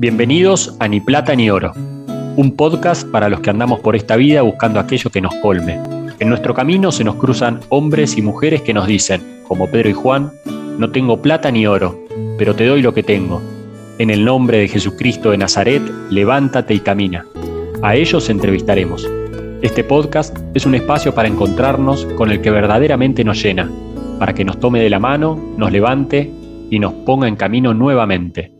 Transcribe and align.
Bienvenidos 0.00 0.76
a 0.78 0.86
Ni 0.86 1.00
Plata 1.00 1.34
ni 1.34 1.50
Oro, 1.50 1.72
un 2.36 2.54
podcast 2.56 3.10
para 3.10 3.28
los 3.28 3.40
que 3.40 3.50
andamos 3.50 3.80
por 3.80 3.96
esta 3.96 4.14
vida 4.14 4.42
buscando 4.42 4.78
aquello 4.78 5.10
que 5.10 5.20
nos 5.20 5.34
colme. 5.42 5.80
En 6.20 6.28
nuestro 6.28 6.54
camino 6.54 6.92
se 6.92 7.02
nos 7.02 7.16
cruzan 7.16 7.58
hombres 7.68 8.16
y 8.16 8.22
mujeres 8.22 8.62
que 8.62 8.72
nos 8.72 8.86
dicen, 8.86 9.42
como 9.48 9.66
Pedro 9.66 9.88
y 9.88 9.94
Juan, 9.94 10.30
no 10.78 10.92
tengo 10.92 11.20
plata 11.20 11.50
ni 11.50 11.66
oro, 11.66 11.98
pero 12.38 12.54
te 12.54 12.66
doy 12.66 12.80
lo 12.80 12.94
que 12.94 13.02
tengo. 13.02 13.42
En 13.98 14.10
el 14.10 14.24
nombre 14.24 14.58
de 14.58 14.68
Jesucristo 14.68 15.32
de 15.32 15.38
Nazaret, 15.38 15.82
levántate 16.10 16.74
y 16.74 16.78
camina. 16.78 17.26
A 17.82 17.96
ellos 17.96 18.30
entrevistaremos. 18.30 19.04
Este 19.62 19.82
podcast 19.82 20.38
es 20.54 20.64
un 20.64 20.76
espacio 20.76 21.12
para 21.12 21.26
encontrarnos 21.26 22.04
con 22.16 22.30
el 22.30 22.40
que 22.40 22.52
verdaderamente 22.52 23.24
nos 23.24 23.42
llena, 23.42 23.68
para 24.20 24.32
que 24.32 24.44
nos 24.44 24.60
tome 24.60 24.80
de 24.80 24.90
la 24.90 25.00
mano, 25.00 25.36
nos 25.56 25.72
levante 25.72 26.32
y 26.70 26.78
nos 26.78 26.92
ponga 27.04 27.26
en 27.26 27.34
camino 27.34 27.74
nuevamente. 27.74 28.52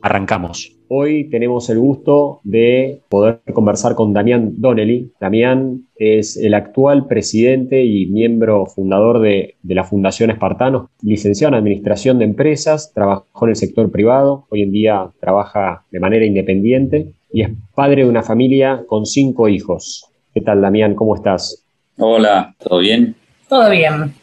Arrancamos. 0.00 0.75
Hoy 0.88 1.28
tenemos 1.30 1.68
el 1.68 1.80
gusto 1.80 2.40
de 2.44 3.00
poder 3.08 3.40
conversar 3.52 3.96
con 3.96 4.12
Damián 4.12 4.52
Donnelly. 4.58 5.10
Damián 5.20 5.88
es 5.96 6.36
el 6.36 6.54
actual 6.54 7.06
presidente 7.06 7.84
y 7.84 8.06
miembro 8.06 8.66
fundador 8.66 9.20
de, 9.20 9.56
la 9.64 9.82
Fundación 9.82 10.30
Espartanos, 10.30 10.88
licenciado 11.02 11.54
en 11.54 11.58
Administración 11.58 12.18
de 12.18 12.26
Empresas, 12.26 12.92
trabajó 12.94 13.46
en 13.46 13.50
el 13.50 13.56
sector 13.56 13.90
privado, 13.90 14.46
hoy 14.48 14.62
en 14.62 14.70
día 14.70 15.10
trabaja 15.20 15.84
de 15.90 15.98
manera 15.98 16.24
independiente 16.24 17.12
y 17.32 17.42
es 17.42 17.50
padre 17.74 18.04
de 18.04 18.08
una 18.08 18.22
familia 18.22 18.84
con 18.86 19.06
cinco 19.06 19.48
hijos. 19.48 20.08
¿Qué 20.34 20.40
tal, 20.40 20.60
Damián? 20.60 20.94
¿Cómo 20.94 21.16
estás? 21.16 21.64
Hola, 21.98 22.54
¿todo 22.58 22.78
bien? 22.78 23.16
Todo 23.48 23.70
bien. 23.70 24.14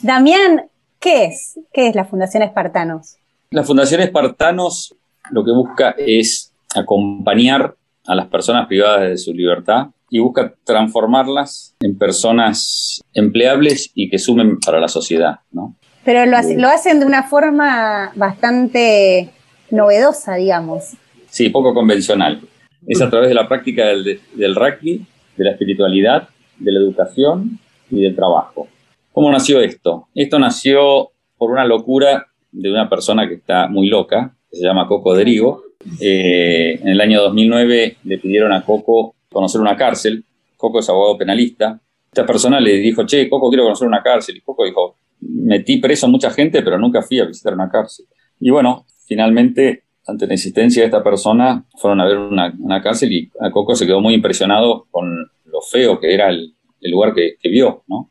Damián, 0.00 0.66
¿qué 1.00 1.24
es? 1.24 1.58
¿Qué 1.72 1.88
es 1.88 1.96
la 1.96 2.04
Fundación 2.04 2.44
Espartanos? 2.44 3.16
La 3.50 3.64
Fundación 3.64 4.00
Espartanos 4.00 4.94
lo 5.30 5.44
que 5.44 5.52
busca 5.52 5.94
es 5.98 6.52
acompañar 6.74 7.76
a 8.06 8.14
las 8.14 8.26
personas 8.26 8.66
privadas 8.66 9.08
de 9.08 9.16
su 9.16 9.32
libertad 9.32 9.88
y 10.10 10.18
busca 10.18 10.54
transformarlas 10.64 11.74
en 11.80 11.96
personas 11.98 13.02
empleables 13.14 13.90
y 13.94 14.10
que 14.10 14.18
sumen 14.18 14.58
para 14.60 14.78
la 14.78 14.88
sociedad, 14.88 15.40
¿no? 15.50 15.76
Pero 16.04 16.26
lo, 16.26 16.36
lo 16.56 16.68
hacen 16.68 17.00
de 17.00 17.06
una 17.06 17.22
forma 17.22 18.12
bastante 18.14 19.30
novedosa, 19.70 20.34
digamos. 20.34 20.96
Sí, 21.30 21.48
poco 21.48 21.72
convencional. 21.72 22.42
Es 22.86 23.00
a 23.00 23.08
través 23.08 23.30
de 23.30 23.34
la 23.34 23.48
práctica 23.48 23.86
del, 23.86 24.20
del 24.34 24.54
rugby, 24.54 25.06
de 25.36 25.44
la 25.44 25.52
espiritualidad, 25.52 26.28
de 26.58 26.72
la 26.72 26.78
educación 26.80 27.58
y 27.90 28.02
del 28.02 28.14
trabajo. 28.14 28.68
¿Cómo 29.12 29.30
nació 29.30 29.60
esto? 29.60 30.08
Esto 30.14 30.38
nació 30.38 31.10
por 31.38 31.50
una 31.50 31.64
locura 31.64 32.26
de 32.52 32.70
una 32.70 32.88
persona 32.88 33.26
que 33.26 33.34
está 33.34 33.68
muy 33.68 33.88
loca, 33.88 34.33
se 34.54 34.62
llama 34.62 34.86
Coco 34.86 35.14
Derigo. 35.14 35.64
Eh, 36.00 36.78
en 36.80 36.88
el 36.88 37.00
año 37.00 37.20
2009 37.22 37.96
le 38.04 38.18
pidieron 38.18 38.52
a 38.52 38.64
Coco 38.64 39.14
conocer 39.30 39.60
una 39.60 39.76
cárcel. 39.76 40.24
Coco 40.56 40.78
es 40.78 40.88
abogado 40.88 41.18
penalista. 41.18 41.80
Esta 42.06 42.24
persona 42.24 42.60
le 42.60 42.76
dijo, 42.76 43.04
che, 43.04 43.28
Coco, 43.28 43.48
quiero 43.48 43.64
conocer 43.64 43.88
una 43.88 44.02
cárcel. 44.02 44.36
Y 44.36 44.40
Coco 44.40 44.64
dijo, 44.64 44.96
metí 45.20 45.78
preso 45.78 46.06
a 46.06 46.08
mucha 46.08 46.30
gente, 46.30 46.62
pero 46.62 46.78
nunca 46.78 47.02
fui 47.02 47.18
a 47.20 47.24
visitar 47.24 47.54
una 47.54 47.68
cárcel. 47.68 48.06
Y 48.40 48.50
bueno, 48.50 48.86
finalmente, 49.06 49.84
ante 50.06 50.26
la 50.26 50.34
insistencia 50.34 50.82
de 50.82 50.86
esta 50.86 51.02
persona, 51.02 51.64
fueron 51.76 52.00
a 52.00 52.06
ver 52.06 52.18
una, 52.18 52.82
cárcel 52.82 53.12
y 53.12 53.30
a 53.40 53.50
Coco 53.50 53.74
se 53.74 53.86
quedó 53.86 54.00
muy 54.00 54.14
impresionado 54.14 54.86
con 54.90 55.30
lo 55.46 55.60
feo 55.60 55.98
que 55.98 56.14
era 56.14 56.30
el, 56.30 56.54
lugar 56.82 57.14
que, 57.14 57.36
vio, 57.48 57.82
¿no? 57.86 58.10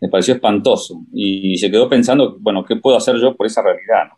Me 0.00 0.08
pareció 0.08 0.34
espantoso 0.34 1.02
y 1.12 1.58
se 1.58 1.70
quedó 1.70 1.88
pensando, 1.88 2.38
bueno, 2.40 2.64
¿qué 2.64 2.76
puedo 2.76 2.96
hacer 2.96 3.16
yo 3.16 3.36
por 3.36 3.46
esa 3.46 3.62
realidad? 3.62 4.16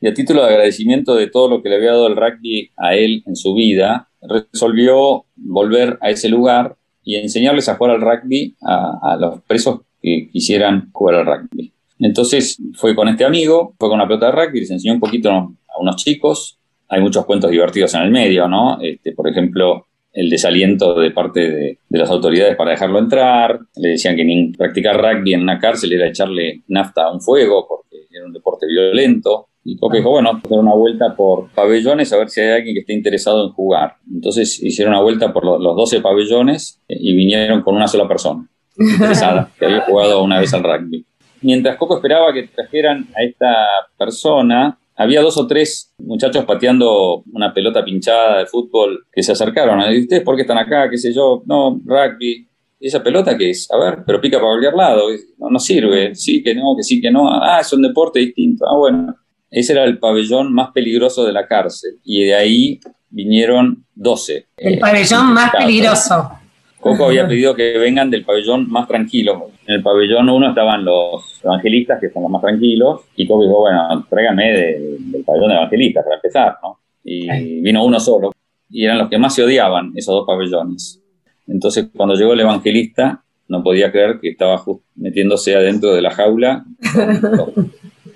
Y 0.00 0.08
a 0.08 0.14
título 0.14 0.42
de 0.42 0.48
agradecimiento 0.48 1.14
de 1.14 1.28
todo 1.28 1.48
lo 1.48 1.62
que 1.62 1.68
le 1.68 1.76
había 1.76 1.92
dado 1.92 2.06
el 2.06 2.16
rugby 2.16 2.70
a 2.76 2.94
él 2.94 3.22
en 3.26 3.36
su 3.36 3.54
vida, 3.54 4.08
resolvió 4.22 5.24
volver 5.36 5.98
a 6.00 6.10
ese 6.10 6.28
lugar 6.28 6.76
y 7.02 7.16
enseñarles 7.16 7.68
a 7.68 7.76
jugar 7.76 7.94
al 7.94 8.00
rugby 8.00 8.54
a, 8.62 9.16
los 9.18 9.40
presos 9.42 9.80
que 10.02 10.28
quisieran 10.32 10.90
jugar 10.92 11.16
al 11.16 11.26
rugby. 11.26 11.72
Entonces 11.98 12.58
fue 12.74 12.94
con 12.94 13.08
este 13.08 13.24
amigo, 13.24 13.74
fue 13.78 13.88
con 13.88 13.98
una 13.98 14.06
pelota 14.06 14.26
de 14.26 14.32
rugby, 14.32 14.60
les 14.60 14.70
enseñó 14.70 14.94
un 14.94 15.00
poquito 15.00 15.30
a 15.30 15.48
unos 15.80 15.96
chicos. 15.96 16.58
Hay 16.88 17.00
muchos 17.00 17.24
cuentos 17.24 17.50
divertidos 17.50 17.94
en 17.94 18.02
el 18.02 18.10
medio, 18.10 18.48
¿no? 18.48 18.78
Este, 18.80 19.12
por 19.12 19.28
ejemplo, 19.28 19.86
el 20.12 20.30
desaliento 20.30 20.94
de 20.98 21.10
parte 21.10 21.40
de, 21.40 21.78
de, 21.88 21.98
las 21.98 22.10
autoridades 22.10 22.56
para 22.56 22.72
dejarlo 22.72 22.98
entrar. 22.98 23.60
Le 23.76 23.90
decían 23.90 24.16
que 24.16 24.52
practicar 24.56 25.00
rugby 25.00 25.34
en 25.34 25.42
una 25.42 25.58
cárcel 25.58 25.92
era 25.92 26.08
echarle 26.08 26.62
nafta 26.68 27.04
a 27.04 27.12
un 27.12 27.20
fuego 27.20 27.66
porque 27.68 28.06
era 28.10 28.26
un 28.26 28.32
deporte 28.32 28.66
violento. 28.66 29.48
Y 29.68 29.76
Coque 29.78 29.98
dijo, 29.98 30.10
bueno, 30.10 30.40
hacer 30.44 30.58
una 30.58 30.74
vuelta 30.74 31.16
por 31.16 31.50
pabellones 31.50 32.12
a 32.12 32.18
ver 32.18 32.30
si 32.30 32.40
hay 32.40 32.50
alguien 32.50 32.74
que 32.74 32.80
esté 32.82 32.92
interesado 32.92 33.44
en 33.44 33.52
jugar. 33.52 33.96
Entonces 34.08 34.62
hicieron 34.62 34.94
una 34.94 35.02
vuelta 35.02 35.32
por 35.32 35.44
los 35.44 35.76
12 35.76 36.00
pabellones 36.00 36.80
eh, 36.86 36.96
y 37.00 37.16
vinieron 37.16 37.62
con 37.62 37.74
una 37.74 37.88
sola 37.88 38.06
persona 38.06 38.48
interesada, 38.78 39.50
que 39.58 39.66
había 39.66 39.80
jugado 39.80 40.22
una 40.22 40.38
vez 40.38 40.54
al 40.54 40.62
rugby. 40.62 41.04
Mientras 41.42 41.76
Coco 41.78 41.96
esperaba 41.96 42.32
que 42.32 42.44
trajeran 42.44 43.08
a 43.16 43.24
esta 43.24 43.66
persona, 43.98 44.78
había 44.94 45.20
dos 45.20 45.36
o 45.36 45.48
tres 45.48 45.92
muchachos 45.98 46.44
pateando 46.44 47.24
una 47.32 47.52
pelota 47.52 47.84
pinchada 47.84 48.38
de 48.38 48.46
fútbol 48.46 49.04
que 49.12 49.24
se 49.24 49.32
acercaron. 49.32 49.80
¿Y 49.92 50.02
ustedes 50.02 50.22
por 50.22 50.36
qué 50.36 50.42
están 50.42 50.58
acá? 50.58 50.88
¿Qué 50.88 50.96
sé 50.96 51.12
yo? 51.12 51.42
No, 51.44 51.80
rugby. 51.84 52.46
¿Y 52.78 52.86
esa 52.86 53.02
pelota 53.02 53.36
qué 53.36 53.50
es? 53.50 53.68
A 53.72 53.78
ver, 53.78 54.04
pero 54.06 54.20
pica 54.20 54.38
para 54.38 54.50
cualquier 54.50 54.74
lado. 54.74 55.08
No, 55.38 55.50
no 55.50 55.58
sirve. 55.58 56.14
Sí, 56.14 56.40
que 56.40 56.54
no, 56.54 56.76
que 56.76 56.84
sí, 56.84 57.00
que 57.00 57.10
no. 57.10 57.28
Ah, 57.28 57.58
es 57.60 57.72
un 57.72 57.82
deporte 57.82 58.20
distinto. 58.20 58.64
Ah, 58.66 58.76
bueno. 58.76 59.16
Ese 59.56 59.72
era 59.72 59.84
el 59.84 59.98
pabellón 59.98 60.52
más 60.52 60.72
peligroso 60.72 61.24
de 61.24 61.32
la 61.32 61.46
cárcel 61.46 61.92
y 62.04 62.24
de 62.24 62.34
ahí 62.34 62.78
vinieron 63.08 63.86
12. 63.94 64.48
El 64.58 64.74
eh, 64.74 64.78
pabellón 64.78 65.32
más 65.32 65.50
peligroso. 65.50 66.30
Coco 66.78 67.06
había 67.06 67.26
pedido 67.26 67.54
que 67.54 67.78
vengan 67.78 68.10
del 68.10 68.22
pabellón 68.22 68.70
más 68.70 68.86
tranquilo. 68.86 69.52
En 69.66 69.76
el 69.76 69.82
pabellón 69.82 70.28
1 70.28 70.50
estaban 70.50 70.84
los 70.84 71.40
evangelistas, 71.42 71.98
que 71.98 72.10
son 72.10 72.24
los 72.24 72.30
más 72.32 72.42
tranquilos, 72.42 73.00
y 73.16 73.26
Coco 73.26 73.44
dijo, 73.44 73.60
bueno, 73.60 74.06
tráigame 74.10 74.52
del 74.52 75.24
pabellón 75.24 75.48
de 75.48 75.54
evangelistas 75.54 76.04
para 76.04 76.16
empezar, 76.16 76.58
¿no? 76.62 76.78
Y 77.02 77.62
vino 77.62 77.82
uno 77.82 77.98
solo. 77.98 78.32
Y 78.68 78.84
eran 78.84 78.98
los 78.98 79.08
que 79.08 79.16
más 79.16 79.34
se 79.34 79.42
odiaban, 79.42 79.92
esos 79.96 80.16
dos 80.16 80.26
pabellones. 80.26 81.02
Entonces, 81.46 81.88
cuando 81.96 82.14
llegó 82.14 82.34
el 82.34 82.40
evangelista, 82.40 83.24
no 83.48 83.62
podía 83.62 83.90
creer 83.90 84.20
que 84.20 84.28
estaba 84.28 84.62
metiéndose 84.96 85.56
adentro 85.56 85.94
de 85.94 86.02
la 86.02 86.10
jaula 86.10 86.66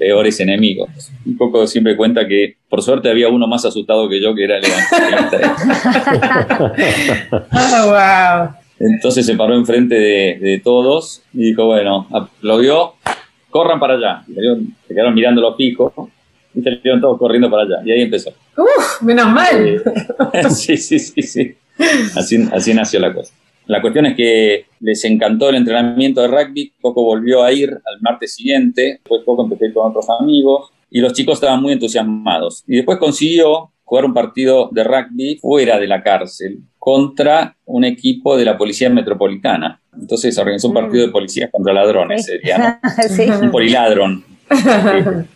peores 0.00 0.40
enemigos. 0.40 0.88
Un 1.26 1.36
poco 1.36 1.66
siempre 1.66 1.94
cuenta 1.94 2.26
que 2.26 2.56
por 2.70 2.80
suerte 2.82 3.10
había 3.10 3.28
uno 3.28 3.46
más 3.46 3.66
asustado 3.66 4.08
que 4.08 4.18
yo, 4.18 4.34
que 4.34 4.44
era 4.44 4.56
el 4.56 4.64
evangelista. 4.64 5.56
oh, 7.52 8.48
Entonces 8.80 9.26
se 9.26 9.36
paró 9.36 9.54
enfrente 9.54 9.94
de, 9.94 10.60
todos 10.64 11.22
y 11.34 11.50
dijo, 11.50 11.66
bueno, 11.66 12.08
aplaudió, 12.10 12.94
corran 13.50 13.78
para 13.78 13.94
allá. 13.94 14.22
Se 14.88 14.94
quedaron 14.94 15.12
mirando 15.12 15.42
los 15.42 15.54
picos 15.54 15.92
y 16.54 16.62
salieron 16.62 16.98
todos 17.02 17.18
corriendo 17.18 17.50
para 17.50 17.64
allá. 17.64 17.82
Y 17.84 17.90
ahí 17.92 18.00
empezó. 18.00 18.30
Uf, 18.56 19.02
menos 19.02 19.28
mal. 19.28 19.82
sí, 20.50 20.78
sí, 20.78 20.98
sí, 20.98 21.20
sí. 21.20 21.54
Así, 22.16 22.48
así 22.52 22.72
nació 22.72 23.00
la 23.00 23.12
cosa. 23.12 23.34
La 23.70 23.80
cuestión 23.80 24.04
es 24.06 24.16
que 24.16 24.66
les 24.80 25.04
encantó 25.04 25.48
el 25.48 25.54
entrenamiento 25.54 26.20
de 26.20 26.26
rugby, 26.26 26.72
Coco 26.80 27.04
volvió 27.04 27.44
a 27.44 27.52
ir 27.52 27.70
al 27.70 28.00
martes 28.00 28.34
siguiente, 28.34 28.94
después 28.94 29.22
Coco 29.24 29.44
empezó 29.44 29.64
a 29.64 29.68
ir 29.68 29.74
con 29.74 29.90
otros 29.90 30.06
amigos 30.20 30.72
y 30.90 30.98
los 30.98 31.12
chicos 31.12 31.34
estaban 31.34 31.62
muy 31.62 31.74
entusiasmados. 31.74 32.64
Y 32.66 32.74
después 32.74 32.98
consiguió 32.98 33.70
jugar 33.84 34.06
un 34.06 34.12
partido 34.12 34.70
de 34.72 34.82
rugby 34.82 35.36
fuera 35.36 35.78
de 35.78 35.86
la 35.86 36.02
cárcel 36.02 36.58
contra 36.80 37.56
un 37.64 37.84
equipo 37.84 38.36
de 38.36 38.44
la 38.44 38.58
Policía 38.58 38.90
Metropolitana. 38.90 39.80
Entonces 39.96 40.36
organizó 40.36 40.66
un 40.66 40.74
partido 40.74 41.06
de 41.06 41.12
policías 41.12 41.48
contra 41.52 41.72
ladrones, 41.72 42.26
sería, 42.26 42.80
Un 43.40 43.52
poliladrón. 43.52 44.24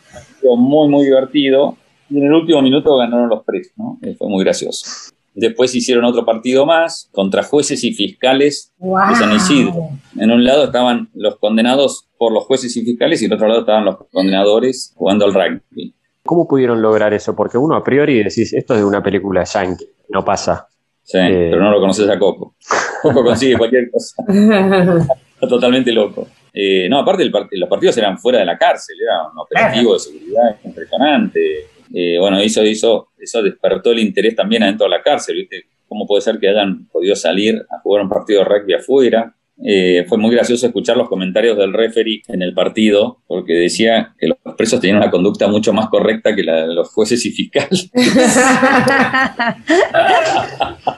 muy, 0.43 0.89
muy 0.89 1.05
divertido. 1.05 1.77
Y 2.11 2.19
en 2.19 2.25
el 2.25 2.33
último 2.33 2.61
minuto 2.63 2.97
ganaron 2.97 3.29
los 3.29 3.45
presos, 3.45 3.75
¿no? 3.77 3.97
Fue 4.19 4.29
muy 4.29 4.43
gracioso. 4.43 5.15
Después 5.35 5.75
hicieron 5.75 6.05
otro 6.05 6.25
partido 6.25 6.65
más 6.65 7.11
contra 7.13 7.43
jueces 7.43 7.83
y 7.83 7.93
fiscales 7.93 8.73
de 8.79 9.17
San 9.17 9.33
Isidro. 9.35 9.89
En 10.17 10.31
un 10.31 10.45
lado 10.45 10.65
estaban 10.65 11.11
los 11.15 11.39
condenados 11.39 12.09
por 12.17 12.33
los 12.33 12.45
jueces 12.45 12.77
y 12.77 12.85
fiscales 12.85 13.21
y 13.21 13.25
en 13.25 13.33
otro 13.33 13.49
lado 13.49 13.61
estaban 13.61 13.85
los 13.85 13.97
condenadores 14.13 14.93
jugando 14.97 15.25
al 15.25 15.35
rugby. 15.35 15.93
¿Cómo 16.23 16.47
pudieron 16.47 16.81
lograr 16.81 17.13
eso? 17.13 17.35
Porque 17.35 17.59
uno 17.59 17.75
a 17.75 17.83
priori 17.83 18.23
decís, 18.23 18.53
esto 18.53 18.75
es 18.75 18.81
de 18.81 18.87
una 18.87 19.03
película 19.03 19.43
yankee, 19.45 19.85
no 20.09 20.25
pasa. 20.25 20.69
Sí, 21.03 21.19
eh, 21.19 21.49
pero 21.51 21.63
no 21.63 21.71
lo 21.73 21.81
conoces 21.81 22.09
a 22.09 22.19
Coco. 22.19 22.55
Coco 23.03 23.25
consigue 23.25 23.59
cualquier 23.59 23.91
cosa. 23.91 24.23
Está 25.35 25.49
totalmente 25.49 25.93
loco. 25.93 26.29
Eh, 26.53 26.89
no, 26.89 27.01
aparte 27.01 27.25
los 27.25 27.69
partidos 27.69 27.99
eran 27.99 28.17
fuera 28.19 28.39
de 28.39 28.47
la 28.47 28.57
cárcel, 28.57 28.97
era 29.03 29.29
un 29.29 29.39
operativo 29.39 29.95
de 29.95 29.99
seguridad 29.99 30.57
impresionante 30.65 31.67
eh, 31.95 32.19
bueno, 32.19 32.39
eso, 32.39 32.63
eso, 32.63 33.11
eso 33.19 33.43
despertó 33.43 33.93
el 33.93 34.01
interés 34.01 34.35
también 34.35 34.65
adentro 34.65 34.87
de 34.87 34.91
la 34.91 35.03
cárcel, 35.03 35.37
¿viste? 35.37 35.65
¿Cómo 35.87 36.07
puede 36.07 36.23
ser 36.23 36.39
que 36.39 36.49
hayan 36.49 36.89
podido 36.89 37.15
salir 37.15 37.65
a 37.71 37.79
jugar 37.81 38.03
un 38.03 38.09
partido 38.09 38.41
de 38.41 38.47
rugby 38.47 38.75
afuera? 38.75 39.37
Eh, 39.65 40.05
fue 40.09 40.19
muy 40.19 40.35
gracioso 40.35 40.67
escuchar 40.67 40.97
los 40.97 41.09
comentarios 41.09 41.57
del 41.57 41.73
referee 41.73 42.23
en 42.27 42.43
el 42.43 42.53
partido, 42.53 43.19
porque 43.29 43.53
decía 43.53 44.15
que 44.19 44.27
los 44.27 44.39
los 44.55 44.57
presos 44.57 44.81
tenían 44.81 44.99
una 44.99 45.11
conducta 45.11 45.49
mucho 45.49 45.73
más 45.73 45.89
correcta 45.89 46.35
que 46.35 46.45
la 46.45 46.67
de 46.67 46.75
los 46.75 46.89
jueces 46.91 47.25
y 47.27 47.31
fiscales. 47.31 47.91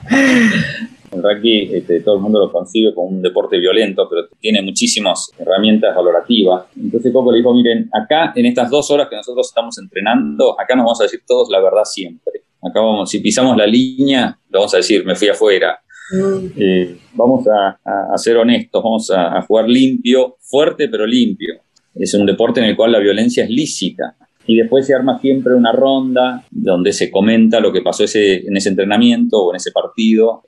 El 1.17 1.23
rugby, 1.23 1.71
este, 1.75 2.01
todo 2.01 2.17
el 2.17 2.21
mundo 2.23 2.39
lo 2.41 2.53
concibe 2.53 2.95
como 2.95 3.09
un 3.09 3.23
deporte 3.23 3.59
violento, 3.59 4.07
pero 4.09 4.29
tiene 4.41 4.63
muchísimas 4.63 5.31
herramientas 5.39 5.95
valorativas. 5.97 6.67
Entonces 6.77 7.13
Coco 7.13 7.33
le 7.33 7.39
dijo, 7.39 7.55
miren, 7.55 7.89
acá 7.93 8.33
en 8.37 8.47
estas 8.47 8.71
dos 8.71 8.91
horas 8.91 9.09
que 9.09 9.17
nosotros 9.17 9.49
estamos 9.49 9.79
entrenando, 9.79 10.59
acá 10.61 10.75
nos 10.77 10.85
vamos 10.85 11.01
a 11.01 11.05
decir 11.05 11.21
todos 11.27 11.49
la 11.51 11.61
verdad 11.61 11.85
siempre. 11.85 12.43
Acá 12.63 12.81
vamos, 12.81 13.11
si 13.11 13.21
pisamos 13.21 13.57
la 13.57 13.67
línea, 13.67 14.39
lo 14.51 14.61
vamos 14.61 14.75
a 14.75 14.79
decir, 14.79 15.05
me 15.05 15.15
fui 15.15 15.29
afuera. 15.29 15.79
Mm. 16.13 16.47
Eh, 16.57 16.97
vamos 17.15 17.47
a, 17.49 17.79
a- 17.85 18.15
a 18.15 18.19
ser 18.19 18.37
honestos, 18.37 18.83
vamos 18.83 19.11
a, 19.11 19.39
a 19.39 19.43
jugar 19.43 19.69
limpio, 19.69 20.37
fuerte 20.41 20.89
pero 20.89 21.07
limpio. 21.07 21.55
Es 21.95 22.13
un 22.15 22.27
deporte 22.27 22.61
en 22.61 22.67
el 22.67 22.77
cual 22.77 22.93
la 22.93 22.99
violencia 22.99 23.45
es 23.45 23.51
lícita. 23.51 24.17
Y 24.49 24.57
después 24.57 24.87
se 24.87 24.95
arma 24.95 25.19
siempre 25.19 25.55
una 25.55 25.73
ronda 25.73 26.45
donde 26.51 26.93
se 26.93 27.11
comenta 27.11 27.59
lo 27.59 27.73
que 27.73 27.83
pasó 27.83 28.05
ese, 28.05 28.47
en 28.47 28.57
ese 28.57 28.69
entrenamiento 28.69 29.43
o 29.45 29.51
en 29.53 29.57
ese 29.57 29.73
partido. 29.73 30.45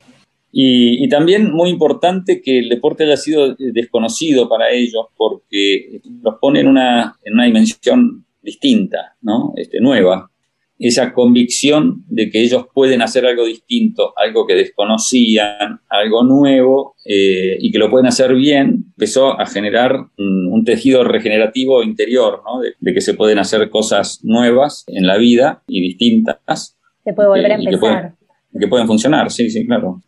Y, 0.61 1.05
y 1.05 1.09
también 1.09 1.53
muy 1.53 1.71
importante 1.71 2.43
que 2.43 2.59
el 2.59 2.69
deporte 2.69 3.05
haya 3.05 3.17
sido 3.17 3.55
desconocido 3.55 4.49
para 4.49 4.73
ellos 4.73 5.07
porque 5.17 6.01
los 6.21 6.35
pone 6.41 6.59
en 6.59 6.67
una, 6.67 7.15
en 7.23 7.35
una 7.35 7.45
dimensión 7.45 8.27
distinta, 8.43 9.17
¿no? 9.23 9.53
este, 9.55 9.79
nueva. 9.79 10.33
Esa 10.77 11.13
convicción 11.13 12.03
de 12.09 12.29
que 12.29 12.43
ellos 12.43 12.67
pueden 12.75 13.03
hacer 13.03 13.25
algo 13.25 13.45
distinto, 13.45 14.15
algo 14.17 14.49
que 14.49 14.57
desconocían, 14.57 15.79
algo 15.89 16.25
nuevo 16.25 16.97
eh, 17.05 17.57
y 17.61 17.71
que 17.71 17.79
lo 17.79 17.89
pueden 17.89 18.09
hacer 18.09 18.35
bien, 18.35 18.87
empezó 18.89 19.41
a 19.41 19.47
generar 19.47 19.95
un, 20.19 20.49
un 20.53 20.65
tejido 20.65 21.05
regenerativo 21.05 21.85
interior, 21.85 22.43
¿no? 22.45 22.59
de, 22.63 22.73
de 22.81 22.95
que 22.95 23.01
se 23.01 23.15
pueden 23.15 23.39
hacer 23.39 23.71
cosas 23.71 24.25
nuevas 24.25 24.83
en 24.89 25.07
la 25.07 25.19
vida 25.19 25.63
y 25.69 25.81
distintas 25.81 26.77
Se 27.05 27.13
puede 27.13 27.29
volver 27.29 27.53
a 27.53 27.61
y 27.61 27.65
que 27.65 27.75
empezar. 27.75 28.15
pueden, 28.51 28.61
que 28.61 28.67
pueden 28.67 28.87
funcionar, 28.89 29.31
sí, 29.31 29.51
sí, 29.51 29.65
claro. 29.65 30.03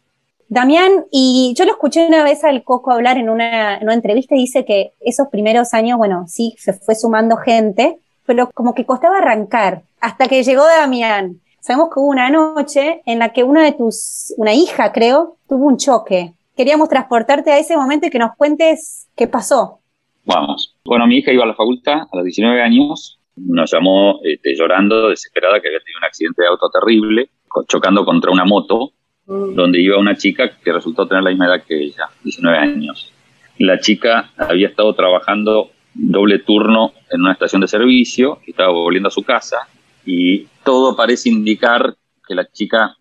Damián, 0.50 1.04
y 1.12 1.54
yo 1.56 1.64
lo 1.64 1.70
escuché 1.70 2.04
una 2.04 2.24
vez 2.24 2.42
al 2.42 2.64
Coco 2.64 2.90
hablar 2.90 3.18
en 3.18 3.30
una, 3.30 3.76
en 3.76 3.84
una 3.84 3.94
entrevista 3.94 4.34
y 4.34 4.40
dice 4.40 4.64
que 4.64 4.94
esos 5.00 5.28
primeros 5.28 5.74
años, 5.74 5.96
bueno, 5.96 6.24
sí, 6.26 6.56
se 6.58 6.72
fue 6.72 6.96
sumando 6.96 7.36
gente, 7.36 7.98
pero 8.26 8.50
como 8.52 8.74
que 8.74 8.84
costaba 8.84 9.18
arrancar, 9.18 9.82
hasta 10.00 10.26
que 10.26 10.42
llegó 10.42 10.64
Damián. 10.66 11.40
Sabemos 11.60 11.90
que 11.94 12.00
hubo 12.00 12.08
una 12.08 12.30
noche 12.30 13.00
en 13.06 13.20
la 13.20 13.32
que 13.32 13.44
una 13.44 13.62
de 13.62 13.70
tus, 13.70 14.34
una 14.38 14.52
hija 14.52 14.90
creo, 14.90 15.36
tuvo 15.48 15.66
un 15.66 15.76
choque. 15.76 16.32
Queríamos 16.56 16.88
transportarte 16.88 17.52
a 17.52 17.58
ese 17.58 17.76
momento 17.76 18.08
y 18.08 18.10
que 18.10 18.18
nos 18.18 18.34
cuentes 18.34 19.06
qué 19.14 19.28
pasó. 19.28 19.78
Vamos. 20.24 20.74
Bueno, 20.84 21.06
mi 21.06 21.18
hija 21.18 21.32
iba 21.32 21.44
a 21.44 21.46
la 21.46 21.54
facultad 21.54 22.08
a 22.10 22.16
los 22.16 22.24
19 22.24 22.60
años, 22.60 23.20
nos 23.36 23.70
llamó 23.70 24.18
este, 24.24 24.56
llorando, 24.56 25.10
desesperada, 25.10 25.60
que 25.60 25.68
había 25.68 25.78
tenido 25.78 25.98
un 25.98 26.06
accidente 26.06 26.42
de 26.42 26.48
auto 26.48 26.68
terrible, 26.70 27.30
chocando 27.68 28.04
contra 28.04 28.32
una 28.32 28.44
moto. 28.44 28.94
Donde 29.30 29.80
iba 29.80 29.96
una 29.98 30.16
chica 30.16 30.50
que 30.62 30.72
resultó 30.72 31.06
tener 31.06 31.22
la 31.22 31.30
misma 31.30 31.46
edad 31.46 31.62
que 31.62 31.80
ella, 31.80 32.08
19 32.24 32.58
años. 32.58 33.12
La 33.58 33.78
chica 33.78 34.30
había 34.36 34.68
estado 34.68 34.92
trabajando 34.94 35.70
doble 35.94 36.40
turno 36.40 36.92
en 37.10 37.20
una 37.20 37.32
estación 37.32 37.60
de 37.60 37.68
servicio, 37.68 38.40
estaba 38.46 38.72
volviendo 38.72 39.08
a 39.08 39.12
su 39.12 39.22
casa 39.22 39.68
y 40.04 40.46
todo 40.64 40.96
parece 40.96 41.28
indicar 41.28 41.94
que 42.26 42.34
la 42.34 42.46
chica 42.50 42.96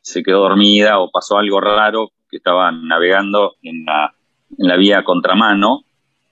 se 0.00 0.22
quedó 0.22 0.42
dormida 0.42 1.00
o 1.00 1.10
pasó 1.10 1.38
algo 1.38 1.60
raro, 1.60 2.10
que 2.30 2.36
estaba 2.36 2.70
navegando 2.70 3.54
en 3.62 3.84
la, 3.84 4.14
en 4.58 4.68
la 4.68 4.76
vía 4.76 5.02
contramano 5.02 5.84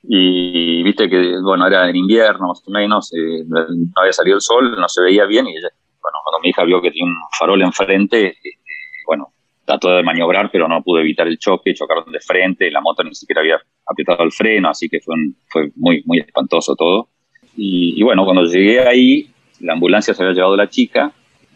y 0.02 0.82
viste 0.84 1.10
que, 1.10 1.40
bueno, 1.42 1.66
era 1.66 1.88
en 1.88 1.96
invierno 1.96 2.48
más 2.48 2.62
o 2.64 2.70
menos, 2.70 3.12
eh, 3.14 3.44
no 3.46 3.66
había 3.96 4.12
salido 4.12 4.36
el 4.36 4.42
sol, 4.42 4.76
no 4.78 4.88
se 4.88 5.02
veía 5.02 5.24
bien 5.26 5.46
y 5.48 5.54
bueno, 6.02 6.18
cuando 6.24 6.40
mi 6.42 6.48
hija 6.50 6.64
vio 6.64 6.80
que 6.80 6.90
tenía 6.90 7.04
un 7.04 7.16
farol 7.36 7.62
enfrente, 7.62 8.36
trató 9.70 9.90
de 9.96 10.02
maniobrar, 10.02 10.50
pero 10.50 10.66
no 10.66 10.82
pudo 10.82 11.00
evitar 11.00 11.28
el 11.28 11.38
choque, 11.38 11.74
chocaron 11.74 12.10
de 12.10 12.18
frente, 12.20 12.70
la 12.70 12.80
moto 12.80 13.04
ni 13.04 13.14
siquiera 13.14 13.40
había 13.40 13.60
apretado 13.86 14.24
el 14.24 14.32
freno, 14.32 14.68
así 14.68 14.88
que 14.88 15.00
fue, 15.00 15.14
un- 15.14 15.36
fue 15.48 15.70
muy, 15.76 16.02
muy 16.06 16.18
espantoso 16.18 16.74
todo. 16.74 17.08
Y, 17.56 17.94
y 17.96 18.02
bueno, 18.02 18.24
cuando 18.24 18.44
llegué 18.44 18.80
ahí, 18.80 19.30
la 19.60 19.74
ambulancia 19.74 20.12
se 20.14 20.22
había 20.22 20.34
llevado 20.34 20.54
a 20.54 20.56
la 20.56 20.68
chica, 20.68 21.12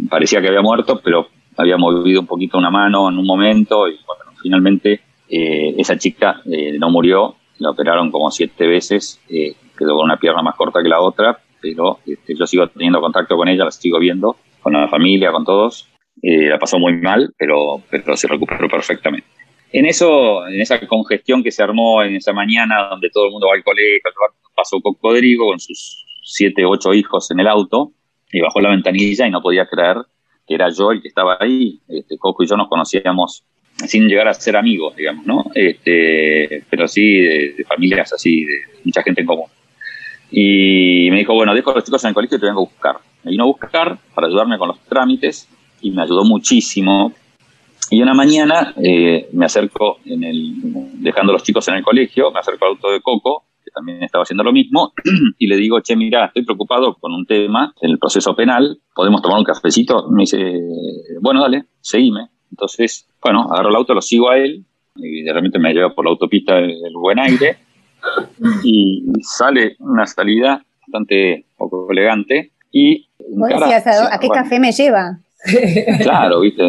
parecía 0.08 0.40
que 0.40 0.49
había 0.49 0.62
muerto, 0.62 1.00
pero 1.02 1.26
había 1.56 1.76
movido 1.76 2.20
un 2.20 2.26
poquito 2.26 2.56
una 2.58 2.70
mano 2.70 3.08
en 3.08 3.19
un 3.19 3.26
momento 3.26 3.88
y 3.88 3.96
bueno, 4.06 4.32
finalmente 4.43 5.00
eh, 5.28 5.75
esa 5.78 5.96
chica 5.99 6.40
eh, 6.50 6.76
no 6.78 6.90
murió, 6.90 7.34
la 7.58 7.70
operaron 7.70 8.11
como 8.11 8.31
siete 8.31 8.66
veces, 8.66 9.20
eh, 9.28 9.55
quedó 9.78 9.94
con 9.96 10.05
una 10.05 10.19
pierna 10.19 10.43
más 10.43 10.55
corta 10.56 10.82
que 10.82 10.88
la 10.88 11.00
otra, 11.00 11.38
pero 11.61 11.99
este, 12.06 12.34
yo 12.37 12.46
sigo 12.46 12.66
teniendo 12.69 13.00
contacto 13.00 13.37
con 13.37 13.49
ella, 13.49 13.64
la 13.64 13.70
sigo 13.70 13.99
viendo, 13.99 14.37
con 14.62 14.72
la 14.75 14.87
familia, 14.88 15.32
con 15.32 15.44
todos. 15.44 15.88
Eh, 16.22 16.49
la 16.49 16.58
pasó 16.58 16.78
muy 16.78 16.94
mal, 16.94 17.34
pero, 17.38 17.82
pero 17.90 18.16
se 18.16 18.28
recuperó 18.28 18.69
perfectamente. 18.69 19.26
En 19.72 19.87
eso, 19.87 20.46
en 20.46 20.61
esa 20.61 20.78
congestión 20.87 21.43
que 21.43 21.50
se 21.50 21.62
armó 21.62 22.02
en 22.02 22.14
esa 22.14 22.32
mañana, 22.32 22.88
donde 22.90 23.11
todo 23.11 23.26
el 23.26 23.32
mundo 23.32 23.49
va 23.49 23.55
al 23.55 23.64
colegio, 23.64 24.00
pasó 24.55 24.81
Cocodrigo 24.81 25.49
con 25.49 25.58
sus 25.58 26.06
siete, 26.22 26.64
ocho 26.64 26.94
hijos 26.94 27.31
en 27.31 27.40
el 27.40 27.49
auto 27.49 27.93
y 28.32 28.40
bajó 28.40 28.61
la 28.61 28.70
ventanilla 28.70 29.26
y 29.26 29.31
no 29.31 29.43
podía 29.43 29.66
creer 29.66 29.96
que 30.46 30.55
era 30.55 30.69
yo 30.70 30.93
el 30.93 31.02
que 31.02 31.08
estaba 31.08 31.37
ahí. 31.40 31.81
Este, 31.88 32.16
Coco 32.19 32.44
y 32.44 32.46
yo 32.46 32.56
nos 32.56 32.69
conocíamos 32.69 33.44
sin 33.76 34.06
llegar 34.06 34.28
a 34.28 34.34
ser 34.34 34.56
amigos, 34.56 34.94
digamos, 34.94 35.26
¿no? 35.26 35.44
Este, 35.55 36.62
pero 36.70 36.87
sí 36.87 37.19
de, 37.19 37.55
de 37.56 37.64
familias 37.64 38.12
así, 38.12 38.44
de 38.44 38.55
mucha 38.84 39.02
gente 39.02 39.22
en 39.22 39.26
común. 39.26 39.49
Y 40.31 41.08
me 41.11 41.19
dijo, 41.19 41.34
bueno, 41.34 41.55
dejo 41.55 41.70
a 41.70 41.75
los 41.75 41.84
chicos 41.84 42.02
en 42.05 42.08
el 42.08 42.14
colegio 42.14 42.37
y 42.37 42.40
te 42.40 42.46
vengo 42.46 42.61
a 42.61 42.64
buscar. 42.64 42.96
Me 43.22 43.32
vino 43.32 43.44
a 43.44 43.46
buscar 43.46 43.99
para 44.14 44.26
ayudarme 44.26 44.58
con 44.58 44.69
los 44.69 44.81
trámites 44.81 45.49
y 45.85 45.91
me 45.91 46.03
ayudó 46.03 46.25
muchísimo. 46.25 47.13
Y 47.91 48.01
una 48.03 48.15
mañana 48.15 48.73
eh, 48.83 49.29
me 49.33 49.45
acerco, 49.45 49.99
en 50.07 50.25
el, 50.25 50.55
dejando 50.95 51.33
a 51.33 51.35
los 51.35 51.43
chicos 51.43 51.69
en 51.69 51.75
el 51.75 51.85
colegio, 51.85 52.33
me 52.33 52.41
acerco 52.41 52.65
al 52.65 52.73
auto 52.73 52.91
de 52.91 53.03
Coco, 53.03 53.45
que 53.63 53.71
también 53.71 54.03
estaba 54.03 54.23
haciendo 54.23 54.43
lo 54.43 54.53
mismo, 54.53 54.93
y 55.39 55.47
le 55.47 55.57
digo, 55.57 55.81
che, 55.81 55.95
mira, 55.95 56.25
estoy 56.25 56.45
preocupado 56.45 56.95
con 56.95 57.13
un 57.13 57.27
tema 57.27 57.75
en 57.83 57.91
el 57.91 57.99
proceso 57.99 58.35
penal, 58.35 58.79
¿podemos 58.95 59.21
tomar 59.21 59.39
un 59.39 59.45
cafecito? 59.45 60.09
Me 60.11 60.23
dice, 60.23 60.39
bueno, 61.21 61.43
dale, 61.43 61.65
seguime. 61.81 62.29
Entonces, 62.51 63.07
bueno, 63.23 63.43
agarro 63.53 63.69
el 63.69 63.77
auto, 63.77 63.93
lo 63.95 64.01
sigo 64.01 64.31
a 64.31 64.39
él, 64.39 64.65
y 64.97 65.23
de 65.23 65.33
repente 65.33 65.59
me 65.59 65.75
lleva 65.75 65.95
por 65.95 66.07
la 66.07 66.13
autopista 66.13 66.59
el 66.59 66.95
buen 66.95 67.19
aire, 67.19 67.59
y 68.63 69.03
sale 69.23 69.77
una 69.81 70.07
salida 70.07 70.65
bastante 70.81 71.45
poco 71.59 71.87
elegante, 71.91 72.53
y... 72.73 73.07
Vos 73.37 73.51
encara- 73.51 73.67
decías, 73.67 73.87
¿a, 73.87 74.15
a 74.15 74.19
qué 74.19 74.27
bueno, 74.29 74.43
café 74.43 74.59
me 74.59 74.73
lleva? 74.73 75.19
Claro, 76.03 76.41
viste, 76.41 76.63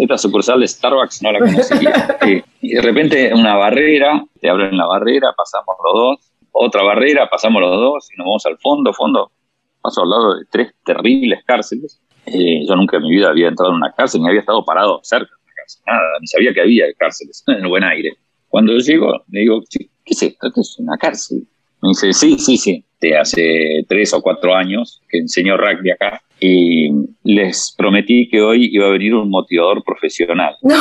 esta 0.00 0.18
sucursal 0.18 0.60
de 0.60 0.68
Starbucks 0.68 1.22
no 1.22 1.32
la 1.32 1.38
conocía. 1.38 2.18
Sí. 2.22 2.42
Y 2.60 2.74
de 2.74 2.80
repente 2.82 3.32
una 3.34 3.56
barrera, 3.56 4.24
te 4.40 4.48
abren 4.48 4.76
la 4.76 4.86
barrera, 4.86 5.32
pasamos 5.36 5.74
los 5.84 5.94
dos, 5.94 6.32
otra 6.52 6.82
barrera, 6.82 7.28
pasamos 7.30 7.60
los 7.60 7.70
dos 7.70 8.08
y 8.12 8.18
nos 8.18 8.26
vamos 8.26 8.46
al 8.46 8.58
fondo, 8.58 8.92
fondo. 8.92 9.32
Paso 9.80 10.02
al 10.02 10.10
lado 10.10 10.34
de 10.38 10.44
tres 10.50 10.72
terribles 10.84 11.40
cárceles. 11.44 12.00
Eh, 12.26 12.64
yo 12.68 12.76
nunca 12.76 12.98
en 12.98 13.02
mi 13.02 13.10
vida 13.10 13.30
había 13.30 13.48
entrado 13.48 13.70
en 13.72 13.78
una 13.78 13.92
cárcel, 13.92 14.20
ni 14.22 14.28
había 14.28 14.40
estado 14.40 14.64
parado 14.64 15.00
cerca 15.02 15.26
de 15.34 15.42
una 15.44 15.52
cárcel, 15.56 15.82
nada, 15.86 16.00
ni 16.20 16.26
sabía 16.28 16.54
que 16.54 16.60
había 16.60 16.84
cárceles 16.96 17.42
en 17.48 17.54
el 17.54 17.66
buen 17.68 17.82
aire. 17.82 18.12
Cuando 18.48 18.74
llego, 18.76 19.24
le 19.28 19.40
digo, 19.40 19.60
"Sí, 19.68 19.90
¿qué 20.04 20.12
es 20.12 20.22
esto? 20.22 20.46
Esto 20.46 20.60
es 20.60 20.78
una 20.78 20.96
cárcel. 20.98 21.48
Me 21.82 21.88
dice, 21.88 22.12
sí, 22.12 22.38
sí, 22.38 22.56
sí. 22.56 22.84
De 23.00 23.18
hace 23.18 23.84
tres 23.88 24.14
o 24.14 24.22
cuatro 24.22 24.54
años 24.54 25.02
que 25.08 25.18
enseñó 25.18 25.56
rugby 25.56 25.90
acá 25.90 26.22
y 26.38 26.88
les 27.24 27.74
prometí 27.76 28.28
que 28.28 28.40
hoy 28.40 28.68
iba 28.72 28.86
a 28.86 28.90
venir 28.90 29.14
un 29.14 29.28
motivador 29.28 29.82
profesional 29.84 30.54
No. 30.62 30.74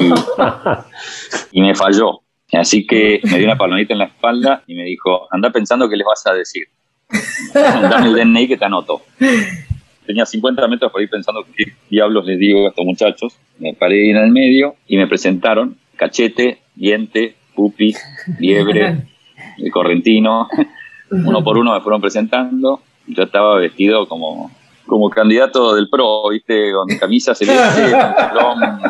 Eh, 0.00 0.12
y, 1.52 1.58
y 1.58 1.62
me 1.62 1.74
falló. 1.74 2.20
Así 2.52 2.86
que 2.86 3.20
me 3.24 3.38
dio 3.38 3.46
una 3.46 3.56
palmadita 3.56 3.94
en 3.94 4.00
la 4.00 4.06
espalda 4.06 4.62
y 4.66 4.74
me 4.74 4.84
dijo, 4.84 5.28
anda 5.30 5.50
pensando 5.50 5.88
qué 5.88 5.96
les 5.96 6.06
vas 6.06 6.26
a 6.26 6.34
decir. 6.34 6.64
Dame 7.52 8.08
el 8.08 8.14
DNI 8.14 8.48
que 8.48 8.56
te 8.56 8.64
anoto. 8.64 9.02
Tenía 10.06 10.26
50 10.26 10.68
metros 10.68 10.92
por 10.92 11.02
ir 11.02 11.08
pensando 11.08 11.44
qué 11.56 11.72
diablos 11.88 12.26
les 12.26 12.38
digo 12.38 12.66
a 12.66 12.68
estos 12.70 12.84
muchachos. 12.84 13.36
Me 13.58 13.74
paré 13.74 14.02
ahí 14.02 14.10
en 14.10 14.16
el 14.16 14.30
medio 14.30 14.76
y 14.86 14.96
me 14.96 15.06
presentaron 15.06 15.78
cachete, 15.96 16.58
diente, 16.74 17.34
pupi, 17.54 17.94
liebre, 18.38 18.98
el 19.58 19.70
correntino. 19.70 20.48
Uno 21.10 21.44
por 21.44 21.58
uno 21.58 21.74
me 21.74 21.80
fueron 21.80 22.00
presentando. 22.00 22.80
Yo 23.06 23.24
estaba 23.24 23.56
vestido 23.56 24.08
como, 24.08 24.50
como 24.86 25.10
candidato 25.10 25.74
del 25.74 25.88
PRO, 25.88 26.28
¿viste? 26.30 26.72
Con 26.72 26.88
camisa 26.98 27.34
celeste, 27.34 27.90
pantalón 27.90 28.80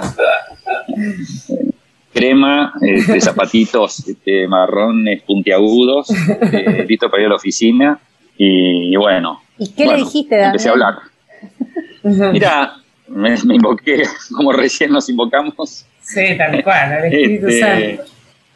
crema, 2.15 2.73
este, 2.81 3.21
zapatitos 3.21 4.09
este, 4.09 4.47
marrones 4.47 5.23
puntiagudos, 5.23 6.09
este, 6.11 6.87
listo 6.87 7.11
para 7.11 7.23
ir 7.23 7.27
a 7.27 7.31
la 7.31 7.37
oficina. 7.37 7.99
Y, 8.39 8.93
y 8.93 8.97
bueno, 8.97 9.43
¿Y 9.59 9.73
qué 9.73 9.85
bueno, 9.85 9.99
le 9.99 10.05
dijiste, 10.05 10.37
Damián? 10.37 10.51
empecé 10.53 10.69
a 10.69 10.73
hablar. 10.73 10.95
Mira, 12.33 12.77
me, 13.09 13.37
me 13.45 13.55
invoqué, 13.57 14.05
como 14.35 14.53
recién 14.53 14.93
nos 14.93 15.09
invocamos, 15.09 15.87
Sí, 16.01 16.37
tal 16.37 16.63
cual, 16.63 16.93
el 16.93 17.05
Espíritu 17.05 17.47
este, 17.49 17.97
Santo. 17.97 18.13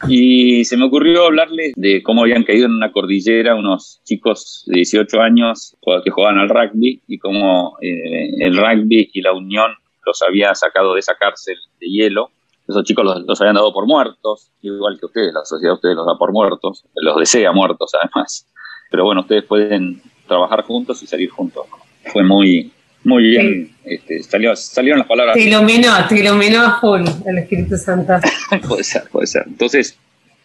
Y 0.07 0.65
se 0.65 0.77
me 0.77 0.85
ocurrió 0.85 1.25
hablarles 1.25 1.73
de 1.77 2.03
cómo 2.03 2.23
habían 2.23 2.45
caído 2.45 2.67
en 2.67 2.73
una 2.73 2.93
cordillera 2.93 3.57
unos 3.57 4.01
chicos 4.05 4.63
de 4.67 4.77
18 4.77 5.21
años 5.21 5.77
que 6.05 6.11
jugaban 6.11 6.39
al 6.39 6.49
rugby 6.49 7.03
y 7.09 7.19
cómo 7.19 7.77
eh, 7.81 8.31
el 8.39 8.57
rugby 8.57 9.11
y 9.13 9.23
la 9.23 9.33
unión 9.33 9.73
los 10.07 10.23
había 10.23 10.55
sacado 10.55 10.95
de 10.95 11.01
esa 11.01 11.17
cárcel 11.17 11.57
de 11.81 11.89
hielo. 11.89 12.31
Esos 12.69 12.85
chicos 12.85 13.05
los, 13.05 13.25
los, 13.27 13.41
habían 13.41 13.57
dado 13.57 13.73
por 13.73 13.87
muertos, 13.87 14.53
igual 14.61 14.99
que 15.01 15.07
ustedes, 15.07 15.33
la 15.33 15.45
sociedad 15.45 15.73
de 15.73 15.77
ustedes 15.77 15.97
los 15.97 16.07
da 16.07 16.19
por 16.19 16.33
muertos, 16.33 16.85
los 16.95 17.17
desea 17.19 17.51
muertos 17.51 17.93
además. 17.95 18.47
Pero 18.91 19.05
bueno, 19.05 19.23
ustedes 19.23 19.45
pueden 19.45 20.03
trabajar 20.27 20.63
juntos 20.65 21.03
y 21.03 21.07
salir 21.07 21.31
juntos. 21.31 21.67
Fue 22.13 22.23
muy, 22.23 22.73
muy 23.09 23.23
bien. 23.23 23.71
Este, 23.85 24.23
salió, 24.23 24.55
salieron 24.55 24.99
las 24.99 25.09
palabras. 25.09 25.35
Te 25.35 25.43
iluminó, 25.43 25.91
te 26.09 26.21
iluminó 26.21 26.61
a 26.61 26.79
full 26.79 27.03
el 27.27 27.39
Espíritu 27.39 27.77
Santo. 27.77 28.13
puede 28.69 28.85
ser, 28.85 29.05
puede 29.11 29.27
ser. 29.27 29.45
Entonces 29.47 29.99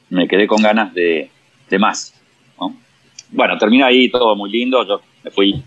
me 0.09 0.27
quedé 0.27 0.47
con 0.47 0.63
ganas 0.63 0.93
de, 0.93 1.29
de 1.69 1.79
más. 1.79 2.13
¿no? 2.59 2.75
Bueno, 3.31 3.57
terminé 3.57 3.83
ahí 3.83 4.09
todo 4.09 4.35
muy 4.35 4.49
lindo. 4.49 4.87
Yo 4.87 5.01
me 5.23 5.31
fui 5.31 5.61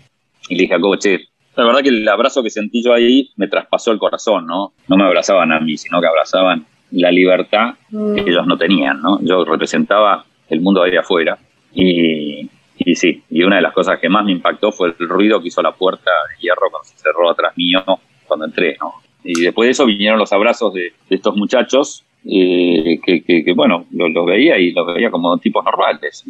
y 0.49 0.55
le 0.55 0.63
dije 0.63 0.73
a 0.73 0.79
Coche, 0.79 1.19
la 1.55 1.65
verdad 1.65 1.81
que 1.81 1.89
el 1.89 2.07
abrazo 2.07 2.41
que 2.41 2.49
sentí 2.49 2.83
yo 2.83 2.93
ahí 2.93 3.29
me 3.35 3.47
traspasó 3.47 3.91
el 3.91 3.99
corazón, 3.99 4.47
¿no? 4.47 4.73
No 4.87 4.97
me 4.97 5.03
abrazaban 5.03 5.51
a 5.51 5.59
mí, 5.59 5.77
sino 5.77 6.01
que 6.01 6.07
abrazaban 6.07 6.65
la 6.91 7.11
libertad 7.11 7.75
mm. 7.89 8.15
que 8.15 8.21
ellos 8.21 8.47
no 8.47 8.57
tenían, 8.57 9.01
¿no? 9.01 9.19
Yo 9.21 9.45
representaba 9.45 10.25
el 10.49 10.61
mundo 10.61 10.81
ahí 10.81 10.95
afuera 10.95 11.37
y, 11.73 12.49
y 12.77 12.95
sí, 12.95 13.23
y 13.29 13.43
una 13.43 13.57
de 13.57 13.61
las 13.61 13.73
cosas 13.73 13.99
que 13.99 14.09
más 14.09 14.23
me 14.25 14.31
impactó 14.31 14.71
fue 14.71 14.93
el 14.99 15.09
ruido 15.09 15.41
que 15.41 15.47
hizo 15.47 15.61
la 15.61 15.73
puerta 15.73 16.11
de 16.29 16.41
hierro 16.41 16.69
cuando 16.71 16.87
se 16.87 16.97
cerró 16.97 17.29
atrás 17.29 17.53
mío 17.57 17.83
cuando 18.27 18.45
entré, 18.45 18.77
¿no? 18.79 18.93
Y 19.23 19.41
después 19.41 19.67
de 19.67 19.71
eso 19.71 19.85
vinieron 19.85 20.19
los 20.19 20.31
abrazos 20.31 20.73
de, 20.73 20.93
de 21.09 21.15
estos 21.15 21.35
muchachos 21.35 22.05
eh, 22.29 22.99
que, 23.03 23.23
que, 23.23 23.43
que, 23.43 23.53
bueno, 23.53 23.85
los 23.91 24.11
lo 24.11 24.25
veía 24.25 24.57
y 24.57 24.71
los 24.71 24.85
veía 24.87 25.09
como 25.09 25.37
tipos 25.37 25.63
normales. 25.63 26.25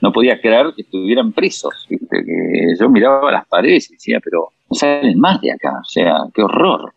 No 0.00 0.12
podía 0.12 0.40
creer 0.40 0.72
que 0.76 0.82
estuvieran 0.82 1.32
presos. 1.32 1.86
Que 1.88 2.74
yo 2.78 2.88
miraba 2.88 3.32
las 3.32 3.46
paredes 3.46 3.90
y 3.90 3.94
decía, 3.94 4.20
pero 4.22 4.50
no 4.70 4.74
salen 4.74 5.18
más 5.18 5.40
de 5.40 5.52
acá, 5.52 5.80
o 5.80 5.84
sea, 5.84 6.14
qué 6.34 6.42
horror. 6.42 6.92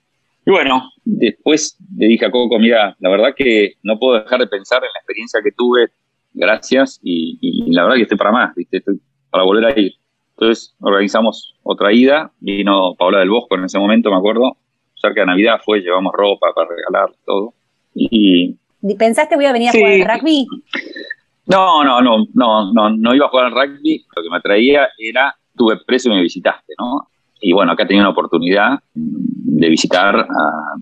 Y 0.46 0.52
bueno, 0.52 0.92
después 1.04 1.78
le 1.98 2.08
dije 2.08 2.26
a 2.26 2.32
Coco, 2.32 2.58
mira, 2.60 2.96
la 3.00 3.10
verdad 3.10 3.34
que 3.36 3.74
no 3.84 4.00
puedo 4.00 4.22
dejar 4.22 4.40
de 4.40 4.48
pensar 4.48 4.84
en 4.84 4.90
la 4.94 5.00
experiencia 5.00 5.42
que 5.44 5.52
tuve 5.52 5.88
gracias 6.34 7.00
y, 7.04 7.27
y, 7.48 7.72
la 7.72 7.84
verdad 7.84 7.96
que 7.96 8.04
estoy 8.04 8.18
para 8.18 8.32
más, 8.32 8.56
¿viste? 8.56 8.78
estoy 8.78 9.00
para 9.30 9.44
volver 9.44 9.66
a 9.66 9.80
ir. 9.80 9.94
Entonces 10.32 10.76
organizamos 10.80 11.56
otra 11.64 11.92
ida, 11.94 12.32
vino 12.40 12.96
Paola 12.96 13.20
del 13.20 13.30
Bosco 13.30 13.56
en 13.56 13.66
ese 13.66 13.80
momento, 13.80 14.12
me 14.12 14.18
acuerdo, 14.18 14.58
cerca 14.96 15.22
de 15.22 15.28
Navidad 15.28 15.60
fue, 15.64 15.80
llevamos 15.80 16.14
ropa 16.14 16.48
para 16.54 16.70
regalar, 16.70 17.16
todo. 17.26 17.54
Y, 17.96 18.56
¿Pensaste 18.98 19.36
que 19.36 19.42
iba 19.42 19.50
a 19.50 19.54
venir 19.54 19.72
sí. 19.72 19.78
a 19.78 19.88
jugar 19.88 20.12
al 20.12 20.20
rugby? 20.20 20.48
No, 21.48 21.84
no, 21.84 22.02
no, 22.02 22.26
no, 22.34 22.74
no, 22.74 22.90
no 22.90 23.16
iba 23.16 23.26
a 23.26 23.30
jugar 23.30 23.46
al 23.46 23.52
rugby, 23.54 24.06
lo 24.16 24.24
que 24.24 24.30
me 24.30 24.38
atraía 24.38 24.90
era, 24.98 25.36
tuve 25.56 25.78
preso 25.86 26.10
y 26.10 26.16
me 26.16 26.22
visitaste, 26.22 26.74
¿no? 26.78 27.08
Y 27.40 27.54
bueno, 27.54 27.72
acá 27.72 27.88
tenía 27.88 28.04
una 28.04 28.12
oportunidad 28.12 28.80
de 28.94 29.70
visitar 29.70 30.16
a 30.16 30.76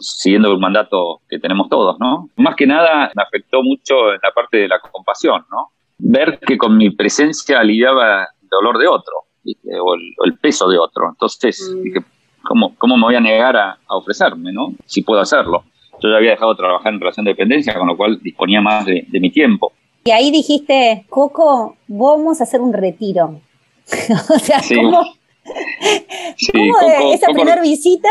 siguiendo 0.00 0.52
el 0.52 0.58
mandato 0.58 1.20
que 1.28 1.38
tenemos 1.38 1.68
todos, 1.68 1.98
¿no? 1.98 2.30
Más 2.36 2.56
que 2.56 2.66
nada 2.66 3.10
me 3.14 3.22
afectó 3.22 3.62
mucho 3.62 4.12
en 4.12 4.20
la 4.22 4.30
parte 4.34 4.58
de 4.58 4.68
la 4.68 4.80
compasión, 4.80 5.44
¿no? 5.50 5.70
Ver 5.98 6.38
que 6.40 6.58
con 6.58 6.76
mi 6.76 6.90
presencia 6.90 7.58
aliviaba 7.60 8.24
el 8.42 8.48
dolor 8.48 8.78
de 8.78 8.86
otro, 8.86 9.14
o 9.44 9.94
el, 9.94 10.14
o 10.18 10.24
el, 10.24 10.38
peso 10.38 10.68
de 10.68 10.78
otro. 10.78 11.08
Entonces, 11.08 11.72
mm. 11.74 11.82
dije, 11.82 12.00
¿cómo, 12.42 12.74
¿cómo 12.76 12.96
me 12.96 13.04
voy 13.04 13.14
a 13.14 13.20
negar 13.20 13.56
a, 13.56 13.70
a, 13.86 13.96
ofrecerme, 13.96 14.52
no? 14.52 14.74
Si 14.84 15.02
puedo 15.02 15.20
hacerlo. 15.20 15.64
Yo 16.02 16.10
ya 16.10 16.16
había 16.16 16.30
dejado 16.32 16.52
de 16.52 16.58
trabajar 16.58 16.92
en 16.92 17.00
relación 17.00 17.24
de 17.24 17.30
dependencia, 17.30 17.78
con 17.78 17.88
lo 17.88 17.96
cual 17.96 18.20
disponía 18.22 18.60
más 18.60 18.84
de, 18.84 19.06
de 19.08 19.20
mi 19.20 19.30
tiempo. 19.30 19.72
Y 20.04 20.10
ahí 20.10 20.30
dijiste, 20.30 21.06
Coco, 21.08 21.76
vamos 21.88 22.40
a 22.40 22.44
hacer 22.44 22.60
un 22.60 22.72
retiro. 22.72 23.40
o 24.34 24.38
sea, 24.38 24.60
Sí. 24.60 24.76
¿cómo, 24.76 25.02
Sí, 26.36 26.52
cómo 26.52 26.72
Coco- 26.74 26.86
de 26.86 27.12
esa 27.14 27.32
primera 27.32 27.62
visita 27.62 28.08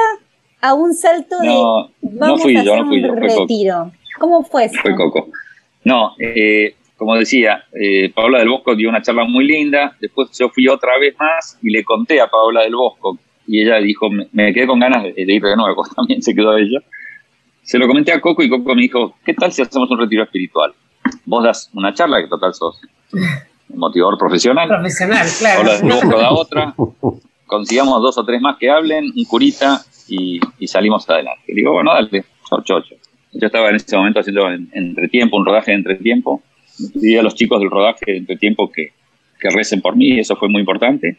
a 0.62 0.74
un 0.74 0.94
salto 0.94 1.38
de 1.40 1.50
vamos 1.50 1.92
no 2.02 2.38
fui 2.38 2.58
a 2.58 2.64
yo, 2.64 2.74
hacer 2.74 2.84
no 2.84 2.90
fui 2.90 3.02
yo, 3.02 3.08
un 3.10 3.20
Coco. 3.20 3.40
retiro? 3.42 3.92
¿Cómo 4.20 4.44
fue 4.44 4.66
eso? 4.66 4.80
Fue 4.82 4.96
Coco. 4.96 5.28
No, 5.84 6.12
eh, 6.20 6.76
como 6.98 7.16
decía, 7.16 7.66
eh, 7.74 8.12
Paola 8.14 8.40
del 8.40 8.50
Bosco 8.50 8.76
dio 8.76 8.90
una 8.90 9.02
charla 9.02 9.26
muy 9.26 9.46
linda, 9.46 9.96
después 10.00 10.30
yo 10.38 10.50
fui 10.50 10.68
otra 10.68 10.98
vez 10.98 11.16
más 11.20 11.58
y 11.62 11.70
le 11.70 11.84
conté 11.84 12.22
a 12.22 12.28
Paola 12.28 12.62
del 12.64 12.76
Bosco 12.76 13.20
y 13.48 13.62
ella 13.62 13.78
dijo, 13.78 14.10
me, 14.10 14.28
me 14.32 14.54
quedé 14.54 14.66
con 14.68 14.80
ganas 14.80 15.04
de, 15.04 15.14
de 15.14 15.34
ir 15.34 15.42
de 15.42 15.56
nuevo, 15.56 15.84
también 15.96 16.22
se 16.22 16.34
quedó 16.34 16.58
ella. 16.58 16.80
Se 17.64 17.78
lo 17.80 17.88
comenté 17.88 18.12
a 18.12 18.22
Coco 18.22 18.44
y 18.44 18.50
Coco 18.50 18.76
me 18.76 18.82
dijo, 18.84 19.16
¿qué 19.26 19.34
tal 19.34 19.52
si 19.52 19.62
hacemos 19.62 19.90
un 19.92 20.00
retiro 20.00 20.24
espiritual? 20.24 20.74
Vos 21.26 21.44
das 21.44 21.70
una 21.74 21.94
charla, 21.94 22.22
que 22.22 22.28
total 22.28 22.54
sos 22.54 22.80
un 23.12 23.80
motivador 23.80 24.18
profesional, 24.18 24.68
Profesional, 24.68 25.28
Paola 25.42 25.72
del 25.74 25.82
claro. 25.82 25.96
Bosco 25.96 26.20
da 26.20 26.32
otra, 26.32 26.76
consigamos 27.48 28.02
dos 28.02 28.18
o 28.18 28.26
tres 28.26 28.42
más 28.42 28.58
que 28.58 28.70
hablen, 28.70 29.06
un 29.16 29.26
curita 29.26 29.82
y, 30.08 30.40
y 30.60 30.68
salimos 30.68 31.10
adelante. 31.10 31.44
Y 31.48 31.56
digo, 31.56 31.74
bueno, 31.74 31.92
dale, 31.94 32.24
ocho, 32.52 32.76
ocho. 32.76 32.96
Yo 33.34 33.48
estaba 33.48 33.70
en 33.70 33.76
ese 33.76 33.98
momento 33.98 34.20
haciendo 34.22 34.50
en- 34.50 34.70
entretiempo, 34.74 35.38
un 35.38 35.46
rodaje 35.46 35.72
de 35.72 35.78
entretiempo. 35.78 36.42
Pedí 36.94 37.18
a 37.18 37.24
los 37.24 37.36
chicos 37.36 37.60
del 37.60 37.70
rodaje 37.70 38.06
de 38.08 38.18
entretiempo 38.18 38.72
que, 38.72 38.94
que 39.40 39.50
recen 39.50 39.82
por 39.82 39.96
mí, 39.96 40.10
y 40.10 40.20
eso 40.20 40.36
fue 40.36 40.50
muy 40.50 40.62
importante. 40.62 41.18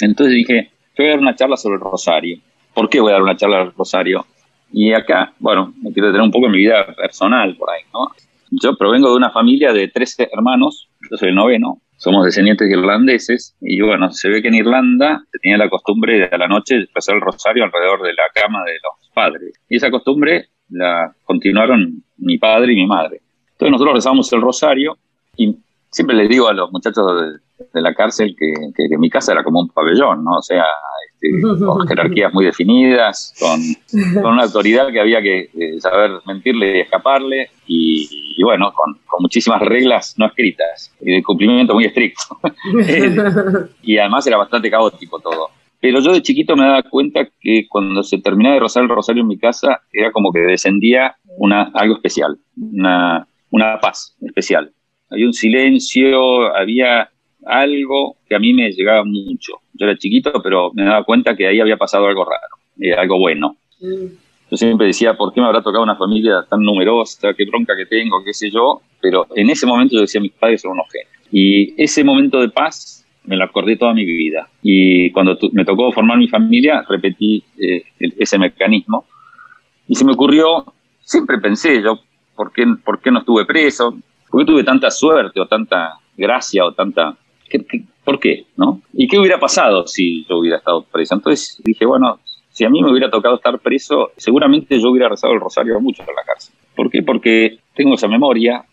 Entonces 0.00 0.34
dije, 0.34 0.70
yo 0.96 1.04
voy 1.04 1.06
a 1.06 1.10
dar 1.10 1.20
una 1.20 1.34
charla 1.34 1.56
sobre 1.56 1.76
el 1.76 1.80
rosario. 1.80 2.38
¿Por 2.72 2.88
qué 2.88 3.00
voy 3.00 3.10
a 3.10 3.14
dar 3.14 3.22
una 3.22 3.36
charla 3.36 3.58
del 3.58 3.72
rosario? 3.72 4.26
Y 4.72 4.92
acá, 4.92 5.32
bueno, 5.38 5.72
me 5.82 5.92
quiero 5.92 6.08
detener 6.08 6.24
un 6.24 6.32
poco 6.32 6.46
en 6.46 6.52
mi 6.52 6.58
vida 6.58 6.86
personal 6.96 7.56
por 7.56 7.70
ahí, 7.70 7.82
¿no? 7.92 8.10
Yo 8.50 8.76
provengo 8.76 9.10
de 9.10 9.16
una 9.16 9.30
familia 9.30 9.72
de 9.72 9.88
13 9.88 10.30
hermanos, 10.32 10.88
yo 11.10 11.16
soy 11.16 11.30
el 11.30 11.34
noveno, 11.34 11.80
somos 11.96 12.24
descendientes 12.24 12.68
de 12.68 12.76
irlandeses, 12.76 13.56
y 13.60 13.80
bueno, 13.80 14.10
se 14.12 14.28
ve 14.28 14.42
que 14.42 14.48
en 14.48 14.54
Irlanda 14.54 15.22
se 15.30 15.38
tenía 15.38 15.58
la 15.58 15.68
costumbre 15.68 16.18
de 16.18 16.24
a 16.24 16.38
la 16.38 16.48
noche 16.48 16.86
rezar 16.94 17.16
el 17.16 17.20
rosario 17.20 17.64
alrededor 17.64 18.02
de 18.02 18.12
la 18.12 18.24
cama 18.34 18.62
de 18.64 18.74
los 18.74 19.10
padres. 19.12 19.52
Y 19.68 19.76
esa 19.76 19.90
costumbre 19.90 20.48
la 20.68 21.12
continuaron 21.24 22.02
mi 22.18 22.38
padre 22.38 22.72
y 22.72 22.76
mi 22.76 22.86
madre. 22.86 23.20
Entonces 23.54 23.70
nosotros 23.72 23.94
rezamos 23.94 24.32
el 24.32 24.40
rosario 24.42 24.96
y 25.36 25.56
siempre 25.90 26.16
les 26.16 26.28
digo 26.28 26.48
a 26.48 26.52
los 26.52 26.70
muchachos 26.72 27.06
de, 27.20 27.64
de 27.72 27.80
la 27.80 27.94
cárcel 27.94 28.34
que, 28.38 28.52
que- 28.76 28.88
que 28.88 28.98
mi 28.98 29.08
casa 29.08 29.32
era 29.32 29.44
como 29.44 29.60
un 29.60 29.68
pabellón, 29.68 30.24
¿no? 30.24 30.38
O 30.38 30.42
sea, 30.42 30.64
este, 31.14 31.40
con 31.64 31.86
jerarquías 31.86 32.34
muy 32.34 32.44
definidas, 32.46 33.32
con, 33.38 33.60
con 34.22 34.32
una 34.32 34.42
autoridad 34.42 34.90
que 34.90 35.00
había 35.00 35.22
que 35.22 35.50
eh, 35.54 35.80
saber 35.80 36.10
mentirle 36.26 36.78
y 36.78 36.80
escaparle, 36.80 37.50
y, 37.66 38.08
y 38.36 38.42
bueno, 38.42 38.72
con, 38.72 38.94
con 39.06 39.22
muchísimas 39.22 39.60
reglas 39.62 40.14
no 40.18 40.26
escritas 40.26 40.92
y 41.00 41.12
de 41.12 41.22
cumplimiento 41.22 41.74
muy 41.74 41.84
estricto. 41.84 42.22
y 43.82 43.98
además 43.98 44.26
era 44.26 44.36
bastante 44.36 44.70
caótico 44.70 45.20
todo. 45.20 45.48
Pero 45.80 46.00
yo 46.00 46.12
de 46.12 46.22
chiquito 46.22 46.56
me 46.56 46.64
daba 46.64 46.82
cuenta 46.82 47.28
que 47.40 47.66
cuando 47.68 48.02
se 48.02 48.18
terminaba 48.18 48.54
de 48.54 48.60
rozar 48.60 48.82
el 48.84 48.88
rosario 48.88 49.20
en 49.22 49.28
mi 49.28 49.38
casa, 49.38 49.82
era 49.92 50.12
como 50.12 50.32
que 50.32 50.40
descendía 50.40 51.14
una, 51.36 51.64
algo 51.74 51.94
especial, 51.96 52.38
una, 52.56 53.26
una 53.54 53.78
paz 53.78 54.16
especial. 54.20 54.72
Había 55.10 55.26
un 55.26 55.32
silencio, 55.32 56.54
había 56.56 57.08
algo 57.46 58.16
que 58.28 58.34
a 58.34 58.40
mí 58.40 58.52
me 58.52 58.72
llegaba 58.72 59.04
mucho. 59.04 59.52
Yo 59.74 59.86
era 59.86 59.96
chiquito, 59.96 60.42
pero 60.42 60.72
me 60.74 60.84
daba 60.84 61.04
cuenta 61.04 61.36
que 61.36 61.46
ahí 61.46 61.60
había 61.60 61.76
pasado 61.76 62.06
algo 62.06 62.24
raro, 62.24 62.56
eh, 62.80 62.94
algo 62.94 63.16
bueno. 63.18 63.56
Yo 64.50 64.56
siempre 64.56 64.88
decía, 64.88 65.14
¿por 65.14 65.32
qué 65.32 65.40
me 65.40 65.46
habrá 65.46 65.62
tocado 65.62 65.84
una 65.84 65.94
familia 65.94 66.44
tan 66.50 66.62
numerosa? 66.62 67.32
¿Qué 67.34 67.44
bronca 67.44 67.76
que 67.76 67.86
tengo? 67.86 68.24
¿Qué 68.24 68.34
sé 68.34 68.50
yo? 68.50 68.82
Pero 69.00 69.28
en 69.36 69.48
ese 69.50 69.66
momento 69.66 69.94
yo 69.94 70.00
decía, 70.00 70.20
mis 70.20 70.32
padres 70.32 70.62
son 70.62 70.72
unos 70.72 70.86
genios. 70.90 71.12
Y 71.30 71.80
ese 71.80 72.02
momento 72.02 72.40
de 72.40 72.48
paz 72.48 73.06
me 73.24 73.36
lo 73.36 73.44
acordé 73.44 73.76
toda 73.76 73.94
mi 73.94 74.04
vida. 74.04 74.48
Y 74.62 75.12
cuando 75.12 75.38
me 75.52 75.64
tocó 75.64 75.92
formar 75.92 76.18
mi 76.18 76.26
familia, 76.26 76.84
repetí 76.88 77.44
eh, 77.58 77.84
ese 78.00 78.36
mecanismo. 78.36 79.04
Y 79.86 79.94
se 79.94 80.04
me 80.04 80.12
ocurrió, 80.12 80.64
siempre 81.02 81.38
pensé 81.38 81.80
yo, 81.82 82.00
¿por 82.34 82.52
qué, 82.52 82.64
¿por 82.84 83.00
qué 83.00 83.10
no 83.10 83.20
estuve 83.20 83.44
preso? 83.44 83.96
¿Por 84.30 84.40
qué 84.40 84.46
tuve 84.46 84.64
tanta 84.64 84.90
suerte 84.90 85.40
o 85.40 85.46
tanta 85.46 85.94
gracia 86.16 86.64
o 86.64 86.72
tanta... 86.72 87.16
¿qué- 87.48 87.64
¿Por 88.04 88.20
qué? 88.20 88.46
¿no? 88.56 88.82
¿Y 88.92 89.08
qué 89.08 89.18
hubiera 89.18 89.40
pasado 89.40 89.86
si 89.86 90.26
yo 90.28 90.38
hubiera 90.38 90.58
estado 90.58 90.82
preso? 90.82 91.14
Entonces 91.14 91.60
dije, 91.64 91.86
bueno, 91.86 92.20
si 92.50 92.64
a 92.64 92.70
mí 92.70 92.82
me 92.82 92.90
hubiera 92.90 93.10
tocado 93.10 93.36
estar 93.36 93.58
preso, 93.58 94.12
seguramente 94.16 94.78
yo 94.78 94.90
hubiera 94.90 95.08
rezado 95.08 95.32
el 95.32 95.40
rosario 95.40 95.80
mucho 95.80 96.02
en 96.02 96.14
la 96.14 96.22
cárcel. 96.22 96.54
¿Por 96.76 96.90
qué? 96.90 97.02
Porque 97.02 97.58
tengo 97.74 97.94
esa 97.94 98.08
memoria 98.08 98.64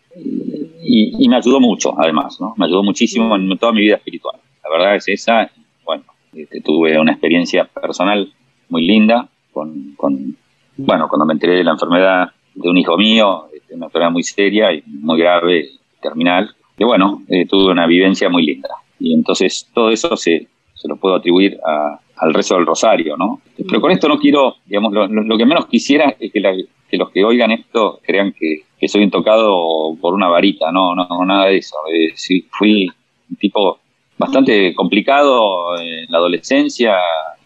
y, 0.84 1.28
me 1.28 1.36
ayudó 1.36 1.60
mucho, 1.60 1.98
además, 1.98 2.38
¿no? 2.40 2.54
Me 2.58 2.66
ayudó 2.66 2.82
muchísimo 2.82 3.34
en 3.34 3.56
toda 3.58 3.72
mi 3.72 3.80
vida 3.80 3.96
espiritual. 3.96 4.36
La 4.62 4.70
verdad 4.70 4.96
es 4.96 5.08
esa. 5.08 5.50
Bueno, 5.84 6.04
este, 6.32 6.60
tuve 6.60 6.98
una 6.98 7.12
experiencia 7.12 7.64
personal 7.64 8.32
muy 8.68 8.86
linda 8.86 9.28
con, 9.52 9.94
con, 9.96 10.36
bueno, 10.76 11.08
cuando 11.08 11.24
me 11.26 11.32
enteré 11.32 11.54
de 11.54 11.64
la 11.64 11.72
enfermedad 11.72 12.30
de 12.54 12.68
un 12.68 12.76
hijo 12.76 12.96
mío, 12.96 13.48
una 13.74 13.86
enfermedad 13.86 14.10
muy 14.12 14.22
seria 14.22 14.72
y 14.72 14.82
muy 14.86 15.18
grave, 15.18 15.70
terminal, 16.00 16.54
que 16.76 16.84
bueno, 16.84 17.22
eh, 17.28 17.46
tuve 17.46 17.70
una 17.72 17.86
vivencia 17.86 18.28
muy 18.28 18.44
linda. 18.44 18.68
Y 18.98 19.14
entonces 19.14 19.68
todo 19.74 19.90
eso 19.90 20.16
se, 20.16 20.46
se 20.74 20.88
lo 20.88 20.96
puedo 20.96 21.14
atribuir 21.16 21.58
a- 21.66 21.98
al 22.16 22.34
rezo 22.34 22.54
del 22.54 22.66
rosario, 22.66 23.16
¿no? 23.16 23.40
Pero 23.68 23.80
con 23.80 23.90
esto 23.90 24.08
no 24.08 24.18
quiero, 24.18 24.56
digamos, 24.66 24.92
lo, 24.92 25.36
que 25.38 25.44
menos 25.46 25.66
quisiera 25.66 26.14
es 26.20 26.30
que 26.32 26.40
la, 26.40 26.52
que 26.88 26.96
los 26.96 27.10
que 27.10 27.24
oigan 27.24 27.50
esto 27.50 27.98
crean 28.02 28.32
que, 28.32 28.62
soy 28.88 29.02
intocado 29.02 29.96
por 30.00 30.12
una 30.14 30.28
varita, 30.28 30.70
no, 30.72 30.94
no, 30.94 31.06
nada 31.24 31.46
de 31.46 31.58
eso. 31.58 31.76
Eh, 31.92 32.12
sí, 32.14 32.46
fui 32.50 32.88
un 33.30 33.36
tipo 33.36 33.78
bastante 34.18 34.74
complicado 34.74 35.76
en 35.80 36.06
la 36.10 36.18
adolescencia, 36.18 36.94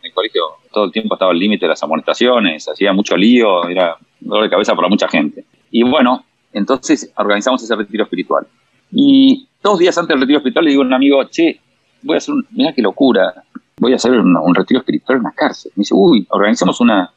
en 0.01 0.07
el 0.07 0.13
colegio 0.13 0.43
todo 0.73 0.85
el 0.85 0.93
tiempo 0.93 1.15
estaba 1.15 1.31
al 1.33 1.39
límite 1.39 1.65
de 1.65 1.71
las 1.71 1.83
amonestaciones, 1.83 2.69
hacía 2.69 2.93
mucho 2.93 3.17
lío, 3.17 3.67
era 3.69 3.97
dolor 4.21 4.45
de 4.45 4.51
cabeza 4.51 4.75
para 4.75 4.89
mucha 4.89 5.09
gente. 5.09 5.45
Y 5.71 5.83
bueno, 5.83 6.25
entonces 6.53 7.13
organizamos 7.17 7.63
ese 7.63 7.77
retiro 7.77 8.05
espiritual. 8.05 8.47
Y 8.93 9.49
dos 9.63 9.79
días 9.79 9.97
antes 9.99 10.15
del 10.15 10.21
retiro 10.21 10.39
espiritual 10.39 10.65
le 10.65 10.71
digo 10.71 10.83
a 10.83 10.87
un 10.87 10.95
amigo, 10.95 11.25
che, 11.25 11.61
voy 12.03 12.15
a 12.15 12.19
hacer 12.19 12.35
un, 12.35 12.47
mira 12.51 12.73
qué 12.73 12.83
locura, 12.83 13.45
voy 13.79 13.93
a 13.93 13.97
hacer 13.97 14.13
un, 14.13 14.55
retiro 14.55 14.81
espiritual 14.81 15.17
en 15.17 15.21
una 15.23 15.33
cárcel. 15.33 15.73
Me 15.77 15.83
dice, 15.83 15.95
uy, 15.95 16.27
organizamos 16.31 16.81
una, 16.81 17.13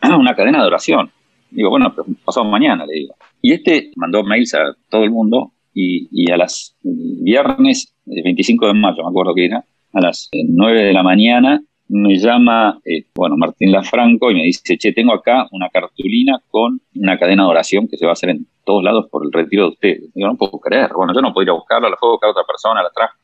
una 0.02 0.34
cadena 0.34 0.60
de 0.60 0.66
oración. 0.66 1.10
Digo, 1.50 1.70
bueno, 1.70 1.94
pasado 2.24 2.44
mañana, 2.46 2.84
le 2.86 2.94
digo. 2.94 3.14
Y 3.40 3.52
este 3.52 3.92
mandó 3.96 4.22
mails 4.24 4.54
a 4.54 4.74
todo 4.90 5.04
el 5.04 5.10
mundo 5.10 5.52
y, 5.72 6.30
a 6.30 6.36
las 6.36 6.74
viernes, 6.82 7.94
el 8.06 8.22
25 8.22 8.66
de 8.66 8.74
mayo, 8.74 9.02
me 9.02 9.10
acuerdo 9.10 9.34
que 9.34 9.44
era, 9.44 9.64
a 9.92 10.00
las 10.00 10.30
9 10.32 10.84
de 10.84 10.92
la 10.92 11.02
mañana, 11.02 11.62
me 11.88 12.18
llama, 12.18 12.78
eh, 12.84 13.04
bueno, 13.14 13.36
Martín 13.36 13.70
Lafranco 13.70 14.30
y 14.30 14.34
me 14.34 14.42
dice, 14.42 14.76
che, 14.76 14.92
tengo 14.92 15.14
acá 15.14 15.46
una 15.52 15.68
cartulina 15.68 16.40
con 16.50 16.80
una 16.96 17.18
cadena 17.18 17.44
de 17.44 17.50
oración 17.50 17.88
que 17.88 17.96
se 17.96 18.04
va 18.04 18.12
a 18.12 18.14
hacer 18.14 18.30
en 18.30 18.46
todos 18.64 18.82
lados 18.82 19.06
por 19.10 19.24
el 19.24 19.32
retiro 19.32 19.64
de 19.64 19.68
ustedes. 19.70 20.14
Digo, 20.14 20.28
no 20.28 20.36
puedo 20.36 20.58
creer. 20.58 20.90
Bueno, 20.94 21.14
yo 21.14 21.20
no 21.20 21.32
puedo 21.32 21.44
ir 21.44 21.50
a 21.50 21.54
buscarla, 21.54 21.88
la 21.88 21.96
puedo 21.96 22.14
buscar 22.14 22.30
otra 22.30 22.44
persona, 22.44 22.82
la 22.82 22.90
traje. 22.90 23.14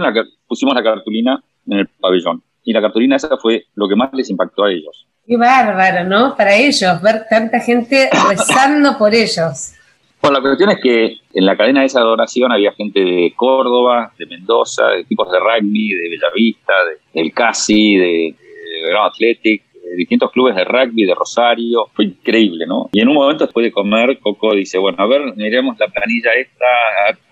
La 0.00 0.12
que 0.12 0.22
pusimos 0.46 0.74
la 0.74 0.82
cartulina 0.82 1.42
en 1.66 1.78
el 1.78 1.88
pabellón. 1.88 2.42
Y 2.64 2.72
la 2.72 2.80
cartulina 2.80 3.16
esa 3.16 3.36
fue 3.36 3.66
lo 3.74 3.86
que 3.86 3.96
más 3.96 4.10
les 4.14 4.30
impactó 4.30 4.64
a 4.64 4.70
ellos. 4.70 5.06
Qué 5.26 5.36
bárbaro, 5.36 6.08
¿no? 6.08 6.34
Para 6.34 6.54
ellos, 6.54 7.02
ver 7.02 7.26
tanta 7.28 7.60
gente 7.60 8.08
rezando 8.30 8.96
por 8.96 9.14
ellos. 9.14 9.74
Bueno, 10.20 10.38
la 10.38 10.42
cuestión 10.42 10.70
es 10.70 10.80
que 10.80 11.16
en 11.32 11.46
la 11.46 11.56
cadena 11.56 11.80
de 11.80 11.86
esa 11.86 12.00
adoración 12.00 12.50
había 12.50 12.72
gente 12.72 13.00
de 13.00 13.32
Córdoba, 13.36 14.12
de 14.18 14.26
Mendoza, 14.26 14.88
de 14.88 15.00
equipos 15.00 15.30
de 15.30 15.38
rugby, 15.38 15.90
de 15.90 16.10
Bellavista, 16.10 16.72
de, 16.84 17.20
del 17.20 17.32
Casi, 17.32 17.96
de, 17.96 18.34
de 18.34 18.98
Athletic, 18.98 19.62
de 19.72 19.96
distintos 19.96 20.30
clubes 20.32 20.56
de 20.56 20.64
rugby, 20.64 21.04
de 21.04 21.14
Rosario. 21.14 21.86
Fue 21.94 22.06
increíble, 22.06 22.66
¿no? 22.66 22.88
Y 22.92 23.00
en 23.00 23.08
un 23.08 23.14
momento 23.14 23.44
después 23.44 23.64
de 23.64 23.72
comer, 23.72 24.18
Coco 24.18 24.54
dice, 24.54 24.78
bueno, 24.78 24.98
a 25.00 25.06
ver, 25.06 25.34
miremos 25.36 25.78
la 25.78 25.86
planilla 25.88 26.32
esta, 26.34 26.66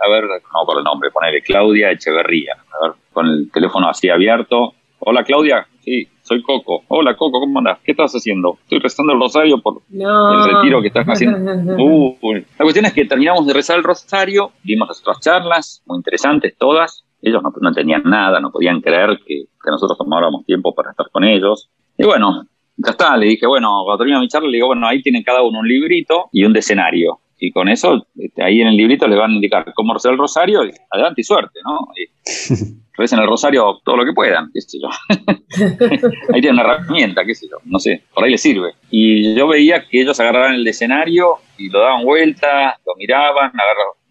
a, 0.05 0.09
ver, 0.09 0.25
no 0.25 0.65
por 0.65 0.79
el 0.79 0.85
nombre, 0.85 1.11
ponele 1.11 1.43
Claudia 1.43 1.91
Echeverría, 1.91 2.55
a 2.55 2.87
ver, 2.87 2.97
con 3.13 3.27
el 3.27 3.51
teléfono 3.53 3.89
así 3.89 4.09
abierto. 4.09 4.75
Hola 5.01 5.25
Claudia, 5.25 5.67
sí, 5.81 6.09
soy 6.27 6.43
Coco. 6.43 6.83
Hola 6.89 7.17
Coco, 7.17 7.39
¿cómo 7.39 7.59
andas? 7.61 7.79
¿Qué 7.85 7.93
estás 7.93 8.13
haciendo? 8.13 8.59
Estoy 8.65 8.81
rezando 8.81 9.13
el 9.13 9.21
rosario 9.21 9.61
por 9.63 9.83
el 9.93 10.55
retiro 10.55 10.83
que 10.83 10.89
estás 10.89 11.07
haciendo. 11.07 11.39
La 12.59 12.65
cuestión 12.65 12.85
es 12.85 12.93
que 12.93 13.05
terminamos 13.05 13.47
de 13.47 13.53
rezar 13.53 13.79
el 13.79 13.85
rosario, 13.85 14.51
vimos 14.65 14.89
las 14.89 15.01
otras 15.01 15.21
charlas, 15.21 15.83
muy 15.87 15.99
interesantes 15.99 16.57
todas. 16.59 17.05
Ellos 17.23 17.43
no, 17.43 17.53
no 17.61 17.69
entendían 17.69 18.03
nada, 18.05 18.41
no 18.41 18.51
podían 18.51 18.81
creer 18.81 19.19
que, 19.25 19.45
que 19.45 19.71
nosotros 19.71 19.97
tomáramos 19.97 20.45
tiempo 20.45 20.75
para 20.75 20.91
estar 20.91 21.07
con 21.11 21.25
ellos. 21.25 21.71
Y 21.97 22.05
bueno, 22.05 22.45
ya 22.77 22.91
está, 22.91 23.17
le 23.17 23.27
dije, 23.27 23.47
bueno, 23.47 23.83
cuando 23.85 23.99
termina 23.99 24.21
mi 24.21 24.29
charla, 24.29 24.49
le 24.49 24.57
digo, 24.57 24.67
bueno, 24.67 24.87
ahí 24.87 25.03
tienen 25.03 25.23
cada 25.23 25.43
uno 25.43 25.61
un 25.61 25.69
librito 25.69 26.27
y 26.33 26.45
un 26.45 26.53
decenario. 26.53 27.21
Y 27.39 27.53
con 27.53 27.69
eso, 27.69 28.07
este, 28.19 28.43
ahí 28.43 28.61
en 28.61 28.69
el 28.69 28.77
librito 28.77 29.07
les 29.07 29.19
van 29.19 29.33
a 29.33 29.35
indicar 29.35 29.73
cómo 29.75 29.93
rezar 29.93 30.13
el 30.13 30.19
rosario, 30.19 30.65
y 30.65 30.71
adelante 30.91 31.21
y 31.21 31.25
suerte, 31.25 31.61
¿no? 31.65 31.89
recen 32.97 33.19
el 33.19 33.27
rosario 33.27 33.81
todo 33.85 33.97
lo 33.97 34.05
que 34.05 34.13
puedan, 34.13 34.51
qué 34.53 34.61
sé 34.61 34.79
yo. 34.81 34.89
ahí 36.33 36.41
tienen 36.41 36.55
una 36.55 36.63
herramienta, 36.63 37.25
qué 37.25 37.35
sé 37.35 37.47
yo, 37.51 37.59
no 37.65 37.79
sé, 37.79 38.03
por 38.15 38.25
ahí 38.25 38.31
les 38.31 38.41
sirve. 38.41 38.73
Y 38.91 39.35
yo 39.35 39.49
veía 39.49 39.87
que 39.87 40.01
ellos 40.01 40.19
agarraban 40.19 40.55
el 40.55 40.67
escenario 40.67 41.37
y 41.59 41.69
lo 41.69 41.81
daban 41.81 42.05
vuelta, 42.05 42.79
lo 42.87 42.95
miraban, 42.97 43.53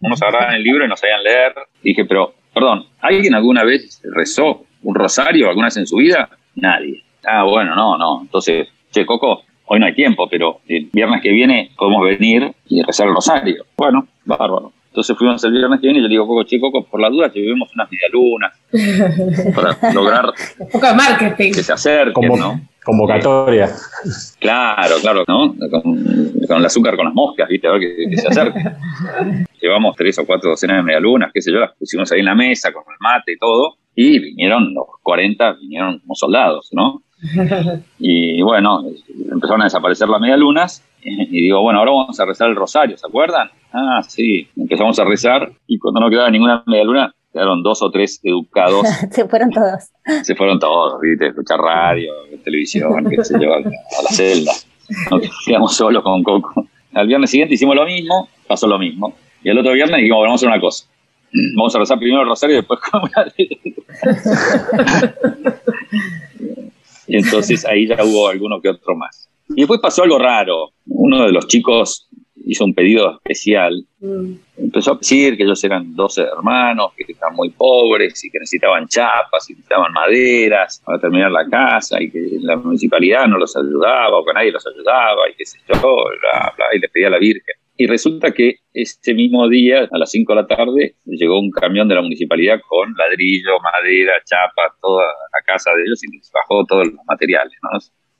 unos 0.00 0.22
agarraban 0.22 0.54
el 0.54 0.62
libro 0.62 0.84
y 0.84 0.88
no 0.88 0.96
sabían 0.96 1.22
leer. 1.22 1.54
dije, 1.82 2.04
pero, 2.04 2.34
perdón, 2.54 2.86
¿alguien 3.00 3.34
alguna 3.34 3.64
vez 3.64 4.00
rezó 4.04 4.64
un 4.82 4.94
rosario 4.94 5.48
alguna 5.48 5.66
vez 5.66 5.76
en 5.78 5.86
su 5.86 5.96
vida? 5.96 6.28
Nadie. 6.54 7.02
Ah, 7.26 7.42
bueno, 7.42 7.74
no, 7.74 7.98
no. 7.98 8.20
Entonces, 8.22 8.68
che, 8.92 9.04
Coco, 9.04 9.42
hoy 9.66 9.80
no 9.80 9.86
hay 9.86 9.94
tiempo, 9.94 10.28
pero 10.28 10.60
el 10.68 10.88
viernes 10.92 11.20
que 11.22 11.30
viene 11.30 11.70
podemos 11.76 12.04
venir 12.04 12.52
y 12.68 12.82
rezar 12.82 13.08
el 13.08 13.14
rosario. 13.14 13.64
Bueno, 13.76 14.06
bárbaro. 14.24 14.72
Entonces 14.88 15.14
fuimos 15.18 15.44
el 15.44 15.52
viernes 15.52 15.78
que 15.80 15.88
viene 15.88 15.98
y 15.98 16.02
yo 16.02 16.08
le 16.08 16.14
digo, 16.14 16.26
Coco, 16.26 16.44
che, 16.44 16.58
Coco, 16.58 16.84
por 16.84 17.00
la 17.00 17.10
duda 17.10 17.30
que 17.30 17.40
vivimos 17.40 17.70
unas 17.74 17.88
medialunas 17.90 18.52
para 19.54 19.92
lograr 19.92 20.32
Poca 20.72 20.94
marketing. 20.94 21.52
que 21.52 21.62
se 21.62 21.72
acerquen, 21.72 22.32
¿no? 22.38 22.60
Convocatoria. 22.82 23.68
Claro, 24.38 24.94
claro, 25.02 25.24
¿no? 25.28 25.54
Con, 25.82 25.98
el 26.48 26.64
azúcar 26.64 26.96
con 26.96 27.04
las 27.04 27.14
moscas, 27.14 27.48
¿viste? 27.48 27.66
A 27.66 27.72
ver 27.72 27.80
que, 27.80 28.16
se 28.16 28.28
acerquen. 28.28 28.74
Llevamos 29.60 29.96
tres 29.96 30.18
o 30.18 30.26
cuatro 30.26 30.50
docenas 30.50 30.78
de 30.78 30.82
medialunas, 30.84 31.30
qué 31.34 31.42
sé 31.42 31.52
yo, 31.52 31.58
las 31.58 31.74
pusimos 31.76 32.10
ahí 32.12 32.20
en 32.20 32.26
la 32.26 32.34
mesa 32.34 32.72
con 32.72 32.84
el 32.90 32.96
mate 33.00 33.32
y 33.32 33.38
todo, 33.38 33.76
y 33.94 34.18
vinieron 34.18 34.72
los 34.72 34.86
40, 35.02 35.54
vinieron 35.60 35.98
como 35.98 36.14
soldados, 36.14 36.70
¿no? 36.72 37.02
Y 37.98 38.42
bueno, 38.42 38.84
empezaron 39.30 39.62
a 39.62 39.64
desaparecer 39.64 40.08
las 40.08 40.20
medialunas 40.20 40.82
y 41.02 41.42
digo, 41.42 41.62
bueno, 41.62 41.78
ahora 41.78 41.92
vamos 41.92 42.18
a 42.18 42.24
rezar 42.24 42.48
el 42.48 42.56
rosario, 42.56 42.96
¿se 42.96 43.06
acuerdan? 43.06 43.48
Ah, 43.72 44.02
sí, 44.06 44.48
empezamos 44.56 44.98
a 44.98 45.04
rezar 45.04 45.52
y 45.66 45.78
cuando 45.78 46.00
no 46.00 46.10
quedaba 46.10 46.30
ninguna 46.30 46.62
media 46.66 46.84
luna, 46.84 47.14
quedaron 47.32 47.62
dos 47.62 47.82
o 47.82 47.90
tres 47.90 48.20
educados. 48.22 48.86
Se 49.10 49.28
fueron 49.28 49.50
todos. 49.50 49.90
Se 50.22 50.34
fueron 50.34 50.58
todos, 50.58 51.00
¿viste? 51.00 51.28
Escuchar 51.28 51.60
radio, 51.60 52.12
televisión, 52.42 53.08
qué 53.08 53.22
sé 53.22 53.38
yo, 53.40 53.54
a 53.54 53.60
la 53.60 54.10
celda. 54.10 54.52
Nos 55.10 55.44
quedamos 55.44 55.76
solos 55.76 56.02
con 56.02 56.22
Coco. 56.22 56.66
Al 56.94 57.06
viernes 57.06 57.30
siguiente 57.30 57.54
hicimos 57.54 57.76
lo 57.76 57.84
mismo, 57.84 58.28
pasó 58.46 58.66
lo 58.66 58.78
mismo. 58.78 59.14
Y 59.42 59.50
el 59.50 59.58
otro 59.58 59.72
viernes 59.72 59.98
dijimos, 59.98 60.18
bueno, 60.18 60.30
vamos 60.30 60.42
a 60.42 60.46
hacer 60.46 60.48
una 60.48 60.60
cosa. 60.60 60.86
Vamos 61.56 61.76
a 61.76 61.78
rezar 61.78 61.98
primero 61.98 62.22
el 62.22 62.28
rosario 62.28 62.56
y 62.56 62.60
después 62.60 62.80
Y 67.06 67.16
entonces 67.16 67.64
ahí 67.64 67.86
ya 67.86 68.02
hubo 68.04 68.28
alguno 68.28 68.60
que 68.60 68.68
otro 68.68 68.96
más. 68.96 69.28
Y 69.48 69.60
después 69.60 69.80
pasó 69.80 70.02
algo 70.02 70.18
raro. 70.18 70.70
Uno 70.86 71.24
de 71.24 71.32
los 71.32 71.46
chicos 71.46 72.08
hizo 72.46 72.64
un 72.64 72.74
pedido 72.74 73.12
especial. 73.12 73.84
Mm. 74.00 74.32
Empezó 74.58 74.92
a 74.92 74.96
decir 74.96 75.36
que 75.36 75.42
ellos 75.42 75.62
eran 75.64 75.94
12 75.94 76.22
hermanos, 76.22 76.92
que 76.96 77.12
estaban 77.12 77.34
muy 77.34 77.50
pobres 77.50 78.24
y 78.24 78.30
que 78.30 78.38
necesitaban 78.38 78.86
chapas 78.88 79.50
y 79.50 79.52
necesitaban 79.52 79.92
maderas 79.92 80.80
para 80.84 80.98
terminar 80.98 81.30
la 81.30 81.46
casa 81.48 82.00
y 82.00 82.10
que 82.10 82.20
la 82.40 82.56
municipalidad 82.56 83.26
no 83.26 83.38
los 83.38 83.56
ayudaba 83.56 84.16
o 84.16 84.24
que 84.24 84.32
nadie 84.32 84.52
los 84.52 84.66
ayudaba 84.66 85.28
y 85.28 85.34
qué 85.34 85.44
sé 85.44 85.58
yo, 85.68 85.74
bla, 85.80 86.54
bla, 86.56 86.66
y 86.74 86.78
le 86.78 86.88
pedía 86.88 87.08
a 87.08 87.10
la 87.10 87.18
Virgen. 87.18 87.54
Y 87.78 87.86
resulta 87.86 88.32
que 88.32 88.56
ese 88.72 89.12
mismo 89.12 89.48
día, 89.48 89.88
a 89.90 89.98
las 89.98 90.10
5 90.10 90.34
de 90.34 90.40
la 90.40 90.46
tarde, 90.46 90.94
llegó 91.04 91.38
un 91.38 91.50
camión 91.50 91.88
de 91.88 91.94
la 91.94 92.02
municipalidad 92.02 92.58
con 92.66 92.94
ladrillo, 92.94 93.60
madera, 93.60 94.12
chapa, 94.24 94.74
toda 94.80 95.04
la 95.04 95.44
casa 95.44 95.70
de 95.76 95.82
ellos 95.86 96.02
y 96.04 96.16
les 96.16 96.30
bajó 96.32 96.64
todos 96.64 96.86
los 96.86 97.04
materiales. 97.06 97.52
¿no? 97.62 97.78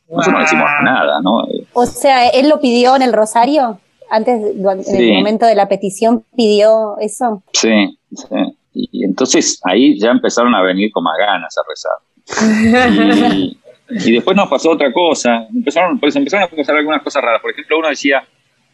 Nosotros 0.08 0.34
no 0.34 0.40
decimos 0.40 0.68
nada, 0.82 1.20
¿no? 1.22 1.46
O 1.72 1.86
sea, 1.86 2.28
¿él 2.28 2.48
lo 2.48 2.60
pidió 2.60 2.96
en 2.96 3.02
el 3.02 3.12
Rosario? 3.12 3.80
Antes, 4.10 4.40
en 4.54 5.00
el 5.00 5.14
momento 5.14 5.46
de 5.46 5.54
la 5.54 5.68
petición, 5.68 6.24
pidió 6.36 6.96
eso. 7.00 7.42
Sí, 7.52 7.98
sí. 8.12 8.36
Y 8.72 9.04
entonces 9.04 9.58
ahí 9.64 9.98
ya 9.98 10.10
empezaron 10.10 10.54
a 10.54 10.62
venir 10.62 10.92
con 10.92 11.02
más 11.02 11.16
ganas 11.18 11.54
a 11.56 11.62
rezar. 11.68 11.92
Y, 13.88 14.08
y 14.10 14.12
después 14.14 14.36
nos 14.36 14.48
pasó 14.48 14.72
otra 14.72 14.92
cosa. 14.92 15.46
Empezaron, 15.48 15.98
pues 16.00 16.16
empezaron 16.16 16.44
a 16.44 16.56
pasar 16.56 16.76
algunas 16.76 17.02
cosas 17.02 17.22
raras. 17.22 17.40
Por 17.40 17.52
ejemplo, 17.52 17.78
uno 17.78 17.88
decía, 17.88 18.26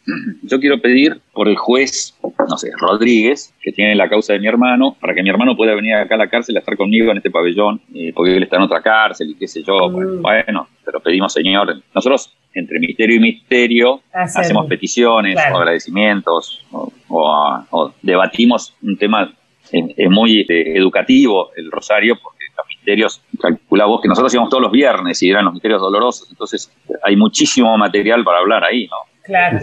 yo 0.42 0.60
quiero 0.60 0.80
pedir 0.80 1.20
por 1.32 1.48
el 1.48 1.56
juez, 1.56 2.16
no 2.48 2.56
sé, 2.56 2.70
Rodríguez, 2.76 3.54
que 3.60 3.72
tiene 3.72 3.94
la 3.94 4.08
causa 4.08 4.32
de 4.32 4.40
mi 4.40 4.46
hermano, 4.46 4.96
para 5.00 5.14
que 5.14 5.22
mi 5.22 5.30
hermano 5.30 5.56
pueda 5.56 5.74
venir 5.74 5.94
acá 5.94 6.16
a 6.16 6.18
la 6.18 6.28
cárcel 6.28 6.56
a 6.56 6.60
estar 6.60 6.76
conmigo 6.76 7.10
en 7.10 7.18
este 7.18 7.30
pabellón, 7.30 7.80
eh, 7.94 8.12
porque 8.14 8.36
él 8.36 8.42
está 8.42 8.56
en 8.56 8.62
otra 8.62 8.82
cárcel 8.82 9.30
y 9.30 9.34
qué 9.34 9.48
sé 9.48 9.62
yo. 9.62 9.88
Mm. 9.88 10.22
Bueno, 10.22 10.68
pero 10.84 11.00
pedimos, 11.00 11.32
señor, 11.32 11.82
nosotros 11.94 12.34
entre 12.54 12.78
misterio 12.78 13.16
y 13.16 13.20
misterio 13.20 14.00
hacemos 14.12 14.66
peticiones 14.66 15.36
o 15.36 15.56
agradecimientos 15.56 16.64
o, 17.08 17.92
debatimos 18.02 18.74
un 18.82 18.96
tema 18.96 19.32
es 19.70 20.10
muy 20.10 20.40
este, 20.40 20.76
educativo 20.76 21.50
el 21.56 21.70
rosario 21.70 22.18
porque 22.22 22.44
los 22.56 22.66
misterios, 22.68 23.22
calcula 23.40 23.86
vos 23.86 24.02
que 24.02 24.08
nosotros 24.08 24.32
íbamos 24.34 24.50
todos 24.50 24.62
los 24.62 24.72
viernes 24.72 25.22
y 25.22 25.30
eran 25.30 25.46
los 25.46 25.54
misterios 25.54 25.80
dolorosos, 25.80 26.28
entonces 26.30 26.70
hay 27.02 27.16
muchísimo 27.16 27.76
material 27.78 28.22
para 28.22 28.40
hablar 28.40 28.64
ahí, 28.64 28.86
¿no? 28.86 28.96
Claro. 29.22 29.60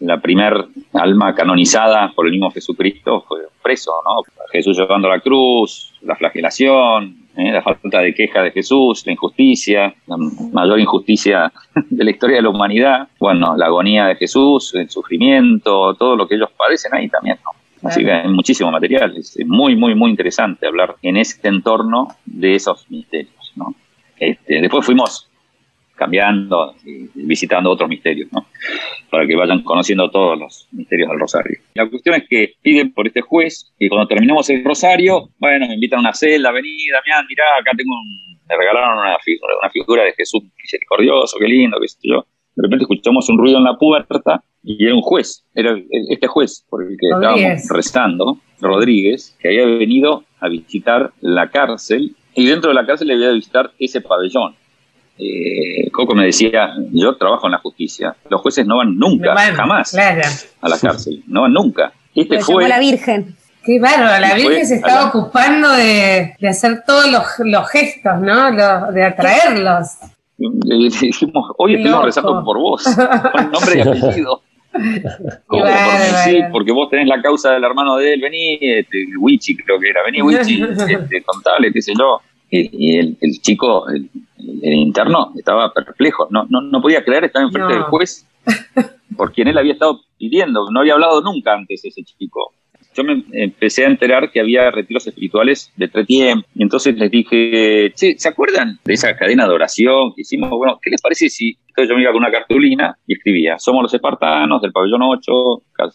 La 0.00 0.20
primer 0.20 0.66
alma 0.92 1.34
canonizada 1.34 2.12
por 2.14 2.26
el 2.26 2.32
mismo 2.32 2.50
Jesucristo 2.50 3.24
fue 3.26 3.40
preso, 3.62 3.92
¿no? 4.04 4.22
Jesús 4.52 4.78
llevando 4.78 5.08
la 5.08 5.20
cruz, 5.20 5.92
la 6.02 6.16
flagelación, 6.16 7.16
¿eh? 7.36 7.52
la 7.52 7.62
falta 7.62 8.00
de 8.00 8.14
queja 8.14 8.42
de 8.42 8.50
Jesús, 8.50 9.04
la 9.06 9.12
injusticia, 9.12 9.94
la 10.06 10.16
mayor 10.52 10.80
injusticia 10.80 11.52
de 11.90 12.04
la 12.04 12.10
historia 12.10 12.36
de 12.36 12.42
la 12.42 12.50
humanidad, 12.50 13.08
bueno, 13.18 13.56
la 13.56 13.66
agonía 13.66 14.06
de 14.06 14.16
Jesús, 14.16 14.74
el 14.74 14.90
sufrimiento, 14.90 15.94
todo 15.94 16.16
lo 16.16 16.26
que 16.26 16.34
ellos 16.34 16.50
padecen 16.56 16.94
ahí 16.94 17.08
también, 17.08 17.38
¿no? 17.44 17.88
Así 17.88 18.04
que 18.04 18.10
hay 18.10 18.28
muchísimo 18.28 18.72
material, 18.72 19.16
es 19.16 19.38
muy, 19.46 19.76
muy, 19.76 19.94
muy 19.94 20.10
interesante 20.10 20.66
hablar 20.66 20.96
en 21.00 21.16
ese 21.16 21.46
entorno 21.46 22.08
de 22.26 22.56
esos 22.56 22.90
misterios, 22.90 23.52
¿no? 23.54 23.72
Este, 24.18 24.60
después 24.60 24.84
fuimos 24.84 25.27
cambiando 25.98 26.74
y 26.84 27.08
visitando 27.14 27.70
otros 27.70 27.88
misterios, 27.88 28.28
¿no? 28.32 28.46
Para 29.10 29.26
que 29.26 29.36
vayan 29.36 29.62
conociendo 29.62 30.10
todos 30.10 30.38
los 30.38 30.68
misterios 30.72 31.10
del 31.10 31.18
Rosario. 31.18 31.58
La 31.74 31.88
cuestión 31.88 32.14
es 32.14 32.28
que 32.28 32.54
piden 32.62 32.92
por 32.92 33.06
este 33.06 33.20
juez 33.20 33.72
y 33.78 33.88
cuando 33.88 34.06
terminamos 34.06 34.48
el 34.50 34.64
Rosario, 34.64 35.30
bueno, 35.38 35.66
me 35.66 35.74
invitan 35.74 35.98
a 35.98 36.02
una 36.02 36.14
celda, 36.14 36.52
vení, 36.52 36.86
Damián, 36.92 37.26
mirá, 37.28 37.44
acá 37.60 37.72
tengo 37.76 37.92
un, 37.92 38.38
me 38.48 38.56
regalaron 38.56 38.98
una 38.98 39.18
figura, 39.18 39.52
una 39.60 39.70
figura 39.70 40.04
de 40.04 40.12
Jesús 40.12 40.42
misericordioso, 40.56 41.36
qué 41.38 41.46
lindo, 41.46 41.78
qué 41.80 41.88
sé 41.88 41.98
yo. 42.02 42.24
De 42.54 42.62
repente 42.62 42.84
escuchamos 42.84 43.28
un 43.28 43.38
ruido 43.38 43.58
en 43.58 43.64
la 43.64 43.76
puerta 43.76 44.42
y 44.62 44.84
era 44.84 44.94
un 44.94 45.02
juez, 45.02 45.44
era 45.54 45.76
este 46.10 46.26
juez 46.26 46.64
por 46.68 46.82
el 46.82 46.96
que 46.98 47.06
estábamos 47.08 47.68
rezando, 47.70 48.38
Rodríguez, 48.60 49.36
que 49.40 49.48
había 49.48 49.66
venido 49.66 50.24
a 50.40 50.48
visitar 50.48 51.12
la 51.20 51.50
cárcel 51.50 52.16
y 52.34 52.46
dentro 52.46 52.70
de 52.70 52.74
la 52.74 52.86
cárcel 52.86 53.08
le 53.08 53.14
había 53.14 53.30
a 53.30 53.32
visitar 53.32 53.72
ese 53.78 54.00
pabellón. 54.00 54.54
Eh, 55.18 55.90
Coco 55.90 56.14
me 56.14 56.26
decía, 56.26 56.74
yo 56.92 57.16
trabajo 57.16 57.46
en 57.46 57.52
la 57.52 57.58
justicia, 57.58 58.14
los 58.30 58.40
jueces 58.40 58.66
no 58.66 58.76
van 58.76 58.96
nunca, 58.96 59.34
jamás 59.54 59.94
a 59.94 60.68
la 60.68 60.78
cárcel, 60.78 61.22
no 61.26 61.42
van 61.42 61.52
nunca. 61.52 61.92
Este 62.14 62.40
fue 62.40 62.68
la 62.68 62.78
Virgen. 62.78 63.36
Qué 63.64 63.80
bárbaro, 63.80 64.20
la 64.20 64.34
Virgen 64.34 64.66
se 64.66 64.76
estaba 64.76 65.08
ocupando 65.08 65.70
de, 65.72 66.34
hacer 66.48 66.84
todos 66.86 67.06
los, 67.10 67.70
gestos, 67.70 68.20
¿no? 68.20 68.52
de 68.92 69.04
atraerlos. 69.04 69.98
Y 70.38 70.88
dijimos, 70.88 71.52
hoy 71.58 71.74
estamos 71.74 72.04
rezando 72.04 72.44
por 72.44 72.58
vos, 72.58 72.84
con 73.32 73.50
nombre 73.50 73.76
y 73.76 73.80
apellido. 73.80 74.40
sí, 76.24 76.40
porque 76.52 76.70
vos 76.70 76.88
tenés 76.90 77.08
la 77.08 77.20
causa 77.20 77.50
del 77.52 77.64
hermano 77.64 77.96
de 77.96 78.14
él, 78.14 78.20
vení, 78.20 78.58
este, 78.60 79.04
Wichi 79.18 79.56
creo 79.56 79.80
que 79.80 79.90
era, 79.90 80.02
vení 80.04 80.22
Wichi, 80.22 80.62
este, 80.88 81.22
contable, 81.22 81.72
qué 81.72 81.82
sé 81.82 81.92
yo. 81.98 82.20
Y, 82.50 82.96
el, 82.98 83.16
chico, 83.42 83.88
el, 83.88 84.08
interno, 84.62 85.32
estaba 85.36 85.72
perplejo, 85.72 86.28
no, 86.30 86.46
no, 86.48 86.62
no 86.62 86.80
podía 86.80 87.04
creer, 87.04 87.24
estaba 87.24 87.44
enfrente 87.44 87.74
del 87.74 87.82
juez, 87.82 88.26
por 89.16 89.32
quien 89.32 89.48
él 89.48 89.58
había 89.58 89.74
estado 89.74 90.00
pidiendo, 90.16 90.70
no 90.70 90.80
había 90.80 90.94
hablado 90.94 91.20
nunca 91.20 91.54
antes 91.54 91.84
ese 91.84 92.02
chico 92.04 92.52
yo 92.98 93.04
me 93.04 93.22
empecé 93.32 93.84
a 93.84 93.88
enterar 93.88 94.30
que 94.30 94.40
había 94.40 94.70
retiros 94.70 95.06
espirituales 95.06 95.72
de 95.76 95.88
tres 95.88 96.06
tiempos. 96.06 96.50
Y 96.54 96.62
entonces 96.62 96.96
les 96.96 97.10
dije, 97.10 97.92
¿se 97.94 98.28
acuerdan 98.28 98.78
de 98.84 98.94
esa 98.94 99.16
cadena 99.16 99.46
de 99.46 99.54
oración 99.54 100.12
que 100.14 100.22
hicimos? 100.22 100.50
Bueno, 100.50 100.78
¿qué 100.82 100.90
les 100.90 101.00
parece 101.00 101.28
si 101.28 101.56
entonces 101.68 101.90
yo 101.90 101.94
me 101.94 102.02
iba 102.02 102.10
con 102.10 102.22
una 102.22 102.32
cartulina 102.32 102.98
y 103.06 103.14
escribía, 103.14 103.58
somos 103.58 103.82
los 103.82 103.94
espartanos 103.94 104.60
del 104.60 104.72
pabellón 104.72 105.02
8, 105.02 105.32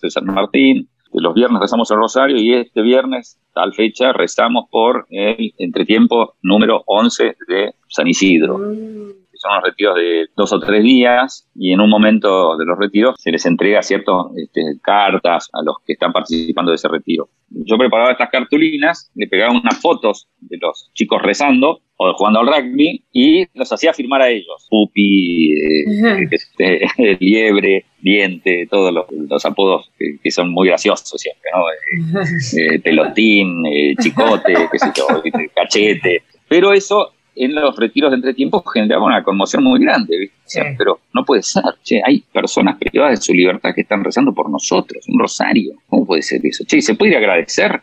de 0.01 0.09
San 0.09 0.25
Martín, 0.25 0.87
los 1.13 1.33
viernes 1.33 1.61
rezamos 1.61 1.89
el 1.91 1.97
rosario 1.97 2.37
y 2.37 2.53
este 2.53 2.81
viernes, 2.81 3.39
tal 3.53 3.73
fecha, 3.73 4.13
rezamos 4.13 4.65
por 4.69 5.05
el 5.09 5.53
entretiempo 5.57 6.35
número 6.41 6.83
11 6.85 7.37
de 7.47 7.73
San 7.87 8.07
Isidro. 8.07 8.57
Mm 8.57 9.22
son 9.43 9.51
unos 9.51 9.63
retiros 9.65 9.95
de 9.95 10.27
dos 10.35 10.53
o 10.53 10.59
tres 10.59 10.81
días 10.83 11.49
y 11.53 11.73
en 11.73 11.81
un 11.81 11.89
momento 11.89 12.57
de 12.57 12.65
los 12.65 12.77
retiros 12.79 13.15
se 13.17 13.31
les 13.31 13.45
entrega 13.45 13.81
ciertas 13.81 14.15
este, 14.37 14.61
cartas 14.81 15.49
a 15.53 15.61
los 15.63 15.75
que 15.85 15.93
están 15.93 16.13
participando 16.13 16.71
de 16.71 16.75
ese 16.75 16.87
retiro. 16.87 17.27
Yo 17.49 17.77
preparaba 17.77 18.11
estas 18.11 18.29
cartulinas, 18.29 19.11
le 19.15 19.27
pegaba 19.27 19.51
unas 19.51 19.79
fotos 19.79 20.27
de 20.39 20.57
los 20.59 20.89
chicos 20.93 21.21
rezando 21.21 21.81
o 21.97 22.13
jugando 22.13 22.39
al 22.39 22.47
rugby 22.47 23.03
y 23.11 23.45
los 23.53 23.71
hacía 23.71 23.93
firmar 23.93 24.21
a 24.21 24.29
ellos. 24.29 24.65
Pupi, 24.69 25.51
eh, 25.51 26.27
este, 26.31 26.81
liebre, 27.19 27.85
diente, 27.99 28.67
todos 28.71 28.93
los, 28.93 29.45
apodos 29.45 29.91
que, 29.97 30.31
son 30.31 30.51
muy 30.51 30.69
graciosos 30.69 31.21
siempre, 31.21 31.51
¿no? 31.53 31.69
Eh, 31.69 32.75
eh, 32.75 32.79
pelotín, 32.79 33.63
chicote, 34.01 34.53
qué 34.71 34.79
sé 34.79 34.91
yo, 34.95 35.05
cachete. 35.53 36.23
Pero 36.47 36.73
eso 36.73 37.11
en 37.35 37.55
los 37.55 37.75
retiros 37.75 38.11
de 38.11 38.17
entretiempo 38.17 38.61
generaba 38.63 39.05
una 39.05 39.23
conmoción 39.23 39.63
muy 39.63 39.79
grande, 39.79 40.31
pero 40.77 40.99
no 41.13 41.23
puede 41.25 41.43
ser, 41.43 41.63
che, 41.83 42.01
hay 42.05 42.21
personas 42.31 42.77
privadas 42.77 43.19
de 43.19 43.25
su 43.25 43.33
libertad 43.33 43.73
que 43.73 43.81
están 43.81 44.03
rezando 44.03 44.33
por 44.33 44.49
nosotros, 44.49 45.05
un 45.07 45.19
rosario, 45.19 45.73
¿cómo 45.87 46.05
puede 46.05 46.21
ser 46.21 46.45
eso? 46.45 46.63
Che, 46.65 46.81
¿se 46.81 46.95
puede 46.95 47.17
agradecer? 47.17 47.81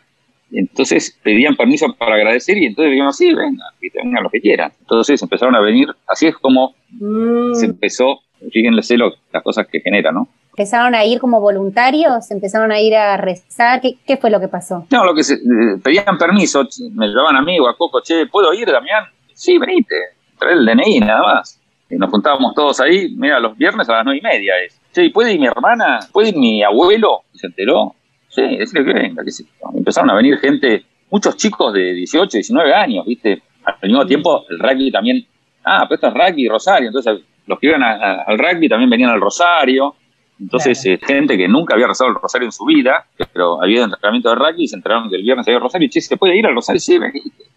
Entonces 0.53 1.17
pedían 1.23 1.55
permiso 1.55 1.93
para 1.97 2.15
agradecer 2.15 2.57
y 2.57 2.65
entonces 2.65 2.91
dijimos, 2.91 3.15
sí, 3.15 3.33
venga, 3.33 3.63
que 3.79 3.89
tengan 3.89 4.23
lo 4.23 4.29
que 4.29 4.41
quieran. 4.41 4.71
Entonces 4.81 5.21
empezaron 5.21 5.55
a 5.55 5.61
venir, 5.61 5.87
así 6.07 6.27
es 6.27 6.35
como 6.37 6.75
mm. 6.91 7.53
se 7.53 7.67
empezó, 7.67 8.19
fíjense 8.51 8.97
lo, 8.97 9.13
las 9.31 9.43
cosas 9.43 9.67
que 9.67 9.79
genera, 9.79 10.11
¿no? 10.11 10.27
¿Empezaron 10.49 10.93
a 10.95 11.05
ir 11.05 11.19
como 11.19 11.39
voluntarios? 11.39 12.29
¿Empezaron 12.29 12.73
a 12.73 12.81
ir 12.81 12.93
a 12.93 13.15
rezar? 13.15 13.79
¿Qué, 13.79 13.95
qué 14.05 14.17
fue 14.17 14.29
lo 14.29 14.41
que 14.41 14.49
pasó? 14.49 14.85
No, 14.91 15.05
lo 15.05 15.15
que 15.15 15.23
se, 15.23 15.35
eh, 15.35 15.77
pedían 15.81 16.17
permiso, 16.17 16.67
me 16.91 17.07
llevaban 17.07 17.37
a 17.37 17.41
mí 17.41 17.57
o 17.57 17.69
a 17.69 17.77
Coco, 17.77 18.01
che, 18.01 18.25
¿puedo 18.27 18.53
ir, 18.53 18.69
Damián? 18.69 19.05
Sí, 19.41 19.57
venite, 19.57 19.95
trae 20.37 20.53
el 20.53 20.65
DNI 20.65 20.99
nada 20.99 21.21
más. 21.21 21.59
Y 21.89 21.95
nos 21.95 22.09
juntábamos 22.09 22.53
todos 22.53 22.79
ahí, 22.79 23.13
mira, 23.17 23.39
los 23.39 23.57
viernes 23.57 23.89
a 23.89 23.93
las 23.93 24.05
nueve 24.05 24.19
y 24.19 24.21
media 24.21 24.53
es. 24.63 24.79
Sí, 24.91 25.09
¿puede 25.09 25.33
ir 25.33 25.39
mi 25.39 25.47
hermana? 25.47 25.99
¿Puede 26.11 26.29
ir 26.29 26.37
mi 26.37 26.63
abuelo? 26.63 27.23
Se 27.33 27.47
enteró. 27.47 27.95
Sí, 28.29 28.43
decirle 28.57 28.85
que 28.85 28.93
venga. 28.93 29.23
Que 29.23 29.31
Empezaron 29.77 30.11
a 30.11 30.15
venir 30.15 30.37
gente, 30.37 30.85
muchos 31.09 31.35
chicos 31.35 31.73
de 31.73 31.93
18, 31.93 32.37
19 32.37 32.73
años, 32.73 33.05
¿viste? 33.05 33.41
Al 33.63 33.89
mismo 33.89 34.05
tiempo, 34.05 34.45
el 34.49 34.59
rugby 34.59 34.91
también. 34.91 35.25
Ah, 35.65 35.85
pero 35.89 35.95
esto 35.95 36.07
es 36.07 36.13
rugby 36.13 36.47
Rosario. 36.47 36.87
Entonces, 36.87 37.19
los 37.47 37.59
que 37.59 37.67
iban 37.67 37.83
al 37.83 38.37
rugby 38.37 38.69
también 38.69 38.89
venían 38.89 39.09
al 39.09 39.19
Rosario. 39.19 39.95
Entonces, 40.41 40.83
eh, 40.85 40.99
gente 41.01 41.37
que 41.37 41.47
nunca 41.47 41.75
había 41.75 41.87
rezado 41.87 42.09
el 42.09 42.15
rosario 42.15 42.47
en 42.47 42.51
su 42.51 42.65
vida, 42.65 43.05
pero 43.31 43.61
había 43.61 43.83
entrenamiento 43.83 44.29
de 44.29 44.35
rugby 44.35 44.63
y 44.63 44.67
se 44.67 44.75
enteraron 44.75 45.09
que 45.09 45.15
el 45.15 45.21
viernes 45.21 45.47
había 45.47 45.59
rosario. 45.59 45.87
Che, 45.89 46.01
¿se 46.01 46.17
puede 46.17 46.35
ir 46.35 46.45
al 46.47 46.55
rosario? 46.55 46.79
Sí, 46.79 46.97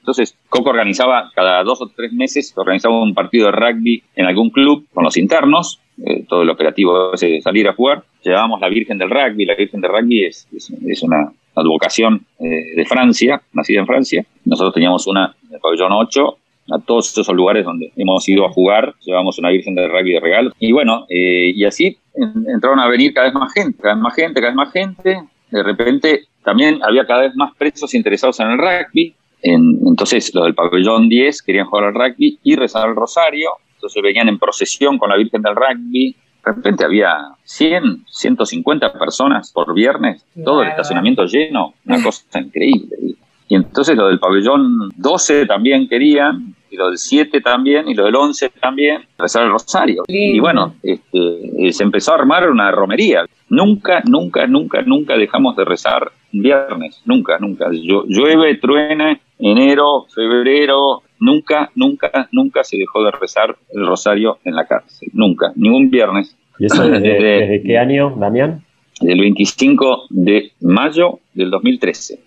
Entonces, 0.00 0.36
Coco 0.50 0.70
organizaba, 0.70 1.30
cada 1.34 1.62
dos 1.64 1.80
o 1.80 1.88
tres 1.88 2.12
meses, 2.12 2.52
organizaba 2.56 3.02
un 3.02 3.14
partido 3.14 3.46
de 3.46 3.52
rugby 3.52 4.02
en 4.14 4.26
algún 4.26 4.50
club 4.50 4.86
con 4.92 5.02
los 5.02 5.16
internos, 5.16 5.80
eh, 6.04 6.24
todo 6.28 6.42
el 6.42 6.50
operativo 6.50 7.12
de 7.12 7.40
salir 7.40 7.68
a 7.68 7.72
jugar. 7.72 8.04
Llevábamos 8.22 8.60
la 8.60 8.68
Virgen 8.68 8.98
del 8.98 9.10
Rugby. 9.10 9.46
La 9.46 9.54
Virgen 9.54 9.80
del 9.80 9.90
Rugby 9.90 10.26
es, 10.26 10.46
es, 10.52 11.02
una 11.02 11.32
advocación 11.54 12.26
eh, 12.38 12.74
de 12.76 12.84
Francia, 12.84 13.40
nacida 13.52 13.80
en 13.80 13.86
Francia. 13.86 14.26
Nosotros 14.44 14.74
teníamos 14.74 15.06
una 15.06 15.34
en 15.48 15.54
el 15.54 15.60
pabellón 15.60 15.92
8 15.92 16.38
a 16.70 16.78
todos 16.78 17.16
esos 17.16 17.34
lugares 17.34 17.64
donde 17.64 17.92
hemos 17.96 18.28
ido 18.28 18.46
a 18.46 18.50
jugar, 18.50 18.94
llevamos 19.04 19.38
una 19.38 19.50
Virgen 19.50 19.74
del 19.74 19.90
Rugby 19.90 20.12
de 20.12 20.20
regalo. 20.20 20.52
Y 20.58 20.72
bueno, 20.72 21.06
y 21.08 21.64
así 21.64 21.98
entraron 22.14 22.80
a 22.80 22.88
venir 22.88 23.12
cada 23.12 23.26
vez 23.26 23.34
más 23.34 23.52
gente, 23.52 23.82
cada 23.82 23.94
vez 23.94 24.02
más 24.02 24.14
gente, 24.14 24.40
cada 24.40 24.50
vez 24.50 24.56
más 24.56 24.72
gente. 24.72 25.22
De 25.50 25.62
repente 25.62 26.24
también 26.42 26.80
había 26.82 27.06
cada 27.06 27.22
vez 27.22 27.34
más 27.36 27.54
presos 27.56 27.94
interesados 27.94 28.40
en 28.40 28.50
el 28.50 28.58
rugby. 28.58 29.14
entonces 29.42 30.34
los 30.34 30.44
del 30.44 30.54
pabellón 30.54 31.08
10 31.08 31.42
querían 31.42 31.66
jugar 31.66 31.84
al 31.84 31.94
rugby 31.94 32.38
y 32.42 32.56
rezar 32.56 32.88
el 32.88 32.96
rosario. 32.96 33.50
Entonces 33.74 34.02
venían 34.02 34.28
en 34.28 34.38
procesión 34.38 34.96
con 34.96 35.10
la 35.10 35.16
Virgen 35.16 35.42
del 35.42 35.54
Rugby. 35.54 36.16
De 36.44 36.52
repente 36.52 36.84
había 36.84 37.18
100, 37.44 38.06
150 38.08 38.92
personas 38.94 39.52
por 39.52 39.74
viernes, 39.74 40.24
todo 40.42 40.62
el 40.62 40.68
estacionamiento 40.68 41.26
lleno, 41.26 41.74
una 41.84 42.02
cosa 42.02 42.40
increíble. 42.40 43.16
Y 43.48 43.56
entonces 43.56 43.96
los 43.96 44.08
del 44.08 44.18
pabellón 44.18 44.90
12 44.96 45.46
también 45.46 45.88
querían, 45.88 46.54
y 46.70 46.76
lo 46.76 46.88
del 46.88 46.98
7 46.98 47.40
también, 47.40 47.88
y 47.88 47.94
lo 47.94 48.04
del 48.04 48.16
11 48.16 48.50
también, 48.60 49.02
rezar 49.18 49.44
el 49.44 49.50
rosario. 49.50 50.02
Y 50.08 50.40
bueno, 50.40 50.74
este, 50.82 51.72
se 51.72 51.82
empezó 51.82 52.12
a 52.12 52.16
armar 52.16 52.50
una 52.50 52.70
romería. 52.70 53.24
Nunca, 53.48 54.02
nunca, 54.06 54.46
nunca, 54.46 54.82
nunca 54.82 55.16
dejamos 55.16 55.56
de 55.56 55.64
rezar 55.64 56.10
viernes, 56.32 57.00
nunca, 57.04 57.38
nunca. 57.38 57.68
llueve, 57.72 58.56
truene, 58.56 59.20
enero, 59.38 60.06
febrero, 60.12 61.02
nunca, 61.20 61.70
nunca, 61.74 62.28
nunca 62.32 62.64
se 62.64 62.76
dejó 62.76 63.04
de 63.04 63.12
rezar 63.12 63.56
el 63.70 63.86
rosario 63.86 64.38
en 64.44 64.54
la 64.56 64.66
cárcel, 64.66 65.10
nunca, 65.12 65.52
ningún 65.54 65.90
viernes. 65.90 66.36
¿Y 66.58 66.66
eso 66.66 66.82
desde, 66.88 67.62
qué 67.62 67.78
año, 67.78 68.14
Damián? 68.16 68.62
Del 69.00 69.20
25 69.20 70.06
de 70.10 70.52
mayo 70.60 71.20
del 71.34 71.50
2013. 71.50 72.18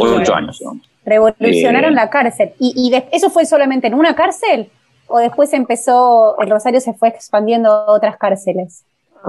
Ocho 0.00 0.34
años. 0.34 0.62
Revolucionaron 1.04 1.92
eh, 1.92 1.94
la 1.94 2.10
cárcel. 2.10 2.50
¿Y, 2.58 2.92
eso 3.12 3.30
fue 3.30 3.46
solamente 3.46 3.86
en 3.86 3.94
una 3.94 4.14
cárcel? 4.14 4.68
¿O 5.08 5.18
después 5.18 5.52
empezó, 5.52 6.38
el 6.40 6.50
Rosario 6.50 6.80
se 6.80 6.94
fue 6.94 7.08
expandiendo 7.08 7.70
a 7.70 7.92
otras 7.92 8.16
cárceles? 8.16 8.84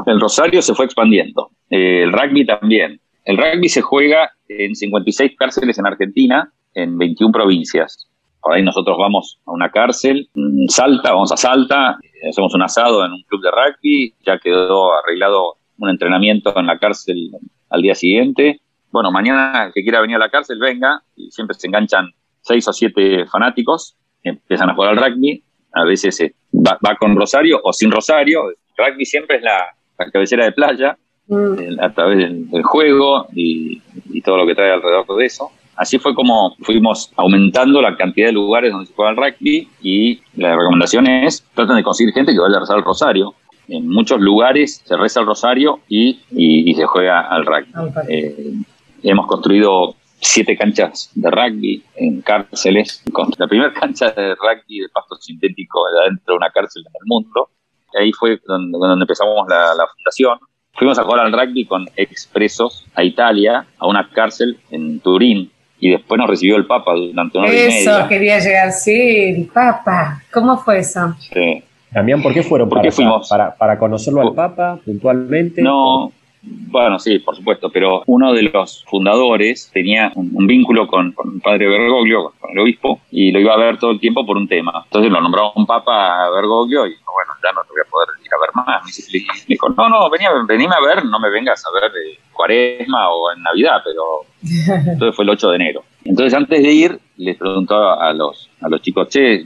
El 0.05 0.19
Rosario 0.19 0.61
se 0.61 0.73
fue 0.73 0.85
expandiendo. 0.85 1.51
Eh, 1.69 2.03
el 2.03 2.11
rugby 2.11 2.45
también. 2.45 2.99
El 3.25 3.37
rugby 3.37 3.69
se 3.69 3.81
juega 3.81 4.31
en 4.47 4.75
56 4.75 5.33
cárceles 5.37 5.77
en 5.77 5.85
Argentina, 5.85 6.51
en 6.73 6.97
21 6.97 7.31
provincias. 7.31 8.07
Por 8.41 8.53
ahí 8.53 8.63
nosotros 8.63 8.97
vamos 8.97 9.39
a 9.45 9.51
una 9.51 9.69
cárcel, 9.69 10.29
Salta, 10.69 11.11
vamos 11.11 11.31
a 11.31 11.37
Salta, 11.37 11.97
hacemos 12.29 12.53
un 12.53 12.61
asado 12.61 13.05
en 13.05 13.11
un 13.11 13.21
club 13.23 13.41
de 13.41 13.51
rugby, 13.51 14.13
ya 14.25 14.39
quedó 14.39 14.93
arreglado 14.93 15.57
un 15.79 15.89
entrenamiento 15.89 16.57
en 16.57 16.67
la 16.67 16.79
cárcel 16.79 17.31
al 17.69 17.81
día 17.81 17.93
siguiente 17.93 18.61
bueno, 18.91 19.11
mañana 19.11 19.65
el 19.65 19.73
que 19.73 19.83
quiera 19.83 20.01
venir 20.01 20.15
a 20.15 20.19
la 20.19 20.29
cárcel, 20.29 20.59
venga, 20.59 21.01
y 21.15 21.29
siempre 21.31 21.55
se 21.57 21.67
enganchan 21.67 22.11
seis 22.41 22.67
o 22.67 22.73
siete 22.73 23.25
fanáticos, 23.25 23.95
empiezan 24.23 24.69
a 24.69 24.75
jugar 24.75 24.91
al 24.91 24.97
rugby, 24.97 25.43
a 25.73 25.83
veces 25.83 26.19
eh, 26.21 26.33
va, 26.53 26.77
con 26.99 27.15
Rosario 27.15 27.59
o 27.63 27.73
sin 27.73 27.91
Rosario, 27.91 28.49
el 28.49 28.55
rugby 28.77 29.05
siempre 29.05 29.37
es 29.37 29.43
la, 29.43 29.75
cabecera 30.11 30.45
de 30.45 30.51
playa, 30.51 30.97
mm. 31.27 31.79
a 31.81 31.93
través 31.93 32.17
del, 32.17 32.63
juego 32.63 33.27
y, 33.33 33.81
todo 34.23 34.37
lo 34.37 34.47
que 34.47 34.55
trae 34.55 34.71
alrededor 34.71 35.05
de 35.15 35.25
eso. 35.25 35.51
así 35.75 35.99
fue 35.99 36.13
como 36.15 36.55
fuimos 36.61 37.11
aumentando 37.15 37.81
la 37.81 37.95
cantidad 37.95 38.27
de 38.27 38.33
lugares 38.33 38.71
donde 38.71 38.87
se 38.87 38.93
juega 38.93 39.11
el 39.11 39.17
rugby 39.17 39.69
y 39.81 40.21
la 40.35 40.55
recomendación 40.55 41.07
es 41.07 41.45
traten 41.53 41.77
de 41.77 41.83
conseguir 41.83 42.13
gente 42.13 42.33
que 42.33 42.39
vaya 42.39 42.57
a 42.57 42.59
rezar 42.61 42.77
el 42.77 42.83
rosario. 42.83 43.35
En 43.69 43.87
muchos 43.87 44.19
lugares 44.19 44.81
se 44.83 44.97
reza 44.97 45.19
el 45.19 45.27
rosario 45.27 45.79
y, 45.87 46.73
se 46.75 46.85
juega 46.85 47.21
al 47.21 47.45
rugby. 47.45 47.71
Eh, 48.09 48.53
hemos 49.11 49.27
construido 49.27 49.95
siete 50.19 50.57
canchas 50.57 51.11
de 51.15 51.29
rugby 51.29 51.83
en 51.95 52.21
cárceles. 52.21 53.03
La 53.37 53.47
primera 53.47 53.73
cancha 53.79 54.11
de 54.11 54.35
rugby 54.35 54.79
de 54.79 54.89
pasto 54.93 55.15
sintético 55.15 55.79
dentro 56.05 56.33
de 56.33 56.37
una 56.37 56.49
cárcel 56.49 56.83
en 56.85 56.93
el 56.93 57.05
mundo. 57.05 57.49
Ahí 57.99 58.11
fue 58.11 58.39
donde, 58.45 59.01
empezamos 59.01 59.47
la, 59.47 59.73
la 59.73 59.87
fundación. 59.95 60.39
Fuimos 60.73 60.99
a 60.99 61.03
jugar 61.03 61.25
al 61.25 61.31
rugby 61.31 61.65
con 61.65 61.87
expresos 61.95 62.85
a 62.93 63.03
Italia, 63.03 63.65
a 63.79 63.87
una 63.87 64.09
cárcel 64.09 64.59
en 64.69 64.99
Turín, 64.99 65.51
y 65.79 65.91
después 65.91 66.17
nos 66.19 66.29
recibió 66.29 66.55
el 66.55 66.65
Papa 66.65 66.93
durante 66.93 67.37
una 67.37 67.47
hora 67.47 67.55
y 67.55 67.59
Eso, 67.59 68.07
quería 68.07 68.39
llegar, 68.39 68.71
sí, 68.71 69.35
el 69.35 69.47
Papa. 69.47 70.21
¿Cómo 70.31 70.57
fue 70.57 70.79
eso? 70.79 71.15
Sí. 71.19 71.63
También, 71.93 72.21
¿por 72.21 72.33
qué 72.33 72.43
fueron? 72.43 72.67
¿Por 72.67 72.79
para, 72.79 72.91
fuimos? 72.91 73.29
Para, 73.29 73.55
para, 73.55 73.79
conocerlo 73.79 74.21
al 74.21 74.33
Papa 74.33 74.79
puntualmente? 74.83 75.61
No, 75.61 76.11
bueno, 76.41 76.99
sí, 76.99 77.19
por 77.19 77.35
supuesto, 77.35 77.69
pero 77.69 78.03
uno 78.05 78.33
de 78.33 78.43
los 78.43 78.83
fundadores 78.85 79.69
tenía 79.73 80.11
un, 80.15 80.47
vínculo 80.47 80.87
con, 80.87 81.07
el 81.07 81.41
padre 81.41 81.67
Bergoglio, 81.67 82.33
con 82.39 82.51
el 82.51 82.59
obispo, 82.59 83.01
y 83.11 83.31
lo 83.31 83.39
iba 83.39 83.53
a 83.53 83.57
ver 83.57 83.77
todo 83.77 83.91
el 83.91 83.99
tiempo 83.99 84.25
por 84.25 84.37
un 84.37 84.47
tema. 84.47 84.83
Entonces 84.85 85.11
lo 85.11 85.19
nombraba 85.21 85.51
un 85.55 85.65
papa 85.65 86.25
a 86.25 86.29
Bergoglio 86.29 86.85
y 86.85 86.91
dijo, 86.91 87.11
bueno, 87.13 87.33
ya 87.43 87.51
no 87.53 87.61
te 87.61 87.69
voy 87.69 87.81
a 87.85 87.89
poder 87.89 88.09
ir 88.23 88.33
a 88.33 88.39
ver 88.39 88.49
más. 88.53 89.09
Me 89.11 89.45
dijo, 89.47 89.69
no, 89.69 89.89
no, 89.89 90.09
venía, 90.09 90.29
venime 90.47 90.75
a 90.75 90.85
ver, 90.85 91.05
no 91.05 91.19
me 91.19 91.29
vengas 91.29 91.63
a 91.65 91.79
ver 91.79 91.91
de 91.91 92.19
cuaresma 92.31 93.09
o 93.09 93.31
en 93.31 93.41
Navidad, 93.41 93.81
pero 93.83 94.25
entonces 94.91 95.15
fue 95.15 95.23
el 95.23 95.29
8 95.31 95.49
de 95.49 95.55
enero. 95.55 95.83
Entonces 96.05 96.33
antes 96.33 96.61
de 96.61 96.71
ir, 96.71 96.99
les 97.17 97.37
preguntó 97.37 97.75
a 97.75 98.13
los, 98.13 98.49
a 98.61 98.69
los 98.69 98.81
chicos, 98.81 99.09
che, 99.09 99.43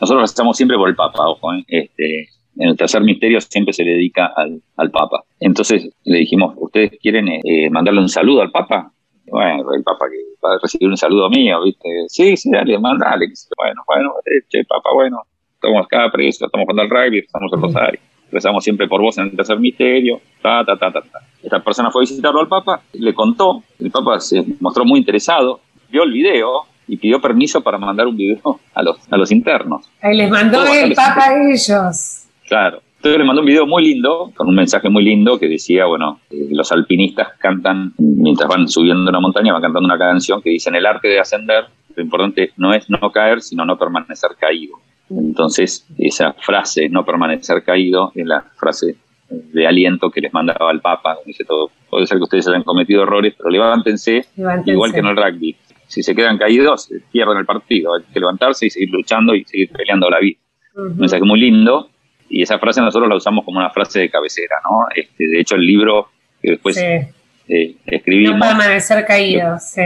nosotros 0.00 0.30
estamos 0.30 0.56
siempre 0.56 0.76
por 0.76 0.88
el 0.88 0.96
papa, 0.96 1.28
ojo, 1.28 1.54
¿eh? 1.54 1.64
este, 1.68 2.28
en 2.56 2.68
el 2.68 2.76
tercer 2.76 3.02
misterio 3.02 3.40
siempre 3.40 3.72
se 3.72 3.84
le 3.84 3.92
dedica 3.92 4.32
al, 4.36 4.60
al 4.76 4.90
Papa. 4.90 5.24
Entonces 5.40 5.90
le 6.04 6.18
dijimos, 6.18 6.54
¿ustedes 6.56 6.92
quieren 7.00 7.28
eh, 7.28 7.70
mandarle 7.70 8.00
un 8.00 8.08
saludo 8.08 8.42
al 8.42 8.50
Papa? 8.50 8.92
Bueno, 9.26 9.72
el 9.74 9.82
Papa 9.82 10.06
que 10.10 10.18
va 10.46 10.54
a 10.54 10.58
recibir 10.62 10.88
un 10.88 10.96
saludo 10.96 11.30
mío, 11.30 11.62
¿viste? 11.62 11.88
Sí, 12.08 12.36
sí, 12.36 12.50
dale, 12.50 12.78
mandale. 12.78 13.26
Bueno, 13.56 13.82
bueno, 13.86 14.14
eh, 14.26 14.44
che, 14.48 14.64
Papa, 14.64 14.90
bueno, 14.92 15.22
estamos 15.54 15.86
acá 15.86 16.10
presos, 16.12 16.42
estamos 16.42 16.66
jugando 16.66 16.82
al 16.82 16.90
rugby, 16.90 17.18
estamos 17.20 17.52
en 17.52 17.62
Rosario. 17.62 18.00
Rezamos 18.30 18.64
siempre 18.64 18.88
por 18.88 19.00
vos 19.00 19.18
en 19.18 19.24
el 19.24 19.36
tercer 19.36 19.58
misterio, 19.58 20.20
ta, 20.42 20.64
ta, 20.64 20.76
ta, 20.76 20.90
ta, 20.90 21.02
ta. 21.02 21.18
Esta 21.42 21.62
persona 21.62 21.90
fue 21.90 22.02
a 22.02 22.04
visitarlo 22.04 22.40
al 22.40 22.48
Papa, 22.48 22.82
le 22.92 23.14
contó, 23.14 23.62
el 23.78 23.90
Papa 23.90 24.20
se 24.20 24.44
mostró 24.60 24.84
muy 24.84 25.00
interesado, 25.00 25.60
vio 25.90 26.02
el 26.02 26.12
video 26.12 26.64
y 26.88 26.96
pidió 26.96 27.20
permiso 27.20 27.60
para 27.62 27.78
mandar 27.78 28.06
un 28.06 28.16
video 28.16 28.60
a 28.74 28.82
los, 28.82 28.96
a 29.10 29.16
los 29.16 29.30
internos. 29.30 29.88
Ahí 30.00 30.16
les 30.16 30.30
mandó 30.30 30.64
el 30.64 30.94
Papa 30.94 31.24
a 31.28 31.52
ellos. 31.52 32.21
Claro. 32.52 32.82
Entonces 32.96 33.18
le 33.18 33.24
mandó 33.24 33.40
un 33.40 33.46
video 33.46 33.66
muy 33.66 33.82
lindo, 33.82 34.30
con 34.36 34.46
un 34.46 34.54
mensaje 34.54 34.90
muy 34.90 35.02
lindo 35.02 35.38
que 35.38 35.48
decía, 35.48 35.86
bueno, 35.86 36.20
eh, 36.28 36.48
los 36.50 36.70
alpinistas 36.70 37.28
cantan, 37.38 37.94
mientras 37.96 38.46
van 38.46 38.68
subiendo 38.68 39.08
una 39.08 39.20
montaña, 39.20 39.54
van 39.54 39.62
cantando 39.62 39.86
una 39.86 39.96
canción 39.96 40.42
que 40.42 40.50
dice, 40.50 40.68
en 40.68 40.74
el 40.74 40.84
arte 40.84 41.08
de 41.08 41.18
ascender, 41.18 41.64
lo 41.96 42.02
importante 42.02 42.52
no 42.58 42.74
es 42.74 42.90
no 42.90 43.10
caer, 43.10 43.40
sino 43.40 43.64
no 43.64 43.78
permanecer 43.78 44.32
caído. 44.38 44.74
Entonces, 45.08 45.86
esa 45.96 46.34
frase, 46.34 46.90
no 46.90 47.06
permanecer 47.06 47.64
caído, 47.64 48.12
es 48.14 48.26
la 48.26 48.42
frase 48.42 48.96
de 49.30 49.66
aliento 49.66 50.10
que 50.10 50.20
les 50.20 50.34
mandaba 50.34 50.70
el 50.72 50.82
Papa. 50.82 51.16
Dice 51.24 51.46
todo, 51.46 51.70
puede 51.88 52.06
ser 52.06 52.18
que 52.18 52.24
ustedes 52.24 52.48
hayan 52.48 52.64
cometido 52.64 53.04
errores, 53.04 53.32
pero 53.34 53.48
levántense, 53.48 54.26
igual 54.66 54.92
que 54.92 55.00
en 55.00 55.06
el 55.06 55.16
rugby. 55.16 55.56
Si 55.86 56.02
se 56.02 56.14
quedan 56.14 56.36
caídos, 56.36 56.90
pierden 57.12 57.38
el 57.38 57.46
partido. 57.46 57.94
Hay 57.94 58.02
que 58.12 58.20
levantarse 58.20 58.66
y 58.66 58.70
seguir 58.70 58.90
luchando 58.90 59.34
y 59.34 59.42
seguir 59.44 59.70
peleando 59.70 60.10
la 60.10 60.20
vida. 60.20 60.38
Un 60.74 60.98
mensaje 60.98 61.24
muy 61.24 61.40
lindo 61.40 61.88
y 62.32 62.42
esa 62.42 62.58
frase 62.58 62.80
nosotros 62.80 63.10
la 63.10 63.16
usamos 63.16 63.44
como 63.44 63.58
una 63.58 63.68
frase 63.68 64.00
de 64.00 64.10
cabecera, 64.10 64.56
¿no? 64.64 64.86
Este, 64.96 65.28
de 65.28 65.38
hecho, 65.38 65.54
el 65.54 65.66
libro 65.66 66.08
que 66.40 66.52
después 66.52 66.78
eh, 66.78 67.76
escribimos... 67.84 68.38
No 68.38 68.46
permanecer 68.46 69.04
caído, 69.04 69.58
sí. 69.60 69.82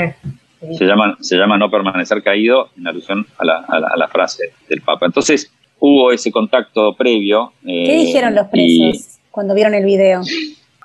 Se 0.78 0.85
llama, 0.85 1.16
se 1.20 1.37
llama 1.37 1.59
No 1.59 1.68
permanecer 1.68 2.22
caído 2.22 2.70
en 2.78 2.87
alusión 2.87 3.26
a 3.38 3.44
la, 3.44 3.56
a 3.66 3.96
la, 3.96 4.09
frase 4.09 4.52
del 4.68 4.80
Papa. 4.80 5.06
Entonces, 5.06 5.52
hubo 5.80 6.12
ese 6.12 6.30
contacto 6.30 6.94
previo. 6.94 7.52
Eh, 7.64 7.85
¿Qué 7.85 7.96
dijeron 7.96 8.37
los 8.37 8.46
presos 8.46 9.18
cuando 9.32 9.52
vieron 9.52 9.74
el 9.74 9.85
video? 9.85 10.22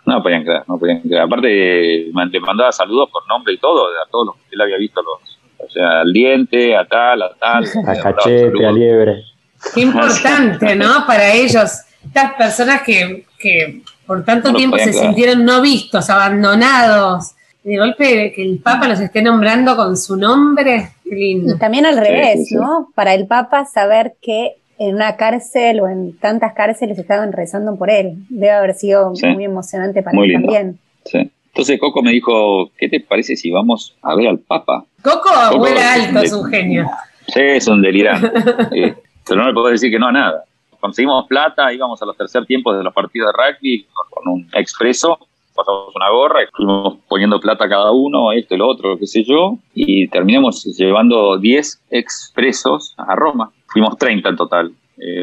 No 0.08 0.24
podían 0.24 0.43
creer, 0.43 0.63
no 0.67 0.80
podían 0.80 1.02
creer. 1.02 1.21
Aparte, 1.21 1.47
le 1.47 2.39
mandaba 2.39 2.71
saludos 2.71 3.08
por 3.12 3.28
nombre 3.28 3.54
y 3.54 3.60
todo, 3.60 3.86
a 3.86 4.10
todos 4.10 4.26
los 4.26 4.36
que 4.36 4.56
él 4.56 4.62
había 4.62 4.78
visto, 4.78 5.00
los, 5.04 5.39
o 5.60 5.69
sea, 5.69 6.02
al 6.02 6.12
diente, 6.12 6.76
a 6.76 6.86
tal, 6.86 7.21
a 7.21 7.30
tal. 7.39 7.65
A 7.88 7.95
cachete, 8.02 8.65
a 8.65 8.71
liebre. 8.71 9.31
Qué 9.74 9.82
importante, 9.82 10.76
¿no? 10.76 11.06
Para 11.06 11.34
ellos, 11.34 11.82
estas 12.04 12.34
personas 12.34 12.82
que, 12.84 13.26
que 13.39 13.82
por 14.06 14.24
tanto 14.26 14.54
tiempo 14.54 14.78
se 14.78 14.93
sintieron 14.93 15.45
no 15.45 15.62
vistos, 15.62 16.10
abandonados. 16.10 17.32
De 17.63 17.78
golpe 17.78 18.34
que 18.36 18.41
el 18.43 18.58
Papa 18.58 18.88
los 18.88 19.00
esté 19.00 19.21
nombrando 19.21 19.76
con 19.76 19.95
su 19.95 20.17
nombre, 20.17 20.89
qué 21.04 21.15
lindo. 21.15 21.56
Y 21.56 21.60
también 21.60 21.86
al 21.86 21.97
revés, 21.97 22.52
¿no? 22.52 22.89
Para 22.95 23.13
el 23.13 23.28
Papa 23.28 23.65
saber 23.65 24.15
que 24.19 24.56
en 24.80 24.95
una 24.95 25.15
cárcel 25.15 25.80
o 25.80 25.88
en 25.88 26.17
tantas 26.17 26.54
cárceles 26.54 26.97
estaban 26.97 27.32
rezando 27.32 27.76
por 27.76 27.91
él. 27.91 28.15
Debe 28.30 28.52
haber 28.52 28.74
sido 28.74 29.13
muy 29.36 29.45
emocionante 29.45 30.02
para 30.02 30.17
él 30.24 30.34
también. 30.34 30.80
Sí. 31.06 31.32
Entonces 31.54 31.80
Coco 31.80 32.02
me 32.02 32.12
dijo, 32.12 32.71
¿qué 32.78 32.89
te 32.89 33.00
parece 33.00 33.36
si 33.36 33.52
vamos 33.52 33.95
a 34.02 34.15
ver 34.15 34.28
al 34.28 34.39
Papa? 34.39 34.86
Coco, 35.04 35.58
vuela 35.58 35.93
alto, 35.93 36.19
es 36.21 36.34
un 36.34 36.45
genio. 36.45 36.89
Sí, 37.28 37.41
es 37.41 37.67
un 37.67 37.82
delirante. 37.82 38.32
pero 39.32 39.44
no 39.44 39.48
le 39.48 39.54
puedo 39.54 39.67
decir 39.67 39.89
que 39.89 39.98
no 39.98 40.08
a 40.08 40.12
nada. 40.12 40.44
Conseguimos 40.82 41.26
plata, 41.28 41.72
íbamos 41.72 42.02
a 42.02 42.06
los 42.06 42.17
tercer 42.17 42.46
tiempos 42.46 42.78
de 42.78 42.84
los 42.84 42.94
partidos 42.94 43.32
de 43.32 43.41
rugby 43.41 43.88
con, 44.10 44.28
un 44.28 44.50
expreso, 44.52 45.17
pasamos 45.56 45.96
una 45.96 46.10
gorra, 46.10 46.44
y 46.44 46.48
fuimos 46.52 46.98
poniendo 47.08 47.39
plata 47.39 47.70
cada 47.70 47.91
uno, 47.91 48.34
esto, 48.34 48.56
el 48.56 48.62
otro, 48.62 48.98
qué 48.98 49.08
sé 49.08 49.24
yo, 49.24 49.58
y 49.74 50.10
terminamos 50.10 50.65
llevando 50.78 51.38
10 51.38 51.82
expresos 51.91 52.94
a 52.98 53.15
Roma. 53.15 53.52
Fuimos 53.67 53.98
30 53.98 54.28
en 54.28 54.36
total. 54.36 54.74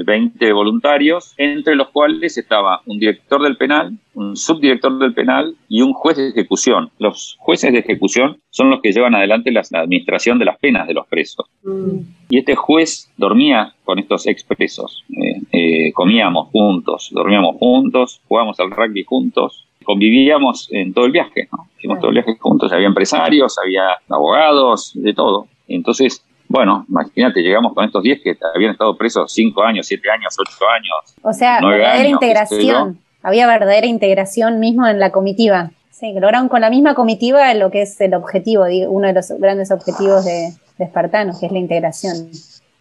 20 0.04 0.44
eh, 0.44 0.52
voluntarios, 0.52 1.34
entre 1.36 1.76
los 1.76 1.88
cuales 1.90 2.36
estaba 2.36 2.80
un 2.86 2.98
director 2.98 3.42
del 3.42 3.56
penal, 3.56 3.96
un 4.14 4.36
subdirector 4.36 4.98
del 4.98 5.14
penal 5.14 5.54
y 5.68 5.82
un 5.82 5.92
juez 5.92 6.16
de 6.16 6.28
ejecución. 6.30 6.90
Los 6.98 7.36
jueces 7.38 7.72
de 7.72 7.78
ejecución 7.78 8.38
son 8.50 8.70
los 8.70 8.80
que 8.80 8.92
llevan 8.92 9.14
adelante 9.14 9.52
la, 9.52 9.62
administración 9.72 10.38
de 10.38 10.46
las 10.46 10.58
penas 10.58 10.88
de 10.88 10.94
los 10.94 11.06
presos. 11.06 11.46
Mm. 11.62 12.00
Y 12.30 12.38
este 12.38 12.56
juez 12.56 13.10
dormía 13.16 13.74
con 13.84 13.98
estos 13.98 14.26
expresos. 14.26 15.04
Eh, 15.10 15.40
eh, 15.52 15.92
comíamos 15.92 16.48
juntos, 16.48 17.10
dormíamos 17.12 17.56
juntos, 17.56 18.20
jugábamos 18.26 18.58
al 18.58 18.70
rugby 18.70 19.04
juntos, 19.04 19.66
convivíamos 19.84 20.68
en 20.72 20.92
todo 20.92 21.06
el 21.06 21.12
viaje, 21.12 21.48
Hicimos 21.78 22.00
todo 22.00 22.08
el 22.08 22.14
viaje 22.14 22.36
juntos. 22.40 22.72
Había 22.72 22.88
empresarios, 22.88 23.56
había 23.64 23.84
abogados, 24.08 24.92
de 24.94 25.14
todo. 25.14 25.46
Entonces, 25.68 26.24
bueno, 26.48 26.86
imagínate, 26.88 27.40
llegamos 27.40 27.74
con 27.74 27.84
estos 27.84 28.02
10 28.02 28.22
que 28.22 28.36
habían 28.54 28.72
estado 28.72 28.96
presos 28.96 29.30
5 29.32 29.62
años, 29.62 29.86
7 29.86 30.10
años, 30.10 30.34
8 30.38 30.50
años. 30.68 31.16
O 31.22 31.32
sea, 31.32 31.60
verdadera 31.60 32.08
integración. 32.08 32.98
Había 33.22 33.46
verdadera 33.46 33.86
integración 33.86 34.58
mismo 34.58 34.86
en 34.86 34.98
la 34.98 35.12
comitiva. 35.12 35.70
Sí, 35.90 36.12
lograron 36.14 36.48
con 36.48 36.60
la 36.60 36.70
misma 36.70 36.94
comitiva 36.94 37.52
lo 37.54 37.70
que 37.70 37.82
es 37.82 38.00
el 38.00 38.14
objetivo, 38.14 38.64
uno 38.88 39.08
de 39.08 39.12
los 39.12 39.30
grandes 39.38 39.70
objetivos 39.70 40.24
de, 40.24 40.52
de 40.78 40.84
Espartanos, 40.84 41.38
que 41.40 41.46
es 41.46 41.52
la 41.52 41.58
integración. 41.58 42.30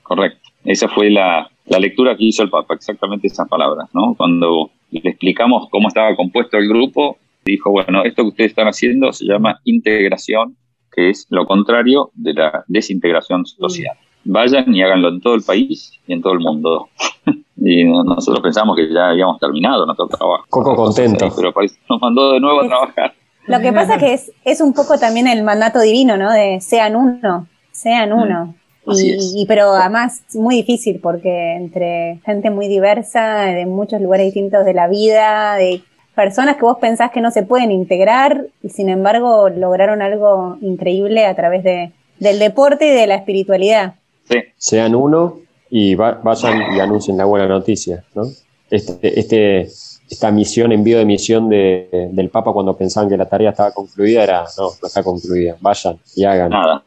Correcto. 0.04 0.40
Esa 0.64 0.88
fue 0.88 1.10
la, 1.10 1.50
la 1.66 1.80
lectura 1.80 2.16
que 2.16 2.26
hizo 2.26 2.44
el 2.44 2.50
Papa, 2.50 2.76
exactamente 2.76 3.28
esas 3.28 3.48
palabras, 3.50 3.90
¿no? 3.94 4.14
Cuando 4.16 4.70
le 4.92 5.10
explicamos 5.10 5.68
cómo 5.70 5.90
estaba 5.90 6.16
compuesto 6.16 6.58
el 6.58 6.70
grupo, 6.70 7.18
dijo, 7.44 7.72
bueno, 7.72 8.04
esto 8.04 8.24
que 8.24 8.30
ustedes 8.30 8.52
están 8.52 8.68
haciendo 8.68 9.12
se 9.12 9.26
llama 9.26 9.60
integración 9.66 10.56
que 10.98 11.12
es 11.12 11.28
lo 11.30 11.46
contrario 11.46 12.10
de 12.16 12.34
la 12.34 12.66
desintegración 12.68 13.46
social. 13.46 13.96
Vayan 14.24 14.74
y 14.74 14.82
háganlo 14.82 15.10
en 15.10 15.22
todo 15.22 15.36
el 15.36 15.44
país 15.44 15.92
y 16.08 16.14
en 16.14 16.24
todo 16.24 16.34
el 16.34 16.40
mundo. 16.40 16.90
y 17.56 17.84
nosotros 17.84 18.42
pensamos 18.42 18.76
que 18.76 18.92
ya 18.92 19.10
habíamos 19.10 19.40
terminado 19.40 19.86
nuestro 19.86 20.08
trabajo. 20.08 20.46
Coco 20.50 20.76
contento. 20.76 21.30
pero 21.36 21.54
nos 21.88 22.02
mandó 22.02 22.34
de 22.34 22.40
nuevo 22.40 22.62
a 22.62 22.68
trabajar. 22.68 23.14
Lo 23.46 23.60
que 23.62 23.72
pasa 23.72 24.00
que 24.00 24.14
es, 24.14 24.32
es 24.44 24.60
un 24.60 24.74
poco 24.74 24.98
también 24.98 25.28
el 25.28 25.44
mandato 25.44 25.80
divino, 25.80 26.18
¿no? 26.18 26.34
De 26.34 26.60
sean 26.62 26.96
uno, 26.96 27.48
sean 27.72 28.10
mm, 28.10 28.20
uno. 28.20 28.56
Y, 28.90 29.46
pero 29.48 29.74
además 29.74 30.24
muy 30.34 30.56
difícil 30.56 31.00
porque 31.00 31.56
entre 31.56 32.22
gente 32.26 32.50
muy 32.50 32.68
diversa, 32.68 33.42
de 33.42 33.68
muchos 33.68 34.02
lugares 34.02 34.26
distintos 34.26 34.66
de 34.66 34.74
la 34.74 34.88
vida, 34.88 35.56
de 35.56 35.84
personas 36.18 36.56
que 36.56 36.64
vos 36.64 36.80
pensás 36.82 37.12
que 37.12 37.22
no 37.22 37.30
se 37.30 37.44
pueden 37.44 37.72
integrar 37.72 38.48
y 38.64 38.70
sin 38.70 38.90
embargo 38.90 39.50
lograron 39.50 40.02
algo 40.02 40.58
increíble 40.62 41.28
a 41.28 41.36
través 41.36 41.64
de, 41.64 41.92
del 42.20 42.40
deporte 42.40 42.88
y 42.88 42.90
de 42.90 43.06
la 43.06 43.14
espiritualidad. 43.14 43.94
Sí. 44.28 44.40
Sean 44.58 44.96
uno 44.96 45.42
y 45.70 45.94
vayan 45.94 46.76
y 46.76 46.80
anuncien 46.80 47.18
la 47.18 47.26
buena 47.26 47.48
noticia, 47.48 48.04
¿no? 48.16 48.24
Este, 48.72 49.20
este, 49.20 49.68
esta 50.10 50.32
misión, 50.32 50.72
envío 50.72 50.98
de 50.98 51.06
misión 51.06 51.50
de, 51.50 52.10
del 52.12 52.30
Papa 52.30 52.52
cuando 52.52 52.76
pensaban 52.76 53.08
que 53.10 53.16
la 53.16 53.30
tarea 53.30 53.52
estaba 53.52 53.72
concluida, 53.72 54.24
era, 54.24 54.44
no, 54.58 54.70
no 54.82 54.88
está 54.88 55.04
concluida, 55.04 55.56
vayan 55.62 56.00
y 56.16 56.24
hagan. 56.24 56.50
Nada. 56.50 56.84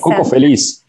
Coco, 0.00 0.24
feliz. 0.24 0.86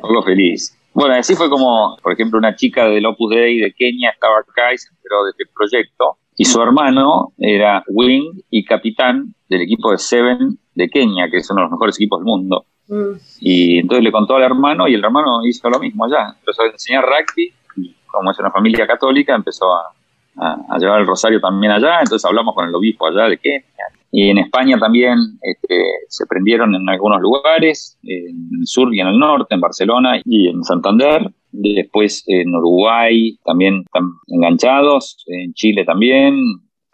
Coco 0.00 0.22
feliz. 0.22 0.72
Bueno, 0.94 1.14
así 1.14 1.34
fue 1.34 1.50
como, 1.50 1.96
por 2.00 2.12
ejemplo, 2.12 2.38
una 2.38 2.54
chica 2.54 2.86
del 2.86 3.06
Opus 3.06 3.34
Dei 3.34 3.58
de 3.58 3.72
Kenia 3.72 4.10
estaba 4.10 4.38
acá 4.38 4.72
y 4.72 4.78
se 4.78 4.88
enteró 4.88 5.24
de 5.24 5.30
este 5.32 5.44
proyecto. 5.52 6.18
Y 6.36 6.44
su 6.44 6.60
hermano 6.60 7.32
era 7.38 7.82
wing 7.88 8.40
y 8.50 8.64
capitán 8.64 9.34
del 9.48 9.62
equipo 9.62 9.90
de 9.90 9.98
Seven 9.98 10.58
de 10.74 10.88
Kenia, 10.88 11.30
que 11.30 11.38
es 11.38 11.50
uno 11.50 11.60
de 11.60 11.64
los 11.64 11.72
mejores 11.72 11.96
equipos 11.96 12.20
del 12.20 12.26
mundo. 12.26 12.66
Mm. 12.88 13.12
Y 13.40 13.78
entonces 13.78 14.04
le 14.04 14.12
contó 14.12 14.36
al 14.36 14.42
hermano 14.42 14.86
y 14.86 14.94
el 14.94 15.04
hermano 15.04 15.44
hizo 15.46 15.68
lo 15.70 15.78
mismo 15.78 16.04
allá. 16.04 16.36
Empezó 16.38 16.62
a 16.62 16.66
enseñar 16.66 17.04
rugby 17.04 17.52
y 17.76 17.94
como 18.06 18.30
es 18.30 18.38
una 18.38 18.50
familia 18.50 18.86
católica 18.86 19.34
empezó 19.34 19.72
a, 19.72 19.92
a, 20.38 20.78
llevar 20.78 21.00
el 21.00 21.06
rosario 21.06 21.40
también 21.40 21.72
allá. 21.72 22.00
Entonces 22.00 22.24
hablamos 22.24 22.54
con 22.54 22.68
el 22.68 22.74
obispo 22.74 23.06
allá 23.06 23.28
de 23.28 23.38
Kenia. 23.38 23.64
Y 24.12 24.30
en 24.30 24.38
España 24.38 24.78
también 24.78 25.18
este, 25.42 25.82
se 26.08 26.26
prendieron 26.26 26.74
en 26.74 26.88
algunos 26.88 27.20
lugares, 27.20 27.98
en 28.02 28.48
el 28.60 28.66
sur 28.66 28.94
y 28.94 29.00
en 29.00 29.08
el 29.08 29.18
norte, 29.18 29.54
en 29.54 29.60
Barcelona 29.60 30.20
y 30.24 30.48
en 30.48 30.62
Santander. 30.64 31.30
Después 31.52 32.22
en 32.26 32.54
Uruguay 32.54 33.38
también 33.44 33.82
están 33.84 34.04
enganchados, 34.28 35.24
en 35.26 35.52
Chile 35.54 35.84
también, 35.84 36.38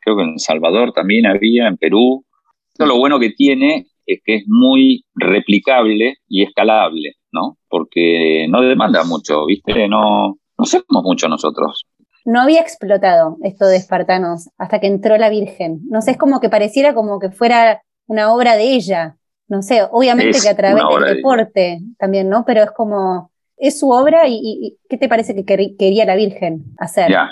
creo 0.03 0.17
que 0.17 0.23
en 0.23 0.39
Salvador 0.39 0.93
también 0.93 1.27
había, 1.27 1.69
en 1.69 1.77
Perú. 1.77 2.25
Esto 2.73 2.87
lo 2.87 2.99
bueno 2.99 3.21
que 3.21 3.31
tiene 3.31 3.87
es 4.07 4.21
que 4.25 4.37
es 4.37 4.45
muy 4.47 5.05
replicable 5.15 6.17
y 6.29 6.43
escalable, 6.43 7.15
¿no? 7.31 7.57
Porque 7.69 8.47
no 8.49 8.63
demanda 8.63 9.05
mucho, 9.05 9.47
¿viste? 9.47 9.87
No, 9.89 10.39
no 10.59 10.63
hacemos 10.63 11.03
mucho 11.05 11.29
nosotros. 11.29 11.87
No 12.25 12.41
había 12.41 12.61
explotado 12.61 13.37
esto 13.43 13.67
de 13.67 13.77
espartanos 13.77 14.49
hasta 14.59 14.81
que 14.81 14.87
entró 14.87 15.17
la 15.17 15.29
Virgen. 15.29 15.81
No 15.89 16.03
sé, 16.03 16.13
es 16.13 16.17
como 16.17 16.41
que 16.41 16.49
pareciera 16.49 16.95
como 16.95 17.19
que 17.19 17.31
fuera 17.31 17.83
una 18.07 18.33
obra 18.33 18.57
de 18.57 18.75
ella. 18.75 19.17
No 19.49 19.63
sé, 19.63 19.83
obviamente 19.91 20.39
que 20.43 20.49
a 20.49 20.57
través 20.57 20.83
del 20.83 21.17
deporte 21.17 21.81
también, 21.99 22.29
¿no? 22.29 22.45
Pero 22.47 22.63
es 22.63 22.71
como, 22.71 23.31
es 23.57 23.79
su 23.79 23.91
obra 23.91 24.23
y, 24.27 24.79
¿qué 24.89 24.97
te 24.97 25.09
parece 25.09 25.35
que 25.35 25.45
quería 25.77 26.05
la 26.05 26.17
Virgen 26.17 26.65
hacer? 26.79 27.11
Ya, 27.11 27.31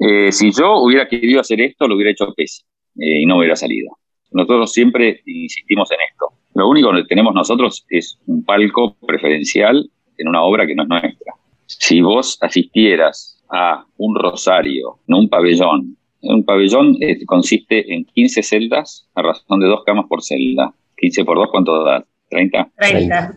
eh, 0.00 0.32
si 0.32 0.50
yo 0.50 0.78
hubiera 0.78 1.06
querido 1.06 1.40
hacer 1.40 1.60
esto, 1.60 1.86
lo 1.86 1.94
hubiera 1.94 2.10
hecho 2.10 2.32
pésimo 2.34 2.68
eh, 2.96 3.20
y 3.20 3.26
no 3.26 3.38
hubiera 3.38 3.54
salido. 3.54 3.96
Nosotros 4.32 4.72
siempre 4.72 5.20
insistimos 5.26 5.90
en 5.90 5.98
esto. 6.10 6.32
Lo 6.54 6.68
único 6.68 6.92
que 6.92 7.04
tenemos 7.04 7.34
nosotros 7.34 7.84
es 7.88 8.18
un 8.26 8.44
palco 8.44 8.96
preferencial 9.06 9.90
en 10.16 10.28
una 10.28 10.42
obra 10.42 10.66
que 10.66 10.74
no 10.74 10.84
es 10.84 10.88
nuestra. 10.88 11.34
Si 11.66 12.00
vos 12.00 12.38
asistieras 12.40 13.39
a 13.50 13.84
un 13.96 14.14
rosario, 14.14 14.98
no 15.06 15.18
un 15.18 15.28
pabellón, 15.28 15.96
un 16.22 16.44
pabellón 16.44 16.96
eh, 17.00 17.24
consiste 17.26 17.92
en 17.92 18.04
15 18.04 18.42
celdas 18.42 19.08
a 19.14 19.22
razón 19.22 19.60
de 19.60 19.66
dos 19.66 19.82
camas 19.84 20.06
por 20.08 20.22
celda. 20.22 20.72
15 20.96 21.24
por 21.24 21.38
2, 21.38 21.48
¿cuánto 21.50 21.82
da? 21.82 22.04
¿30? 22.30 22.70
30. 22.76 23.34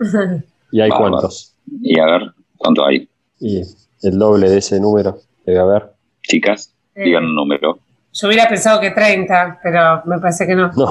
¿Y 0.71 0.81
hay 0.81 0.89
cuántos? 0.89 1.55
Y 1.81 1.97
a 1.97 2.05
ver, 2.05 2.33
¿cuánto 2.57 2.85
hay? 2.85 3.07
Y 3.39 3.61
el 4.01 4.19
doble 4.19 4.49
de 4.49 4.57
ese 4.57 4.79
número 4.81 5.17
debe 5.45 5.59
haber. 5.59 5.93
Chicas, 6.23 6.73
digan 6.93 7.25
un 7.25 7.35
número. 7.35 7.79
Yo 8.11 8.27
hubiera 8.27 8.47
pensado 8.47 8.81
que 8.81 8.91
30, 8.91 9.59
pero 9.63 10.01
me 10.05 10.19
parece 10.19 10.45
que 10.45 10.55
no. 10.55 10.71
No, 10.73 10.89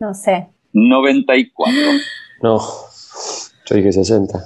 no 0.00 0.14
sé. 0.14 0.48
94. 0.72 1.74
No, 2.42 2.58
yo 3.66 3.76
dije 3.76 3.92
60. 3.92 4.38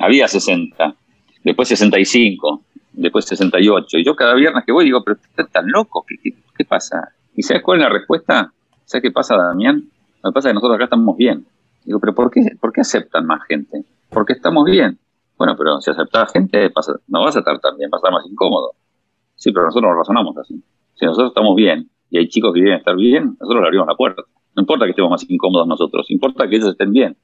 Había 0.00 0.26
60, 0.26 0.94
después 1.44 1.68
65, 1.68 2.62
después 2.92 3.24
68. 3.24 3.98
Y 3.98 4.04
yo 4.04 4.14
cada 4.14 4.34
viernes 4.34 4.64
que 4.64 4.72
voy 4.72 4.84
digo, 4.84 5.02
pero 5.04 5.16
están 5.20 5.48
tan 5.48 5.70
locos, 5.70 6.04
¿qué, 6.06 6.34
qué, 6.56 6.64
pasa? 6.64 7.12
¿Y 7.34 7.42
sabes 7.42 7.62
cuál 7.62 7.78
es 7.78 7.84
la 7.84 7.90
respuesta? 7.90 8.52
¿Sabes 8.84 9.02
qué 9.02 9.10
pasa, 9.10 9.36
Damián? 9.36 9.84
Lo 10.22 10.30
que 10.30 10.34
pasa 10.34 10.48
es 10.48 10.50
que 10.50 10.54
nosotros 10.54 10.76
acá 10.76 10.84
estamos 10.84 11.16
bien. 11.16 11.46
Digo, 11.84 11.98
pero 11.98 12.14
¿por 12.14 12.30
qué, 12.30 12.56
¿por 12.60 12.72
qué 12.72 12.82
aceptan 12.82 13.26
más 13.26 13.42
gente? 13.46 13.84
Porque 14.10 14.34
estamos 14.34 14.64
bien. 14.64 14.98
Bueno, 15.36 15.56
pero 15.56 15.80
si 15.80 15.90
aceptas 15.90 16.32
gente, 16.32 16.70
no 17.08 17.24
vas 17.24 17.36
a 17.36 17.40
estar 17.40 17.58
tan 17.58 17.76
bien, 17.76 17.90
vas 17.90 17.98
a 17.98 18.06
estar 18.06 18.12
más 18.12 18.30
incómodo. 18.30 18.72
Sí, 19.34 19.50
pero 19.50 19.66
nosotros 19.66 19.90
no 19.90 19.98
razonamos 19.98 20.36
así. 20.36 20.62
Si 20.94 21.04
nosotros 21.04 21.30
estamos 21.30 21.56
bien 21.56 21.88
y 22.10 22.18
hay 22.18 22.28
chicos 22.28 22.52
que 22.52 22.60
quieren 22.60 22.78
estar 22.78 22.94
bien, 22.94 23.36
nosotros 23.40 23.60
le 23.60 23.66
abrimos 23.66 23.88
la 23.88 23.96
puerta. 23.96 24.22
No 24.54 24.60
importa 24.62 24.84
que 24.84 24.90
estemos 24.90 25.10
más 25.10 25.28
incómodos 25.28 25.66
nosotros, 25.66 26.10
importa 26.10 26.46
que 26.46 26.56
ellos 26.56 26.68
estén 26.68 26.92
bien. 26.92 27.16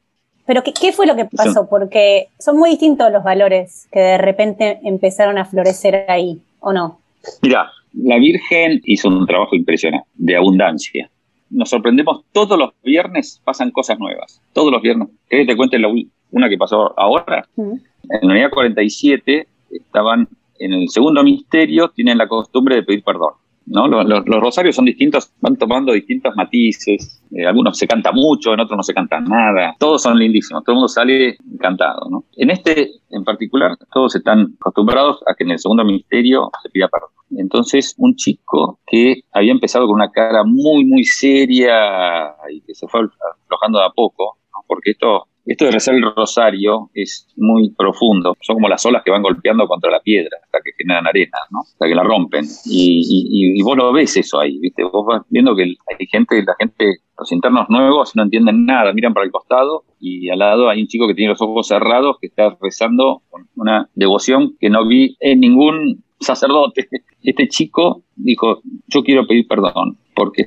Pero 0.48 0.62
¿qué, 0.62 0.92
fue 0.92 1.06
lo 1.06 1.14
que 1.14 1.26
pasó? 1.26 1.68
Porque 1.68 2.28
son 2.38 2.56
muy 2.56 2.70
distintos 2.70 3.12
los 3.12 3.22
valores 3.22 3.86
que 3.92 4.00
de 4.00 4.16
repente 4.16 4.80
empezaron 4.82 5.36
a 5.36 5.44
florecer 5.44 6.06
ahí, 6.08 6.40
¿o 6.60 6.72
no? 6.72 7.00
Mira, 7.42 7.70
la 7.92 8.16
Virgen 8.16 8.80
hizo 8.84 9.08
un 9.08 9.26
trabajo 9.26 9.54
impresionante, 9.54 10.08
de 10.14 10.36
abundancia. 10.36 11.10
Nos 11.50 11.68
sorprendemos, 11.68 12.24
todos 12.32 12.58
los 12.58 12.70
viernes 12.82 13.42
pasan 13.44 13.70
cosas 13.70 13.98
nuevas. 13.98 14.40
Todos 14.54 14.72
los 14.72 14.80
viernes. 14.80 15.08
¿Querés 15.28 15.46
que 15.46 15.52
te 15.52 15.56
cuente 15.58 15.78
la, 15.78 15.88
una 16.30 16.48
que 16.48 16.56
pasó 16.56 16.98
ahora? 16.98 17.46
En 17.58 17.82
la 18.22 18.32
unidad 18.32 18.50
47 18.50 19.46
estaban 19.70 20.28
en 20.58 20.72
el 20.72 20.88
segundo 20.88 21.22
misterio 21.22 21.88
tienen 21.90 22.16
la 22.16 22.26
costumbre 22.26 22.76
de 22.76 22.84
pedir 22.84 23.04
perdón. 23.04 23.34
¿No? 23.70 23.86
Los, 23.88 24.24
rosarios 24.24 24.76
son 24.76 24.84
distintos, 24.84 25.32
van 25.40 25.56
tomando 25.56 25.92
distintos 25.92 26.34
matices. 26.36 27.22
Eh, 27.32 27.46
algunos 27.46 27.76
se 27.76 27.86
canta 27.86 28.12
mucho, 28.12 28.54
en 28.54 28.60
otros 28.60 28.76
no 28.76 28.82
se 28.82 28.94
canta 28.94 29.20
nada. 29.20 29.74
Todos 29.78 30.02
son 30.02 30.18
lindísimos, 30.18 30.64
todo 30.64 30.72
el 30.72 30.76
mundo 30.76 30.88
sale 30.88 31.36
encantado. 31.52 32.08
¿no? 32.10 32.24
En 32.36 32.50
este 32.50 32.90
en 33.10 33.24
particular, 33.24 33.76
todos 33.92 34.14
están 34.16 34.54
acostumbrados 34.60 35.22
a 35.26 35.34
que 35.34 35.44
en 35.44 35.52
el 35.52 35.58
segundo 35.58 35.84
misterio 35.84 36.50
se 36.62 36.68
pida 36.68 36.88
perdón. 36.88 37.10
Entonces, 37.36 37.94
un 37.98 38.14
chico 38.16 38.80
que 38.86 39.22
había 39.32 39.52
empezado 39.52 39.86
con 39.86 39.96
una 39.96 40.10
cara 40.10 40.44
muy, 40.44 40.84
muy 40.84 41.04
seria 41.04 42.34
y 42.50 42.60
que 42.62 42.74
se 42.74 42.86
fue 42.88 43.00
aflojando 43.44 43.78
de 43.78 43.86
a 43.86 43.90
poco, 43.90 44.38
porque 44.66 44.92
esto 44.92 45.26
esto 45.52 45.64
de 45.64 45.70
rezar 45.70 45.94
el 45.94 46.02
rosario 46.14 46.90
es 46.92 47.26
muy 47.36 47.70
profundo. 47.70 48.36
Son 48.40 48.56
como 48.56 48.68
las 48.68 48.84
olas 48.84 49.02
que 49.02 49.10
van 49.10 49.22
golpeando 49.22 49.66
contra 49.66 49.90
la 49.90 50.00
piedra 50.00 50.36
hasta 50.42 50.58
que 50.62 50.72
generan 50.76 51.06
arena, 51.06 51.38
¿no? 51.50 51.60
Hasta 51.60 51.86
que 51.86 51.94
la 51.94 52.02
rompen. 52.02 52.44
Y, 52.66 53.62
vos 53.62 53.76
lo 53.76 53.92
ves 53.92 54.16
eso 54.16 54.40
ahí, 54.40 54.58
¿viste? 54.58 54.84
Vos 54.84 55.06
vas 55.06 55.22
viendo 55.30 55.56
que 55.56 55.62
hay 55.62 56.06
gente, 56.06 56.42
la 56.46 56.54
gente, 56.58 56.98
los 57.18 57.32
internos 57.32 57.68
nuevos 57.70 58.14
no 58.14 58.24
entienden 58.24 58.66
nada, 58.66 58.92
miran 58.92 59.14
para 59.14 59.24
el 59.24 59.32
costado 59.32 59.84
y 59.98 60.28
al 60.28 60.38
lado 60.38 60.68
hay 60.68 60.82
un 60.82 60.86
chico 60.86 61.08
que 61.08 61.14
tiene 61.14 61.30
los 61.30 61.42
ojos 61.42 61.66
cerrados 61.66 62.18
que 62.20 62.28
está 62.28 62.56
rezando 62.60 63.22
con 63.30 63.48
una 63.56 63.88
devoción 63.94 64.56
que 64.60 64.70
no 64.70 64.86
vi 64.86 65.16
en 65.20 65.40
ningún 65.40 66.04
sacerdote. 66.20 66.88
Este 67.22 67.48
chico 67.48 68.02
dijo, 68.16 68.60
yo 68.86 69.02
quiero 69.02 69.26
pedir 69.26 69.46
perdón 69.46 69.98
porque 70.14 70.46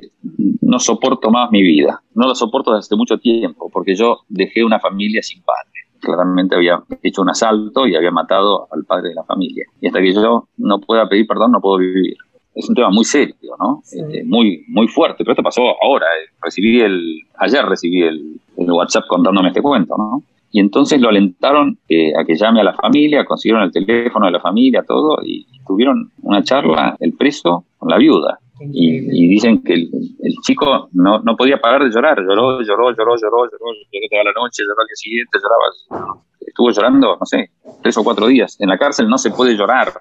no 0.60 0.78
soporto 0.78 1.30
más 1.30 1.50
mi 1.50 1.62
vida. 1.62 2.02
No 2.14 2.26
lo 2.26 2.34
soporto 2.34 2.72
desde 2.72 2.80
hace 2.86 2.96
mucho 2.96 3.18
tiempo, 3.18 3.70
porque 3.72 3.94
yo 3.94 4.20
dejé 4.28 4.64
una 4.64 4.78
familia 4.78 5.22
sin 5.22 5.42
padre. 5.42 5.70
Claramente 6.00 6.56
había 6.56 6.82
hecho 7.02 7.22
un 7.22 7.30
asalto 7.30 7.86
y 7.86 7.94
había 7.94 8.10
matado 8.10 8.68
al 8.70 8.84
padre 8.84 9.10
de 9.10 9.14
la 9.14 9.24
familia. 9.24 9.64
Y 9.80 9.86
hasta 9.86 10.00
que 10.00 10.12
yo 10.12 10.48
no 10.58 10.80
pueda 10.80 11.08
pedir 11.08 11.26
perdón, 11.26 11.52
no 11.52 11.60
puedo 11.60 11.78
vivir. 11.78 12.16
Es 12.54 12.68
un 12.68 12.74
tema 12.74 12.90
muy 12.90 13.04
serio, 13.04 13.56
¿no? 13.58 13.80
Este, 13.90 14.24
muy, 14.24 14.64
muy 14.68 14.88
fuerte. 14.88 15.24
Pero 15.24 15.32
esto 15.32 15.42
pasó 15.42 15.62
ahora. 15.82 16.04
Eh. 16.06 16.34
Recibí 16.42 16.80
el, 16.80 17.20
ayer 17.38 17.64
recibí 17.64 18.02
el, 18.02 18.40
el 18.58 18.72
WhatsApp 18.72 19.04
contándome 19.08 19.48
este 19.48 19.62
cuento, 19.62 19.94
¿no? 19.96 20.22
Y 20.52 20.60
entonces 20.60 21.00
lo 21.00 21.08
alentaron 21.08 21.78
eh, 21.88 22.12
a 22.14 22.24
que 22.24 22.36
llame 22.36 22.60
a 22.60 22.64
la 22.64 22.74
familia, 22.74 23.24
consiguieron 23.24 23.62
el 23.64 23.72
teléfono 23.72 24.26
de 24.26 24.32
la 24.32 24.40
familia, 24.40 24.84
todo, 24.86 25.16
y 25.24 25.46
tuvieron 25.66 26.10
una 26.22 26.42
charla, 26.42 26.96
el 27.00 27.14
preso 27.14 27.64
con 27.78 27.90
la 27.90 27.98
viuda. 27.98 28.38
Y, 28.60 29.28
dicen 29.28 29.62
que 29.62 29.74
el, 29.74 30.34
chico 30.42 30.88
no, 30.92 31.18
no, 31.20 31.36
podía 31.36 31.60
parar 31.60 31.82
de 31.82 31.90
llorar, 31.90 32.18
lloró, 32.20 32.60
lloró, 32.60 32.90
lloró, 32.90 33.16
lloró, 33.16 33.16
lloró, 33.16 33.44
lloró 33.50 33.66
toda 34.10 34.24
la 34.24 34.32
noche, 34.32 34.62
lloró 34.62 34.80
al 34.80 34.86
día 34.86 34.94
siguiente, 34.94 35.38
lloraba. 35.42 36.14
Estuvo 36.40 36.70
llorando, 36.70 37.16
no 37.18 37.26
sé, 37.26 37.50
tres 37.82 37.96
o 37.96 38.04
cuatro 38.04 38.26
días. 38.28 38.56
En 38.60 38.68
la 38.68 38.78
cárcel 38.78 39.08
no 39.08 39.18
se 39.18 39.30
puede 39.30 39.56
llorar. 39.56 39.92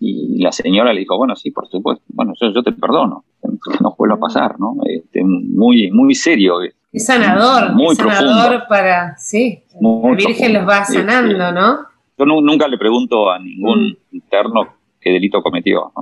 y 0.00 0.40
la 0.42 0.52
señora 0.52 0.92
le 0.92 1.00
dijo, 1.00 1.16
bueno, 1.16 1.34
sí, 1.34 1.50
por 1.50 1.68
supuesto, 1.68 2.04
bueno, 2.08 2.34
yo, 2.40 2.52
yo 2.52 2.62
te 2.62 2.72
perdono, 2.72 3.24
que 3.42 3.78
no 3.80 3.94
vuelva 3.98 4.16
a 4.16 4.20
pasar, 4.20 4.60
¿no? 4.60 4.76
Este, 4.86 5.22
muy, 5.24 5.90
muy 5.90 6.14
serio. 6.14 6.60
Es 6.92 7.06
sanador, 7.06 7.74
muy 7.74 7.92
es 7.92 7.98
sanador 7.98 8.64
para, 8.68 9.16
sí, 9.18 9.64
la 9.80 10.14
Virgen 10.14 10.52
los 10.54 10.68
va 10.68 10.84
sanando, 10.84 11.52
¿no? 11.52 11.78
Yo 12.18 12.26
nunca 12.26 12.66
le 12.66 12.78
pregunto 12.78 13.30
a 13.30 13.38
ningún 13.38 13.90
mm. 13.90 14.16
interno 14.16 14.78
qué 15.00 15.10
delito 15.10 15.42
cometió. 15.42 15.92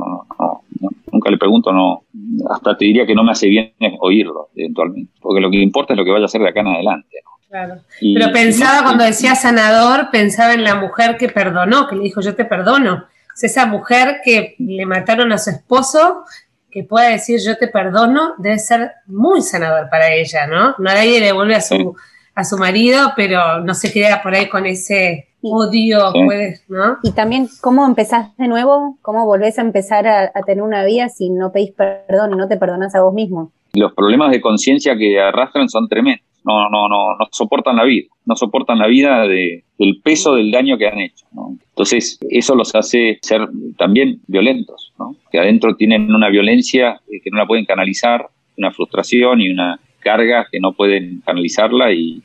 nunca 1.13 1.31
le 1.31 1.37
pregunto, 1.37 1.73
no. 1.73 2.05
Hasta 2.51 2.77
te 2.77 2.87
diría 2.87 3.07
que 3.07 3.15
no 3.15 3.23
me 3.23 3.33
hace 3.33 3.49
bien 3.49 3.73
oírlo, 4.01 4.49
eventualmente. 4.55 5.13
Porque 5.21 5.41
lo 5.41 5.51
que 5.51 5.59
importa 5.59 5.93
es 5.93 5.99
lo 5.99 6.05
que 6.05 6.13
vaya 6.13 6.25
a 6.25 6.27
hacer 6.27 6.41
de 6.41 6.49
acá 6.49 6.61
en 6.61 6.69
adelante. 6.69 7.19
Claro. 7.49 7.77
Pero 8.01 8.33
pensaba, 8.33 8.83
cuando 8.83 9.05
decía 9.05 9.35
sanador, 9.35 10.11
pensaba 10.11 10.55
en 10.55 10.65
la 10.65 10.75
mujer 10.75 11.17
que 11.17 11.29
perdonó, 11.29 11.87
que 11.87 11.97
le 11.97 12.03
dijo, 12.03 12.21
yo 12.21 12.35
te 12.35 12.45
perdono. 12.45 13.05
Es 13.35 13.45
esa 13.45 13.67
mujer 13.67 14.21
que 14.25 14.57
le 14.59 14.87
mataron 14.87 15.33
a 15.33 15.39
su 15.39 15.51
esposo, 15.51 16.25
que 16.71 16.83
pueda 16.83 17.11
decir, 17.11 17.39
yo 17.45 17.57
te 17.57 17.69
perdono, 17.69 18.35
debe 18.39 18.59
ser 18.59 18.93
muy 19.07 19.43
sanador 19.43 19.89
para 19.91 20.13
ella, 20.13 20.47
¿no? 20.47 20.71
No 20.71 20.75
nadie 20.79 21.21
le 21.21 21.27
devuelve 21.27 21.55
a 21.55 21.61
su, 21.61 21.95
a 22.35 22.45
su 22.45 22.59
marido, 22.59 23.13
pero 23.15 23.61
no 23.61 23.75
se 23.75 23.93
queda 23.93 24.23
por 24.23 24.35
ahí 24.35 24.49
con 24.49 24.67
ese 24.67 25.29
oh 25.53 25.69
Dios, 25.69 26.13
puedes, 26.13 26.69
¿no? 26.69 26.99
Y 27.03 27.13
también, 27.13 27.49
¿cómo 27.61 27.87
empezás 27.87 28.37
de 28.37 28.49
nuevo? 28.49 28.99
¿Cómo 29.03 29.27
volvés 29.27 29.59
a 29.59 29.63
empezar 29.63 30.07
a, 30.07 30.31
tener 30.47 30.63
una 30.63 30.85
vida 30.85 31.09
si 31.09 31.31
no 31.31 31.53
pedís 31.53 31.73
perdón 31.73 32.33
y 32.35 32.37
no 32.37 32.49
te 32.49 32.57
perdonas 32.57 32.95
a 32.95 33.03
vos 33.03 33.15
mismo? 33.15 33.53
Los 33.75 33.93
problemas 33.95 34.31
de 34.31 34.41
conciencia 34.41 34.97
que 34.97 35.21
arrastran 35.21 35.69
son 35.69 35.89
tremendos. 35.89 36.25
No, 36.45 36.71
no, 36.71 36.89
no, 36.89 37.17
no 37.19 37.27
soportan 37.33 37.75
la 37.75 37.83
vida, 37.83 38.07
no 38.25 38.37
soportan 38.37 38.79
la 38.79 38.87
vida 38.87 39.23
de, 39.27 39.65
del 39.79 40.01
peso 40.01 40.37
del 40.37 40.53
daño 40.53 40.79
que 40.79 40.87
han 40.87 41.01
hecho. 41.01 41.27
Entonces, 41.71 42.21
eso 42.31 42.55
los 42.55 42.73
hace 42.77 43.19
ser 43.21 43.49
también 43.77 44.21
violentos, 44.29 44.93
¿no? 44.97 45.17
que 45.33 45.41
adentro 45.41 45.75
tienen 45.75 46.15
una 46.15 46.29
violencia 46.29 47.01
eh, 47.11 47.21
que 47.23 47.31
no 47.31 47.39
la 47.39 47.47
pueden 47.47 47.65
canalizar, 47.65 48.29
una 48.57 48.71
frustración 48.71 49.41
y 49.41 49.51
una, 49.51 49.81
cargas 50.07 50.47
que 50.51 50.61
no 50.61 50.73
pueden 50.73 51.21
canalizarla 51.27 51.93
y, 51.93 52.23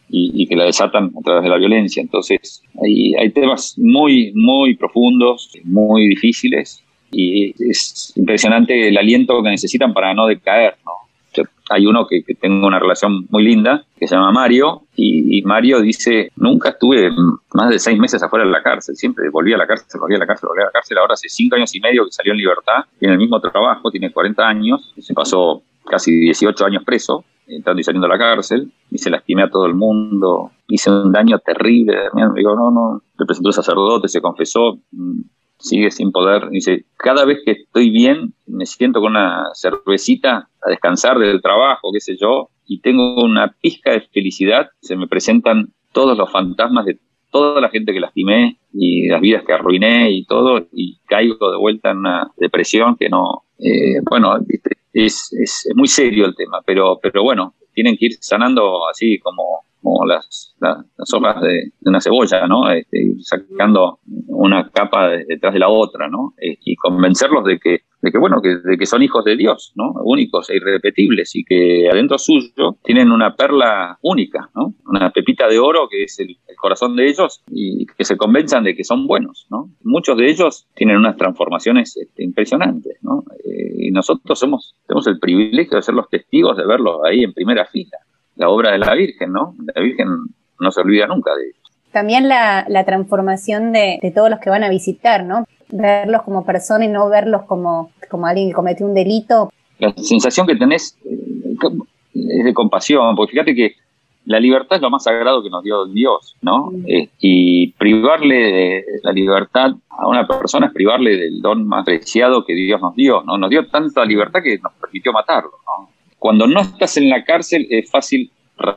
que 0.47 0.55
la 0.55 0.65
desatan 0.65 1.11
a 1.17 1.21
través 1.23 1.43
de 1.43 1.49
la 1.49 1.57
violencia. 1.57 2.01
Entonces, 2.01 2.61
hay, 2.84 3.15
hay 3.15 3.29
temas 3.32 3.75
muy, 3.77 4.32
muy 4.36 4.75
profundos, 4.75 5.51
muy 5.63 6.07
difíciles 6.07 6.84
y 7.11 7.53
es 7.69 8.13
impresionante 8.15 8.88
el 8.88 8.97
aliento 8.97 9.41
que 9.41 9.49
necesitan 9.49 9.93
para 9.93 10.13
no 10.13 10.27
decaer. 10.27 10.75
¿no? 10.86 10.91
hay 11.71 11.86
uno 11.86 12.05
que, 12.05 12.21
tengo 12.36 12.67
una 12.67 12.79
relación 12.79 13.25
muy 13.29 13.43
linda, 13.43 13.86
que 13.97 14.07
se 14.07 14.15
llama 14.15 14.32
Mario, 14.32 14.84
y, 14.95 15.41
Mario 15.43 15.79
dice, 15.79 16.32
nunca 16.36 16.69
estuve 16.69 17.09
más 17.53 17.69
de 17.69 17.79
seis 17.79 17.97
meses 17.97 18.21
afuera 18.21 18.45
de 18.45 18.51
la 18.51 18.61
cárcel, 18.61 18.95
siempre 18.95 19.29
volví 19.29 19.53
a 19.53 19.57
la 19.57 19.65
cárcel, 19.65 19.99
volví 19.99 20.15
a 20.15 20.19
la 20.19 20.27
cárcel, 20.27 20.49
volví 20.49 20.61
a 20.61 20.65
la 20.65 20.71
cárcel, 20.71 20.97
ahora 20.97 21.13
hace 21.13 21.29
cinco 21.29 21.55
años 21.55 21.73
y 21.73 21.79
medio 21.79 22.05
que 22.05 22.11
salió 22.11 22.34
en 22.34 22.39
libertad, 22.39 22.86
tiene 22.99 23.13
el 23.13 23.19
mismo 23.19 23.39
trabajo, 23.39 23.89
tiene 23.89 24.11
40 24.11 24.47
años, 24.47 24.93
se 24.99 25.13
pasó 25.13 25.63
casi 25.89 26.11
18 26.11 26.65
años 26.65 26.84
preso, 26.84 27.23
entrando 27.56 27.80
y 27.80 27.84
saliendo 27.84 28.08
de 28.08 28.14
la 28.14 28.20
cárcel, 28.20 28.72
y 28.89 28.97
se 28.97 29.10
lastimé 29.10 29.43
a 29.43 29.49
todo 29.49 29.66
el 29.66 29.76
mundo, 29.76 30.52
hice 30.68 30.89
un 30.89 31.12
daño 31.12 31.39
terrible, 31.39 31.95
digo, 32.36 32.56
no, 32.56 32.72
no, 32.72 33.02
le 33.18 33.26
presentó 33.26 33.49
el 33.49 33.54
sacerdote, 33.54 34.08
se 34.08 34.22
confesó, 34.22 34.80
mm, 34.91 35.22
sigue 35.60 35.91
sin 35.91 36.12
poder, 36.12 36.49
dice, 36.49 36.86
cada 36.97 37.26
vez 37.26 37.39
que 37.45 37.52
estoy 37.52 37.89
bien, 37.89 38.34
me 38.47 38.66
siento 38.66 38.99
con 38.99 39.12
una 39.12 39.45
cervecita 39.54 40.49
a 40.66 40.70
descansar 40.70 41.20
del 41.20 41.41
trabajo, 41.41 41.91
qué 41.93 41.99
sé 41.99 42.18
yo, 42.20 42.49
y 42.66 42.82
tengo 42.82 43.24
una 43.24 43.54
pizca 43.62 43.91
de 43.91 44.02
felicidad, 44.02 44.70
se 44.82 44.95
me 44.95 45.08
presentan 45.08 45.74
todos 45.93 46.18
los 46.18 46.32
fantasmas 46.32 46.86
de 46.86 46.99
toda 47.32 47.62
la 47.62 47.70
gente 47.70 47.93
que 47.93 47.99
lastimé 47.99 48.60
y 48.74 49.08
las 49.08 49.22
vidas 49.22 49.43
que 49.45 49.54
arruiné 49.54 50.12
y 50.12 50.26
todo, 50.26 50.68
y 50.74 50.99
caigo 51.08 51.52
de 51.52 51.58
vuelta 51.58 51.91
en 51.91 51.99
una 51.99 52.32
depresión 52.38 52.95
que 52.97 53.10
no, 53.10 53.43
eh, 53.60 54.02
bueno, 54.10 54.38
es, 54.93 55.31
es, 55.33 55.67
muy 55.75 55.87
serio 55.87 56.25
el 56.25 56.35
tema, 56.35 56.61
pero, 56.65 56.99
pero 57.01 57.23
bueno, 57.23 57.55
tienen 57.73 57.97
que 57.97 58.07
ir 58.07 58.17
sanando 58.19 58.87
así 58.89 59.19
como, 59.19 59.65
como 59.82 60.05
las, 60.05 60.55
las, 60.59 61.13
hojas 61.13 61.41
de, 61.41 61.71
una 61.82 62.01
cebolla, 62.01 62.47
¿no? 62.47 62.69
Este, 62.71 63.15
sacando 63.19 63.99
una 64.27 64.69
capa 64.69 65.09
detrás 65.09 65.53
de 65.53 65.59
la 65.59 65.69
otra, 65.69 66.07
¿no? 66.07 66.34
Eh, 66.41 66.57
y 66.63 66.75
convencerlos 66.75 67.43
de 67.45 67.59
que 67.59 67.82
de 68.01 68.11
que 68.11 68.17
bueno, 68.17 68.41
que, 68.41 68.57
de 68.57 68.77
que 68.77 68.86
son 68.86 69.03
hijos 69.03 69.23
de 69.23 69.36
Dios, 69.36 69.73
¿no? 69.75 69.93
Únicos 70.03 70.49
e 70.49 70.55
irrepetibles 70.55 71.36
y 71.36 71.43
que 71.43 71.88
adentro 71.89 72.17
suyo 72.17 72.77
tienen 72.84 73.11
una 73.11 73.36
perla 73.36 73.99
única, 74.01 74.49
¿no? 74.55 74.73
Una 74.86 75.11
pepita 75.11 75.47
de 75.47 75.59
oro 75.59 75.88
que 75.89 76.03
es 76.03 76.19
el, 76.19 76.38
corazón 76.57 76.95
de 76.95 77.07
ellos 77.07 77.41
y 77.49 77.88
que 77.88 78.05
se 78.05 78.17
convenzan 78.17 78.63
de 78.63 78.75
que 78.75 78.84
son 78.84 79.07
buenos, 79.07 79.47
¿no? 79.49 79.71
Muchos 79.84 80.15
de 80.15 80.29
ellos 80.29 80.67
tienen 80.75 80.97
unas 80.97 81.17
transformaciones 81.17 81.97
este, 81.97 82.23
impresionantes, 82.23 82.99
¿no? 83.01 83.23
Eh, 83.43 83.88
y 83.88 83.91
nosotros 83.91 84.38
somos, 84.38 84.75
tenemos 84.88 85.07
el 85.07 85.17
privilegio 85.17 85.77
de 85.77 85.82
ser 85.82 85.95
los 85.95 86.07
testigos 86.07 86.57
de 86.57 86.67
verlos 86.67 86.97
ahí 87.03 87.23
en 87.23 87.34
primera 87.34 87.65
fila. 87.65 87.97
La 88.41 88.49
obra 88.49 88.71
de 88.71 88.79
la 88.79 88.93
Virgen, 88.93 89.31
¿no? 89.31 89.55
La 89.73 89.81
Virgen 89.81 90.07
no 90.59 90.71
se 90.71 90.81
olvida 90.81 91.07
nunca 91.07 91.33
de 91.35 91.43
ellos. 91.43 91.57
También 91.91 92.27
la, 92.27 92.65
la 92.67 92.83
transformación 92.85 93.71
de, 93.71 93.99
de 94.01 94.11
todos 94.11 94.29
los 94.29 94.39
que 94.39 94.49
van 94.49 94.63
a 94.63 94.69
visitar, 94.69 95.25
¿no? 95.25 95.45
verlos 95.71 96.21
como 96.23 96.45
personas 96.45 96.87
y 96.87 96.91
no 96.91 97.09
verlos 97.09 97.43
como, 97.43 97.91
como 98.09 98.27
alguien 98.27 98.49
que 98.49 98.53
cometió 98.53 98.85
un 98.85 98.93
delito. 98.93 99.51
La 99.79 99.93
sensación 99.93 100.45
que 100.45 100.55
tenés 100.55 100.97
eh, 101.05 101.47
es 102.13 102.45
de 102.45 102.53
compasión, 102.53 103.15
porque 103.15 103.31
fíjate 103.31 103.55
que 103.55 103.75
la 104.25 104.39
libertad 104.39 104.75
es 104.75 104.81
lo 104.81 104.91
más 104.91 105.03
sagrado 105.03 105.41
que 105.41 105.49
nos 105.49 105.63
dio 105.63 105.85
Dios, 105.87 106.35
¿no? 106.41 106.69
Mm. 106.71 106.85
Eh, 106.87 107.09
y 107.19 107.71
privarle 107.71 108.35
de 108.35 108.85
la 109.03 109.11
libertad 109.11 109.71
a 109.89 110.07
una 110.07 110.27
persona 110.27 110.67
es 110.67 110.73
privarle 110.73 111.17
del 111.17 111.41
don 111.41 111.67
más 111.67 111.83
preciado 111.83 112.45
que 112.45 112.53
Dios 112.53 112.79
nos 112.79 112.95
dio, 112.95 113.23
¿no? 113.23 113.37
Nos 113.37 113.49
dio 113.49 113.67
tanta 113.67 114.05
libertad 114.05 114.41
que 114.43 114.59
nos 114.59 114.73
permitió 114.73 115.11
matarlo, 115.11 115.51
¿no? 115.65 115.89
Cuando 116.22 116.45
no 116.45 116.61
estás 116.61 116.97
en 116.97 117.09
la 117.09 117.24
cárcel 117.24 117.65
es 117.72 117.89
fácil 117.89 118.30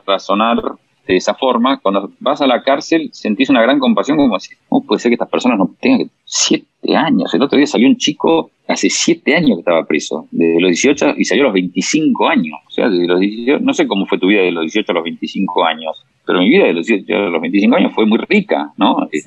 razonar 0.07 0.57
de 1.05 1.15
esa 1.15 1.35
forma, 1.35 1.79
cuando 1.79 2.11
vas 2.19 2.41
a 2.41 2.47
la 2.47 2.63
cárcel 2.63 3.09
sentís 3.13 3.51
una 3.51 3.61
gran 3.61 3.77
compasión 3.77 4.17
como 4.17 4.39
si, 4.39 4.55
¿cómo 4.67 4.83
puede 4.83 4.99
ser 4.99 5.11
que 5.11 5.13
estas 5.13 5.29
personas 5.29 5.59
no 5.59 5.69
tengan 5.79 6.09
siete 6.25 6.95
años? 6.95 7.31
El 7.35 7.43
otro 7.43 7.55
día 7.55 7.67
salió 7.67 7.87
un 7.87 7.97
chico 7.97 8.49
hace 8.67 8.89
siete 8.89 9.35
años 9.35 9.57
que 9.57 9.59
estaba 9.59 9.85
preso, 9.85 10.27
desde 10.31 10.59
los 10.59 10.69
18 10.69 11.13
y 11.17 11.23
salió 11.25 11.43
a 11.43 11.45
los 11.49 11.53
25 11.53 12.27
años. 12.27 12.57
O 12.65 12.71
sea, 12.71 12.89
desde 12.89 13.05
los 13.05 13.19
18, 13.19 13.63
no 13.63 13.75
sé 13.75 13.85
cómo 13.85 14.07
fue 14.07 14.17
tu 14.17 14.25
vida 14.25 14.41
de 14.41 14.51
los 14.51 14.63
18 14.63 14.91
a 14.91 14.95
los 14.95 15.03
25 15.03 15.65
años, 15.65 16.03
pero 16.25 16.39
mi 16.39 16.49
vida 16.49 16.65
de 16.65 16.73
los 16.73 16.87
18 16.87 17.15
a 17.15 17.29
los 17.29 17.41
25 17.43 17.75
años 17.75 17.93
fue 17.93 18.07
muy 18.07 18.17
rica, 18.27 18.73
¿no? 18.77 19.07
Sí. 19.11 19.19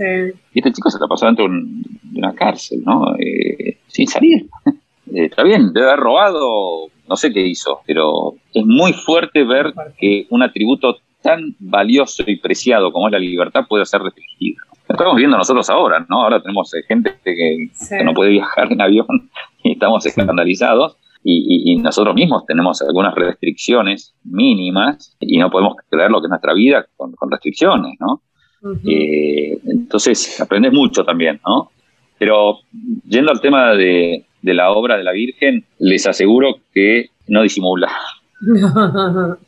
Y 0.54 0.58
este 0.58 0.72
chico 0.72 0.90
se 0.90 0.98
la 0.98 1.06
pasó 1.06 1.26
dentro 1.26 1.46
de 1.48 2.18
una 2.18 2.34
cárcel, 2.34 2.82
¿no? 2.84 3.14
Eh, 3.16 3.78
sin 3.86 4.08
salir. 4.08 4.48
Eh, 5.14 5.26
está 5.26 5.44
bien, 5.44 5.72
debe 5.72 5.86
haber 5.86 6.00
robado, 6.00 6.88
no 7.08 7.16
sé 7.16 7.32
qué 7.32 7.46
hizo, 7.46 7.80
pero 7.86 8.34
es 8.52 8.64
muy 8.64 8.92
fuerte 8.92 9.44
ver 9.44 9.72
que 9.98 10.26
un 10.30 10.42
atributo 10.42 10.98
tan 11.22 11.54
valioso 11.58 12.22
y 12.26 12.36
preciado 12.36 12.92
como 12.92 13.08
es 13.08 13.12
la 13.12 13.18
libertad 13.18 13.64
puede 13.68 13.84
ser 13.84 14.02
restringido. 14.02 14.62
Lo 14.88 14.94
estamos 14.94 15.16
viendo 15.16 15.36
nosotros 15.36 15.68
ahora, 15.68 16.06
¿no? 16.08 16.22
Ahora 16.22 16.40
tenemos 16.40 16.72
eh, 16.74 16.82
gente 16.86 17.18
que, 17.22 17.68
no 18.04 18.14
puede 18.14 18.30
viajar 18.30 18.72
en 18.72 18.80
avión 18.80 19.06
y 19.62 19.72
estamos 19.72 20.04
escandalizados. 20.06 20.96
Y, 21.24 21.76
nosotros 21.76 22.14
mismos 22.14 22.46
tenemos 22.46 22.80
algunas 22.80 23.14
restricciones 23.14 24.14
mínimas 24.24 25.14
y 25.20 25.36
no 25.36 25.50
podemos 25.50 25.74
creer 25.90 26.10
lo 26.10 26.20
que 26.20 26.26
es 26.26 26.30
nuestra 26.30 26.54
vida 26.54 26.86
con, 26.96 27.12
restricciones, 27.30 27.98
¿no? 28.00 28.22
Eh, 28.86 29.58
entonces, 29.66 30.40
aprendes 30.40 30.72
mucho 30.72 31.04
también, 31.04 31.38
¿no? 31.46 31.70
Pero 32.18 32.60
yendo 33.06 33.30
al 33.30 33.40
tema 33.40 33.74
de, 33.74 34.24
de 34.42 34.54
la 34.54 34.70
obra 34.70 34.96
de 34.96 35.04
la 35.04 35.12
Virgen, 35.12 35.64
les 35.78 36.06
aseguro 36.06 36.60
que 36.72 37.10
no 37.26 37.42
disimula. 37.42 37.90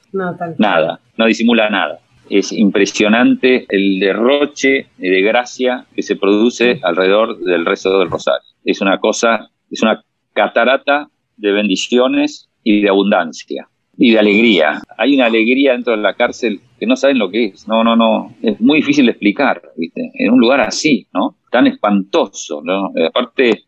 nada, 0.59 1.01
no 1.17 1.27
disimula 1.27 1.71
nada. 1.71 1.99
Es 2.29 2.53
impresionante 2.53 3.67
el 3.69 3.99
derroche 3.99 4.87
de 4.99 5.23
gracia 5.23 5.87
que 5.95 6.03
se 6.03 6.17
produce 6.17 6.81
alrededor 6.83 7.39
del 7.41 7.67
resto 7.67 7.99
del 7.99 8.11
rosario. 8.11 8.47
Es 8.65 8.81
una 8.81 8.99
cosa, 8.99 9.49
es 9.71 9.83
una 9.83 10.03
catarata 10.33 11.09
de 11.37 11.53
bendiciones 11.53 12.49
y 12.63 12.83
de 12.83 12.89
abundancia 12.89 13.69
y 13.97 14.13
de 14.13 14.19
alegría. 14.19 14.81
Hay 14.97 15.15
una 15.15 15.27
alegría 15.27 15.73
dentro 15.73 15.95
de 15.95 16.03
la 16.03 16.15
cárcel 16.15 16.61
que 16.79 16.87
no 16.87 16.97
saben 16.97 17.19
lo 17.19 17.31
que 17.31 17.47
es. 17.47 17.69
No, 17.69 17.85
no, 17.85 17.97
no. 17.97 18.35
Es 18.43 18.61
muy 18.61 18.79
difícil 18.79 19.07
de 19.07 19.13
explicar, 19.13 19.61
¿viste? 19.77 20.11
En 20.15 20.33
un 20.33 20.41
lugar 20.41 20.61
así, 20.61 21.07
¿no? 21.13 21.37
Tan 21.51 21.67
espantoso, 21.67 22.63
¿no? 22.65 22.93
Aparte, 23.07 23.65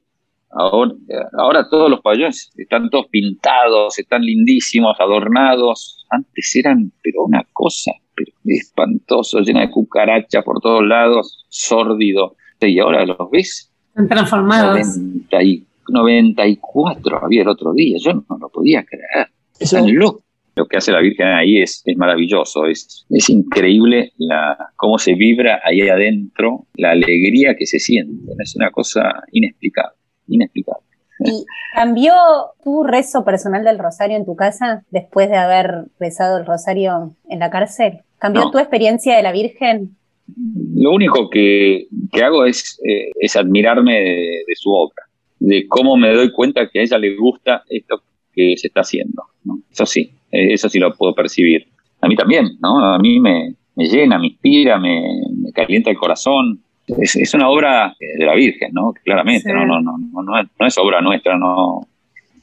Ahora, 0.55 0.93
ahora 1.39 1.69
todos 1.69 1.91
los 1.91 2.01
pabellones 2.01 2.53
están 2.57 2.91
todos 2.91 3.07
pintados, 3.07 3.99
están 3.99 4.23
lindísimos, 4.23 4.97
adornados. 5.01 6.05
Antes 6.11 6.55
eran, 6.57 6.93
pero 7.03 7.25
una 7.25 7.47
cosa, 7.53 7.93
pero 8.15 8.33
espantoso, 8.45 9.41
llena 9.41 9.63
de 9.63 9.71
cucarachas 9.71 10.45
por 10.45 10.61
todos 10.61 10.87
lados, 10.87 11.47
sórdido. 11.49 12.37
Y 12.61 12.79
ahora 12.79 13.05
los 13.07 13.31
ves. 13.31 13.73
Están 13.89 14.09
transformados. 14.09 14.99
90 14.99 15.43
y, 15.43 15.67
94 15.89 17.25
había 17.25 17.43
el 17.43 17.49
otro 17.49 17.73
día, 17.73 17.97
yo 17.99 18.13
no 18.13 18.39
lo 18.39 18.49
podía 18.49 18.85
creer. 18.85 19.29
Eso, 19.59 19.79
lo 20.55 20.67
que 20.67 20.77
hace 20.77 20.93
la 20.93 21.01
Virgen 21.01 21.29
ahí 21.29 21.63
es, 21.63 21.83
es 21.87 21.97
maravilloso, 21.97 22.67
es, 22.67 23.07
es 23.09 23.31
increíble 23.31 24.13
la, 24.19 24.71
cómo 24.77 24.99
se 24.99 25.15
vibra 25.15 25.61
ahí 25.65 25.81
adentro, 25.89 26.67
la 26.75 26.91
alegría 26.91 27.57
que 27.57 27.67
se 27.67 27.79
siente, 27.79 28.33
es 28.39 28.55
una 28.55 28.71
cosa 28.71 29.23
inexplicable 29.33 30.02
inexplicable. 30.29 30.85
¿Y 31.25 31.45
cambió 31.75 32.15
tu 32.65 32.85
rezo 32.85 33.25
personal 33.25 33.65
del 33.65 33.79
rosario 33.79 34.17
en 34.17 34.25
tu 34.25 34.37
casa 34.37 34.85
después 34.91 35.29
de 35.29 35.37
haber 35.37 35.85
rezado 35.99 36.39
el 36.39 36.47
rosario 36.47 37.15
en 37.29 37.39
la 37.39 37.51
cárcel? 37.51 38.01
¿Cambió 38.19 38.51
tu 38.51 38.59
experiencia 38.59 39.17
de 39.17 39.23
la 39.23 39.33
Virgen? 39.33 39.97
Lo 40.75 40.93
único 40.93 41.29
que, 41.29 41.87
hago 42.23 42.45
es, 42.45 42.81
eh, 42.89 43.11
es 43.21 43.37
admirarme 43.37 43.93
de, 43.95 44.55
su 44.55 44.71
obra, 44.71 45.05
de 45.39 45.67
cómo 45.69 45.97
me 45.97 46.13
doy 46.15 46.31
cuenta 46.33 46.69
que 46.69 46.81
a 46.81 46.83
ella 46.83 46.99
le 46.99 47.17
gusta 47.17 47.63
esto 47.69 48.03
que 48.33 48.55
se 48.57 48.69
está 48.69 48.81
haciendo. 48.81 49.25
Eso 49.71 49.87
sí, 49.87 50.13
eh, 50.31 50.55
eso 50.55 50.69
sí 50.69 50.79
lo 50.79 50.95
puedo 50.95 51.15
percibir. 51.15 51.67
A 52.01 52.09
mí 52.09 52.17
también, 52.17 52.47
¿no? 52.61 52.95
A 52.95 52.99
mí 52.99 53.21
me, 53.21 53.55
llena, 53.77 54.19
me 54.19 54.29
inspira, 54.29 54.79
me, 54.79 55.03
me 55.37 55.53
calienta 55.53 55.91
el 55.91 55.97
corazón 55.97 56.63
es, 57.01 57.35
una 57.35 57.49
obra 57.49 57.95
de 57.99 58.25
la 58.25 58.35
Virgen, 58.35 58.73
¿no? 58.73 58.93
Claramente, 59.05 59.53
no, 59.53 59.67
no, 59.67 59.81
no, 59.81 59.99
no, 59.99 60.67
es, 60.67 60.79
obra 60.79 61.01
nuestra, 61.01 61.39
no. 61.39 61.87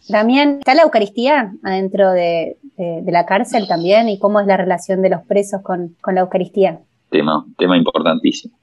Damián, 0.08 0.58
¿está 0.60 0.74
la 0.74 0.84
Eucaristía 0.84 1.54
adentro 1.64 2.12
de, 2.12 2.58
la 3.06 3.26
cárcel 3.26 3.68
también? 3.68 4.10
¿Y 4.10 4.20
cómo 4.20 4.40
es 4.40 4.48
la 4.48 4.58
relación 4.58 5.02
de 5.02 5.10
los 5.10 5.22
presos 5.24 5.62
con, 5.62 5.96
la 6.14 6.22
Eucaristía? 6.22 6.80
Tema, 7.10 7.46
tema 7.58 7.78
importantísimo. 7.78 8.58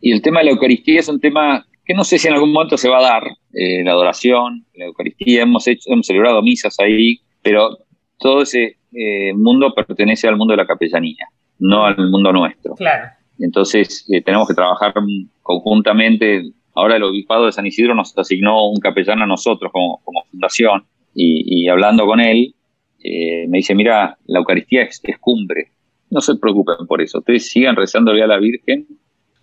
Y 0.00 0.12
el 0.12 0.22
tema 0.22 0.40
de 0.40 0.46
la 0.46 0.50
Eucaristía 0.52 1.00
es 1.00 1.08
un 1.08 1.20
tema 1.20 1.64
que 1.84 1.94
no 1.94 2.04
sé 2.04 2.18
si 2.18 2.28
en 2.28 2.34
algún 2.34 2.52
momento 2.52 2.76
se 2.76 2.88
va 2.88 2.98
a 2.98 3.02
dar, 3.02 3.22
eh, 3.52 3.84
la 3.84 3.92
adoración, 3.92 4.64
la 4.74 4.86
Eucaristía, 4.86 5.42
hemos, 5.42 5.66
hecho, 5.68 5.92
hemos 5.92 6.06
celebrado 6.06 6.42
misas 6.42 6.76
ahí, 6.80 7.20
pero 7.42 7.78
todo 8.18 8.42
ese 8.42 8.76
eh, 8.92 9.32
mundo 9.34 9.72
pertenece 9.74 10.26
al 10.26 10.36
mundo 10.36 10.52
de 10.52 10.58
la 10.58 10.66
capellanía, 10.66 11.28
no 11.58 11.84
al 11.84 12.10
mundo 12.10 12.32
nuestro. 12.32 12.74
Claro. 12.74 13.15
Entonces 13.38 14.06
eh, 14.08 14.22
tenemos 14.22 14.48
que 14.48 14.54
trabajar 14.54 14.94
conjuntamente. 15.42 16.52
Ahora 16.74 16.96
el 16.96 17.02
obispado 17.02 17.46
de 17.46 17.52
San 17.52 17.66
Isidro 17.66 17.94
nos 17.94 18.16
asignó 18.16 18.68
un 18.68 18.80
capellán 18.80 19.22
a 19.22 19.26
nosotros 19.26 19.72
como, 19.72 20.00
fundación 20.30 20.84
y, 21.14 21.66
hablando 21.68 22.04
con 22.06 22.20
él 22.20 22.54
me 23.48 23.58
dice, 23.58 23.74
mira, 23.74 24.18
la 24.26 24.40
Eucaristía 24.40 24.82
es, 24.82 25.00
es, 25.04 25.18
cumbre, 25.18 25.70
no 26.10 26.20
se 26.20 26.34
preocupen 26.34 26.86
por 26.88 27.00
eso, 27.00 27.18
ustedes 27.18 27.48
sigan 27.48 27.76
rezándole 27.76 28.22
a 28.22 28.26
la 28.26 28.36
Virgen 28.38 28.86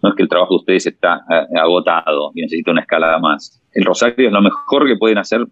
no 0.04 0.10
es 0.10 0.16
que 0.16 0.24
el 0.24 0.30
trabajo 0.30 0.56
de 0.56 0.58
ustedes 0.58 0.86
está 0.86 1.26
eh, 1.30 1.58
agotado 1.58 2.32
y 2.36 2.42
necesita 2.42 2.72
una 2.72 2.82
escalada 2.82 3.20
más. 3.20 3.62
El 3.72 3.86
rosario 3.86 4.28
es 4.28 4.34
lo 4.34 4.42
mejor 4.42 4.86
que 4.86 4.98
pueden 4.98 5.18
hacer 5.18 5.48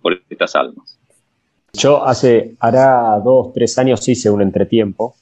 por 0.00 0.16
estas 0.30 0.54
almas. 0.54 0.96
Yo 1.72 2.06
hace, 2.06 2.54
hará 2.60 3.18
dos, 3.22 3.52
tres 3.52 3.76
años 3.78 4.08
hice 4.08 4.30
un 4.30 4.40
entretiempo 4.40 5.16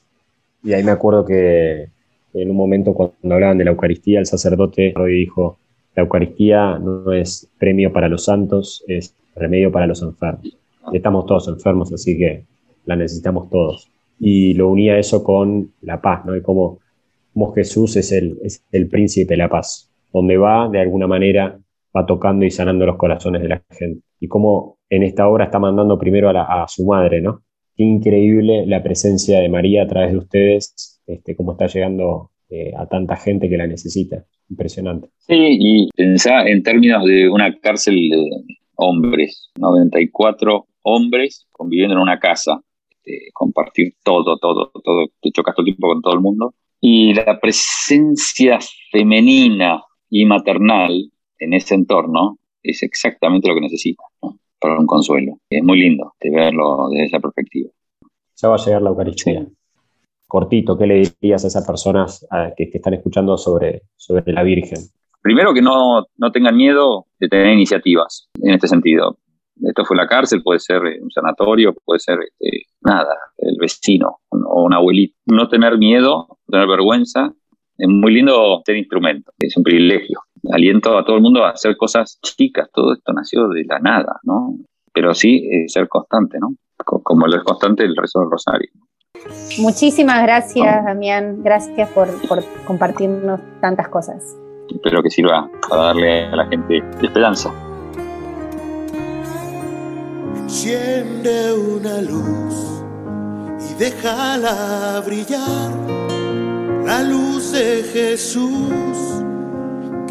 y 0.63 0.73
ahí 0.73 0.83
me 0.83 0.91
acuerdo 0.91 1.25
que 1.25 1.87
en 2.35 2.49
un 2.51 2.55
momento 2.55 2.93
cuando 2.93 3.33
hablaban 3.33 3.57
de 3.57 3.65
la 3.65 3.71
Eucaristía, 3.71 4.19
el 4.19 4.25
sacerdote 4.25 4.93
dijo, 5.07 5.57
la 5.95 6.03
Eucaristía 6.03 6.77
no 6.77 7.11
es 7.11 7.49
premio 7.57 7.91
para 7.91 8.09
los 8.09 8.25
santos, 8.25 8.83
es 8.87 9.15
remedio 9.35 9.71
para 9.71 9.87
los 9.87 10.01
enfermos. 10.01 10.57
estamos 10.93 11.25
todos 11.25 11.47
enfermos, 11.47 11.91
así 11.93 12.17
que 12.17 12.45
la 12.85 12.95
necesitamos 12.95 13.49
todos. 13.49 13.89
Y 14.19 14.53
lo 14.53 14.69
unía 14.69 14.97
eso 14.97 15.23
con 15.23 15.71
la 15.81 16.01
paz, 16.01 16.25
¿no? 16.25 16.35
Y 16.35 16.41
cómo 16.41 16.79
como 17.35 17.53
Jesús 17.53 17.97
es 17.97 18.13
el, 18.13 18.39
el 18.71 18.87
príncipe 18.87 19.33
de 19.33 19.37
la 19.37 19.49
paz. 19.49 19.91
Donde 20.13 20.37
va, 20.37 20.69
de 20.69 20.79
alguna 20.79 21.05
manera, 21.05 21.59
va 21.95 22.05
tocando 22.05 22.45
y 22.45 22.51
sanando 22.51 22.85
los 22.85 22.95
corazones 22.95 23.41
de 23.41 23.49
la 23.49 23.61
gente. 23.69 24.05
Y 24.21 24.29
cómo 24.29 24.77
en 24.89 25.03
esta 25.03 25.27
obra 25.27 25.45
está 25.45 25.59
mandando 25.59 25.99
primero 25.99 26.29
a, 26.29 26.65
su 26.69 26.85
madre, 26.85 27.21
¿no? 27.21 27.43
Qué 27.75 27.83
increíble 27.83 28.65
la 28.65 28.81
presencia 28.81 29.39
de 29.39 29.49
María 29.49 29.83
a 29.83 29.87
través 29.87 30.13
de 30.13 30.17
ustedes, 30.17 31.01
este, 31.07 31.35
cómo 31.35 31.51
está 31.51 31.67
llegando 31.67 32.31
eh, 32.49 32.71
a 32.77 32.87
tanta 32.87 33.17
gente 33.17 33.49
que 33.49 33.57
la 33.57 33.67
necesita. 33.67 34.25
Impresionante. 34.49 35.09
Sí, 35.17 35.35
y 35.35 35.89
pensá 35.95 36.47
en 36.47 36.63
términos 36.63 37.03
de 37.05 37.27
una 37.27 37.53
cárcel 37.59 37.95
de 37.95 38.29
hombres, 38.75 39.51
94 39.57 40.67
hombres 40.83 41.47
conviviendo 41.51 41.95
en 41.95 42.01
una 42.01 42.19
casa, 42.19 42.61
este, 42.89 43.31
compartir 43.33 43.95
todo, 44.03 44.37
todo, 44.37 44.71
todo, 44.83 45.07
te 45.21 45.31
chocas 45.31 45.55
todo 45.55 45.63
el 45.63 45.73
tiempo 45.73 45.87
con 45.87 46.01
todo 46.01 46.13
el 46.13 46.21
mundo, 46.21 46.53
y 46.79 47.13
la 47.13 47.39
presencia 47.41 48.59
femenina 48.91 49.81
y 50.09 50.25
maternal 50.25 51.11
en 51.39 51.53
ese 51.53 51.75
entorno 51.75 52.37
es 52.63 52.83
exactamente 52.83 53.47
lo 53.47 53.55
que 53.55 53.61
necesita 53.61 54.03
para 54.59 54.79
un 54.79 54.85
consuelo. 54.85 55.37
Es 55.49 55.63
muy 55.63 55.79
lindo 55.79 56.13
de 56.19 56.31
verlo 56.31 56.89
desde 56.89 57.05
esa 57.05 57.19
perspectiva. 57.19 57.69
Ya 58.35 58.49
va 58.49 58.55
a 58.55 58.65
llegar 58.65 58.81
la 58.81 58.89
Eucaristía. 58.89 59.45
Cortito, 60.27 60.77
¿qué 60.77 60.87
le 60.87 60.95
dirías 61.21 61.43
a 61.45 61.47
esas 61.47 61.65
personas 61.65 62.27
que, 62.57 62.69
están 62.73 62.95
escuchando 62.95 63.37
sobre, 63.37 63.83
sobre 63.95 64.33
la 64.33 64.43
Virgen? 64.43 64.79
Primero 65.21 65.53
que 65.53 65.61
no, 65.61 66.05
no 66.17 66.31
tengan 66.31 66.55
miedo 66.55 67.05
de 67.19 67.27
tener 67.27 67.53
iniciativas 67.53 68.29
en 68.41 68.53
este 68.53 68.67
sentido 68.67 69.17
esto 69.63 69.85
fue 69.85 69.97
la 69.97 70.07
cárcel, 70.07 70.43
puede 70.43 70.59
ser 70.59 70.85
eh, 70.85 70.99
un 71.01 71.09
sanatorio, 71.11 71.73
puede 71.85 71.99
ser 71.99 72.19
este, 72.19 72.65
nada, 72.81 73.15
el 73.37 73.55
vecino 73.59 74.19
o 74.29 74.63
un 74.63 74.73
abuelito. 74.73 75.15
No 75.25 75.47
tener 75.47 75.77
miedo, 75.77 76.27
no 76.29 76.51
tener 76.51 76.67
vergüenza, 76.67 77.33
es 77.77 77.87
muy 77.87 78.13
lindo 78.13 78.61
ser 78.65 78.77
instrumento, 78.77 79.31
es 79.39 79.55
un 79.55 79.63
privilegio. 79.63 80.19
Aliento 80.51 80.97
a 80.97 81.05
todo 81.05 81.17
el 81.17 81.21
mundo 81.21 81.43
a 81.43 81.51
hacer 81.51 81.75
cosas 81.77 82.19
chicas, 82.21 82.69
todo 82.73 82.93
esto 82.93 83.13
nació 83.13 83.47
de 83.47 83.63
la 83.65 83.79
nada, 83.79 84.19
¿no? 84.23 84.57
Pero 84.93 85.13
sí 85.13 85.47
eh, 85.51 85.67
ser 85.67 85.87
constante, 85.87 86.37
¿no? 86.39 86.55
Como 86.77 87.27
lo 87.27 87.37
es 87.37 87.43
constante 87.43 87.83
el 87.83 87.95
rezo 87.95 88.19
del 88.19 88.31
rosario. 88.31 88.69
Muchísimas 89.59 90.21
gracias, 90.23 90.85
Damián. 90.85 91.41
Gracias 91.43 91.89
por, 91.89 92.07
por 92.27 92.43
compartirnos 92.65 93.39
tantas 93.61 93.87
cosas. 93.89 94.37
Espero 94.69 95.01
que 95.01 95.09
sirva 95.09 95.49
para 95.67 95.83
darle 95.83 96.25
a 96.25 96.35
la 96.35 96.45
gente 96.47 96.83
esperanza. 97.01 97.51
Enciende 100.35 101.53
una 101.53 102.01
luz 102.01 102.83
y 103.69 103.79
déjala 103.79 105.01
brillar, 105.05 105.71
la 106.85 107.03
luz 107.03 107.51
de 107.51 107.83
Jesús 107.83 109.24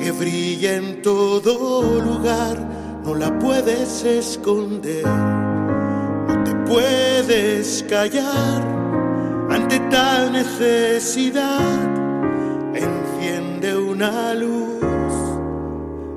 que 0.05 0.13
brilla 0.13 0.77
en 0.77 1.01
todo 1.01 1.99
lugar, 1.99 2.59
no 3.03 3.15
la 3.15 3.39
puedes 3.39 4.05
esconder, 4.05 5.07
no 5.07 6.45
te 6.45 6.55
puedes 6.71 7.83
callar 7.89 8.63
ante 9.49 9.81
tal 9.91 10.31
necesidad. 10.33 11.89
Enciende 12.75 13.75
una 13.79 14.35
luz 14.35 14.85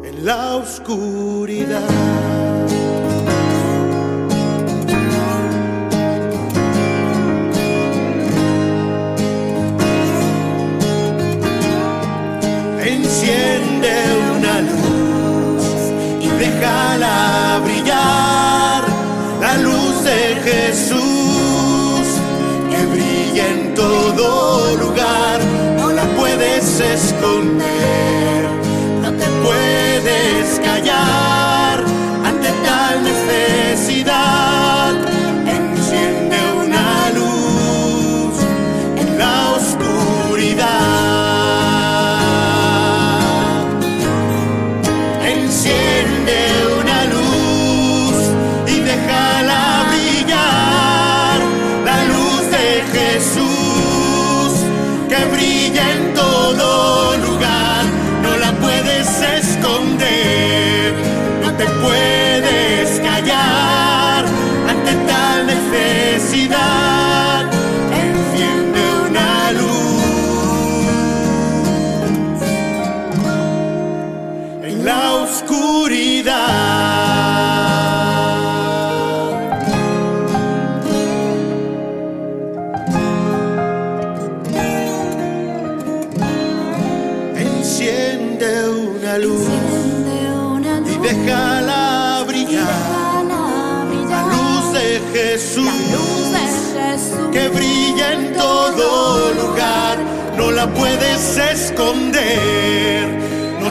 en 0.04 0.26
la 0.26 0.58
oscuridad. 0.58 2.16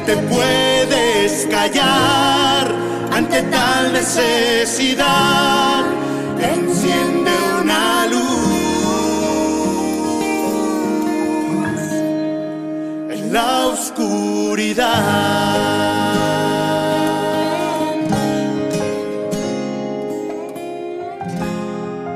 Te 0.07 0.17
puedes 0.17 1.47
callar 1.51 2.73
ante 3.13 3.43
tal 3.43 3.93
necesidad. 3.93 5.85
Enciende 6.39 7.33
una 7.63 8.07
luz 8.07 8.47
en 13.11 13.33
la 13.33 13.67
oscuridad. 13.67 14.87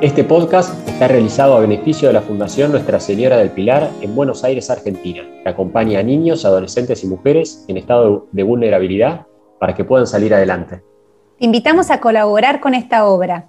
Este 0.01 0.23
podcast 0.25 0.80
está 1.01 1.09
realizado 1.09 1.57
a 1.57 1.61
beneficio 1.61 2.09
de 2.09 2.13
la 2.13 2.21
Fundación 2.21 2.73
Nuestra 2.73 3.01
Señora 3.01 3.39
del 3.39 3.49
Pilar 3.49 3.89
en 4.03 4.15
Buenos 4.15 4.45
Aires, 4.45 4.69
Argentina, 4.69 5.23
que 5.43 5.49
acompaña 5.49 5.99
a 5.99 6.03
niños, 6.03 6.45
adolescentes 6.45 7.03
y 7.03 7.07
mujeres 7.07 7.65
en 7.69 7.79
estado 7.79 8.29
de 8.33 8.43
vulnerabilidad 8.43 9.27
para 9.59 9.75
que 9.75 9.83
puedan 9.83 10.07
salir 10.07 10.35
adelante. 10.35 10.83
Te 11.39 11.47
invitamos 11.47 11.91
a 11.91 12.01
colaborar 12.01 12.61
con 12.61 12.75
esta 12.75 13.07
obra. 13.07 13.49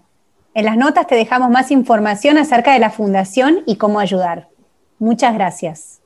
En 0.53 0.63
las 0.63 0.77
notas 0.77 1.07
te 1.07 1.15
dejamos 1.15 1.49
más 1.49 1.71
información 1.71 2.37
acerca 2.37 2.71
de 2.71 2.79
la 2.79 2.89
Fundación 2.89 3.63
y 3.65 3.75
cómo 3.75 3.99
ayudar. 3.99 4.47
Muchas 4.97 5.33
gracias. 5.33 5.99